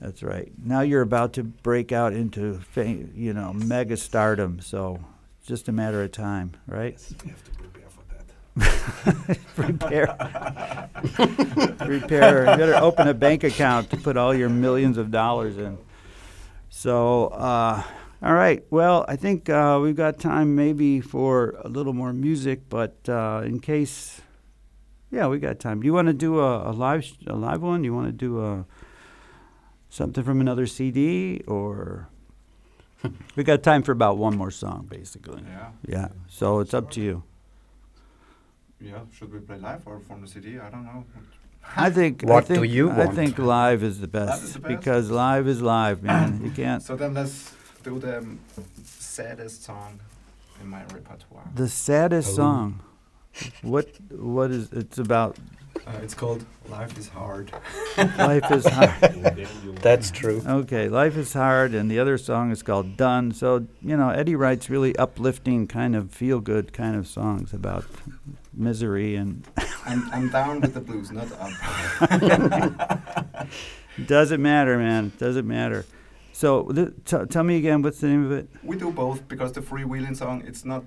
That's 0.02 0.22
right. 0.24 0.52
Now 0.66 0.82
you're 0.82 1.02
about 1.04 1.34
to 1.34 1.44
break 1.44 1.92
out 1.92 2.14
into 2.14 2.60
fa- 2.60 3.06
you 3.16 3.34
know 3.34 3.54
mega 3.54 3.96
stardom, 3.98 4.60
so 4.60 5.00
it's 5.40 5.48
just 5.48 5.70
a 5.70 5.72
matter 5.72 6.02
of 6.04 6.12
time, 6.12 6.54
right? 6.68 6.94
Yes, 7.00 7.14
we 7.24 7.30
have 7.30 7.44
to 7.44 7.52
prepare 7.52 7.90
for 7.90 8.04
that. 8.10 9.38
Prepare, 9.56 10.90
prepare. 11.78 12.40
You 12.52 12.58
better 12.58 12.76
open 12.76 13.08
a 13.08 13.14
bank 13.14 13.44
account 13.44 13.90
to 13.92 13.98
put 13.98 14.18
all 14.18 14.34
your 14.34 14.50
millions 14.50 14.98
of 14.98 15.12
dollars 15.12 15.58
in. 15.58 15.78
So, 16.84 17.28
uh, 17.28 17.82
all 18.22 18.34
right. 18.34 18.62
Well, 18.70 19.06
I 19.08 19.16
think 19.16 19.50
uh, 19.50 19.80
we've 19.82 19.96
got 19.96 20.20
time 20.20 20.54
maybe 20.54 21.00
for 21.00 21.56
a 21.64 21.70
little 21.70 21.94
more 21.94 22.12
music, 22.12 22.68
but 22.68 22.98
uh, 23.08 23.42
in 23.46 23.62
case, 23.62 24.20
yeah, 25.10 25.28
we 25.28 25.40
got 25.40 25.62
time. 25.62 25.80
Do 25.80 25.86
you 25.86 25.94
want 25.94 26.10
to 26.10 26.14
do 26.14 26.42
a, 26.42 26.72
a 26.72 26.74
live 26.74 27.10
a 27.26 27.38
live 27.38 27.62
one? 27.62 27.86
You 27.86 27.94
want 27.94 28.08
to 28.08 28.12
do 28.12 28.44
a 28.44 28.66
something 29.88 30.26
from 30.26 30.42
another 30.42 30.68
CD, 30.68 31.42
or 31.48 32.10
we 33.38 33.46
got 33.46 33.64
time 33.64 33.82
for 33.82 33.94
about 33.94 34.18
one 34.18 34.36
more 34.36 34.52
song, 34.52 34.86
basically. 34.90 35.42
Yeah. 35.42 35.70
Yeah. 35.88 36.08
So 36.28 36.60
it's 36.60 36.74
up 36.74 36.92
to 36.92 37.02
you. 37.02 37.24
Yeah. 38.82 39.00
Should 39.14 39.32
we 39.32 39.40
play 39.40 39.58
live 39.58 39.88
or 39.88 40.02
from 40.02 40.20
the 40.20 40.28
CD? 40.28 40.60
I 40.60 40.70
don't 40.70 40.84
know. 40.84 41.06
I 41.76 41.90
think. 41.90 42.22
What 42.24 42.44
I 42.44 42.48
think, 42.48 42.60
do 42.60 42.64
you 42.66 42.90
I 42.92 42.98
want? 43.06 43.16
think 43.16 43.38
live 43.40 43.84
is 43.84 44.00
the 44.00 44.08
best, 44.08 44.44
is 44.44 44.54
the 44.54 44.60
best? 44.60 44.80
because 44.80 45.10
live 45.10 45.48
is 45.48 45.62
live, 45.62 46.04
man. 46.04 46.42
You 46.44 46.52
can't. 46.52 46.82
So 46.84 46.96
then 46.96 47.14
let's 47.14 47.54
do 47.84 48.00
the 48.00 48.20
um, 48.20 48.40
saddest 48.84 49.64
song 49.64 50.00
in 50.62 50.68
my 50.68 50.82
repertoire. 50.94 51.44
The 51.56 51.68
saddest 51.70 52.32
Oh. 52.34 52.36
song. 52.36 52.80
What? 53.64 53.88
What 54.12 54.52
is? 54.52 54.72
It's 54.72 54.98
about 55.00 55.38
Uh, 55.86 55.92
it's 56.02 56.14
called 56.14 56.46
"Life 56.70 56.98
Is 56.98 57.10
Hard." 57.10 57.52
life 57.98 58.50
is 58.52 58.66
hard. 58.78 58.94
And 59.04 59.24
then 59.26 59.48
you'll- 59.64 59.74
That's 59.76 60.12
true. 60.12 60.42
Okay, 60.46 60.88
life 60.88 61.18
is 61.18 61.34
hard, 61.34 61.74
and 61.74 61.92
the 61.92 62.00
other 62.00 62.18
song 62.18 62.52
is 62.52 62.64
called 62.64 62.96
"Done." 62.96 63.32
So 63.34 63.68
you 63.82 63.98
know, 63.98 64.18
Edi 64.18 64.36
writes 64.36 64.70
really 64.70 64.96
uplifting, 64.96 65.68
kind 65.68 65.96
of 65.96 66.12
feel-good 66.12 66.72
kind 66.74 66.96
of 66.96 67.06
songs 67.08 67.52
about 67.54 67.86
misery, 68.54 69.16
and 69.16 69.46
I'm, 69.86 70.10
I'm 70.12 70.30
down 70.30 70.62
with 70.62 70.74
the 70.74 70.80
blues, 70.80 71.12
not 71.12 71.28
up. 71.34 71.52
doesn't 74.06 74.42
matter, 74.42 74.78
man. 74.78 75.12
Doesn't 75.18 75.48
matter. 75.48 75.86
So 76.32 76.64
th- 76.70 76.90
t- 77.06 77.26
tell 77.30 77.44
me 77.44 77.58
again, 77.58 77.82
what's 77.82 78.00
the 78.00 78.08
name 78.08 78.26
of 78.26 78.32
it? 78.32 78.48
we 78.64 78.76
do 78.78 78.90
both 78.92 79.28
because 79.28 79.52
the 79.52 79.62
freewheeling 79.62 80.16
song 80.16 80.44
it's 80.48 80.66
not 80.66 80.84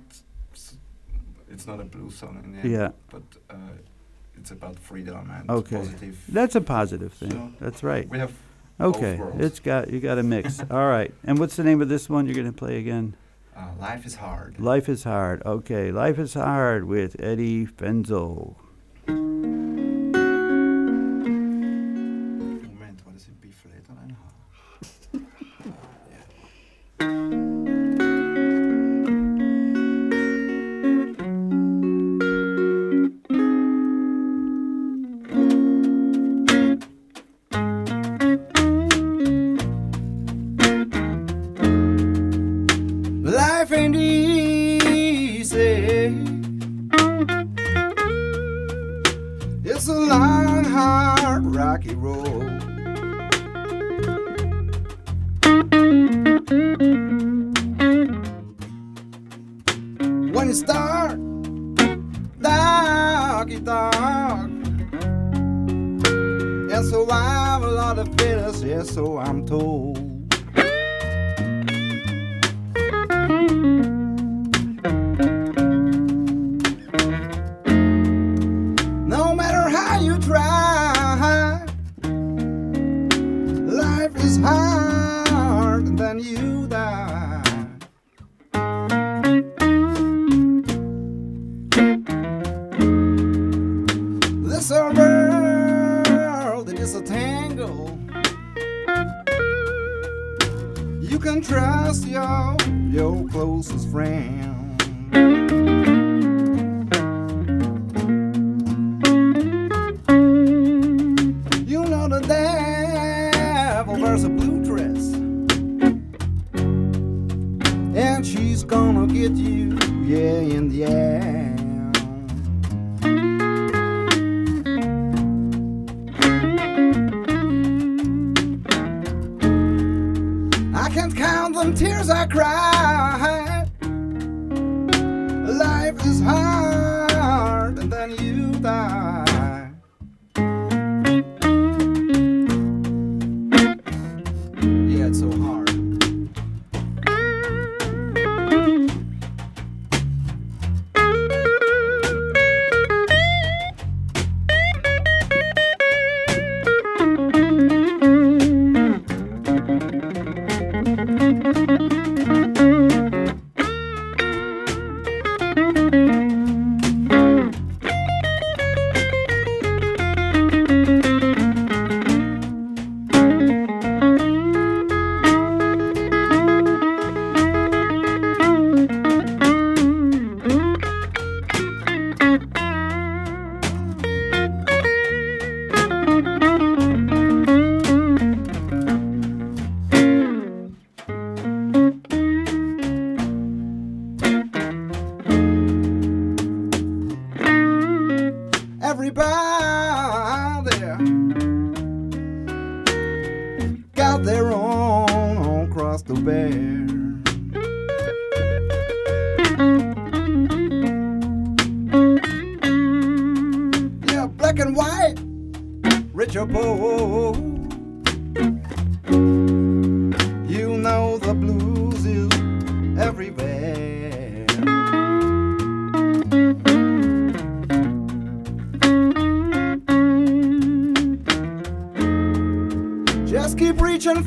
it's 1.48 1.66
not 1.66 1.80
a 1.80 1.84
blues 1.84 2.16
song 2.16 2.40
in 2.44 2.52
the 2.52 2.58
end, 2.58 2.70
Yeah, 2.72 2.88
but 3.10 3.22
uh, 3.48 3.54
it's 4.36 4.50
about 4.50 4.78
freedom 4.78 5.30
and 5.30 5.50
Okay. 5.50 5.76
positive. 5.76 6.24
that's 6.28 6.54
a 6.54 6.60
positive 6.60 7.12
thing. 7.12 7.30
So- 7.30 7.52
That's 7.60 7.82
right. 7.82 8.08
We 8.08 8.18
have 8.18 8.32
Okay, 8.78 9.18
it's 9.38 9.58
got 9.58 9.90
you 9.90 10.00
got 10.00 10.18
a 10.18 10.22
mix. 10.22 10.60
All 10.70 10.86
right, 10.88 11.12
and 11.24 11.38
what's 11.38 11.56
the 11.56 11.64
name 11.64 11.80
of 11.80 11.88
this 11.88 12.10
one 12.10 12.26
you're 12.26 12.34
gonna 12.34 12.52
play 12.52 12.78
again? 12.78 13.14
uh, 13.56 13.70
life 13.80 14.04
is 14.04 14.16
hard. 14.16 14.60
Life 14.60 14.86
is 14.88 15.04
hard. 15.04 15.42
Okay, 15.46 15.90
life 15.90 16.18
is 16.18 16.34
hard 16.34 16.84
with 16.84 17.18
Edi 17.22 17.64
Fenzl. 17.66 18.56
I'm 67.36 67.62
a 67.62 67.70
lot 67.70 67.98
of 67.98 68.16
yeah, 68.62 68.82
so 68.82 69.18
I'm 69.18 69.46
told. 69.46 70.25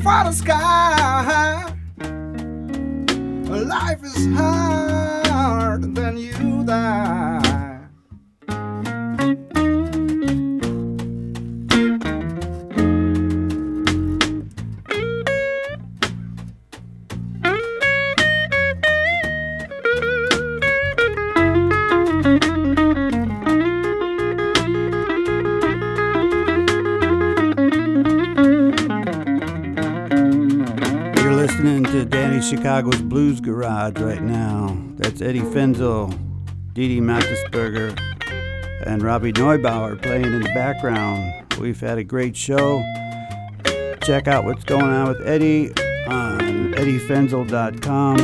faras, 0.00 0.40
cara. 0.40 0.69
Right 33.80 34.22
now. 34.22 34.76
That's 34.96 35.22
Edi 35.22 35.40
Fenzl, 35.40 36.12
Dee 36.74 37.00
Mattersberger, 37.00 37.98
and 38.86 39.02
Robbie 39.02 39.32
Neubauer 39.32 40.00
playing 40.00 40.26
in 40.26 40.42
the 40.42 40.52
background. 40.52 41.46
We've 41.58 41.80
had 41.80 41.96
a 41.96 42.04
great 42.04 42.36
show. 42.36 42.84
Check 44.02 44.28
out 44.28 44.44
what's 44.44 44.64
going 44.64 44.84
on 44.84 45.08
with 45.08 45.26
Edi 45.26 45.68
on 46.06 46.74
edifenzl.com. 46.74 48.18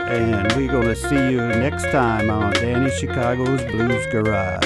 And 0.00 0.52
we're 0.52 0.70
going 0.70 0.88
to 0.88 0.96
see 0.96 1.30
you 1.30 1.38
next 1.38 1.84
time 1.84 2.28
on 2.28 2.52
Danny 2.52 2.90
Chicago's 2.90 3.62
Blues 3.64 4.06
Garage. 4.08 4.65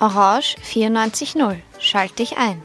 Orange 0.00 0.56
94.0. 0.62 1.56
Schalt 1.78 2.18
dich 2.18 2.36
ein. 2.36 2.62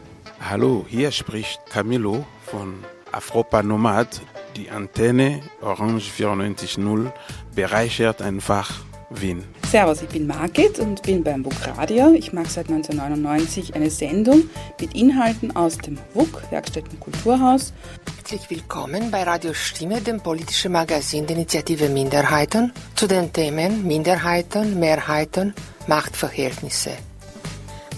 Hallo, 0.50 0.86
hier 0.88 1.12
spricht 1.12 1.62
Camilo 1.70 2.26
von 2.46 2.84
Afropa 3.12 3.64
Nomad. 3.64 4.22
Die 4.58 4.70
Antenne 4.70 5.42
Orange 5.62 6.12
94.0 6.12 7.12
bereichert 7.56 8.22
einfach 8.22 8.82
Wien. 9.10 9.44
Servus, 9.70 10.02
ich 10.02 10.10
bin 10.10 10.28
Margit 10.28 10.80
und 10.80 11.02
bin 11.04 11.24
beim 11.24 11.46
WUK 11.46 11.78
Radio. 11.78 12.12
Ich 12.14 12.34
mache 12.34 12.50
seit 12.50 12.70
1999 12.70 13.76
eine 13.76 13.90
Sendung 13.90 14.50
mit 14.80 14.94
Inhalten 14.94 15.56
aus 15.56 15.78
dem 15.78 15.98
WUK, 16.14 16.52
Werkstätten 16.52 17.00
Kulturhaus. 17.00 17.74
Herzlich 18.18 18.50
willkommen 18.50 19.12
bei 19.12 19.24
Radio 19.24 19.54
Stimme, 19.54 20.02
dem 20.02 20.20
politischen 20.20 20.74
Magazin 20.74 21.26
der 21.28 21.38
Initiative 21.38 21.88
Minderheiten, 21.88 22.74
zu 22.96 23.08
den 23.08 23.32
Themen 23.32 23.88
Minderheiten, 23.88 24.80
Mehrheiten, 24.80 25.54
Machtverhältnisse. 25.88 26.92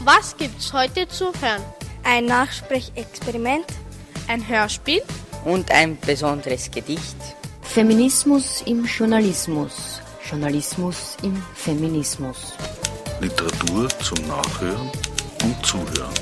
Was 0.06 0.36
gibt's 0.36 0.74
heute 0.74 1.08
zu 1.08 1.32
hören? 1.40 1.64
Ein 2.04 2.26
Nachsprechexperiment, 2.26 3.66
ein 4.28 4.46
Hörspiel 4.46 5.02
und 5.46 5.72
ein 5.72 5.98
besonderes 5.98 6.70
Gedicht. 6.70 7.16
Feminismus 7.62 8.64
im 8.66 8.84
Journalismus. 8.84 10.02
Journalismus 10.30 11.16
im 11.24 11.42
Feminismus. 11.56 12.54
Literatur 13.22 13.88
zum 14.00 14.28
Nachhören 14.28 14.92
und 15.42 15.66
Zuhören. 15.66 16.14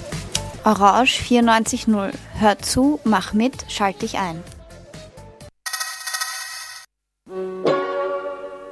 Orange 0.63 1.19
94.0. 1.23 2.11
Hör 2.35 2.59
zu, 2.59 2.99
mach 3.03 3.33
mit, 3.33 3.65
schalt 3.67 3.99
dich 4.03 4.19
ein. 4.19 4.43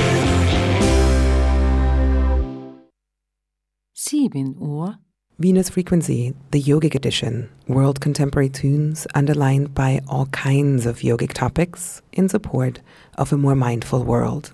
7 3.94 4.58
Uhr 4.58 5.00
Venus 5.38 5.70
Frequency, 5.70 6.34
the 6.52 6.62
yogic 6.62 6.96
edition, 6.96 7.50
world 7.68 8.00
contemporary 8.00 8.50
tunes 8.50 9.06
underlined 9.14 9.76
by 9.76 10.00
all 10.08 10.28
kinds 10.28 10.86
of 10.86 11.00
yogic 11.00 11.34
topics 11.34 12.02
in 12.14 12.30
support 12.30 12.82
of 13.18 13.34
a 13.34 13.38
more 13.38 13.56
mindful 13.56 14.06
world. 14.06 14.54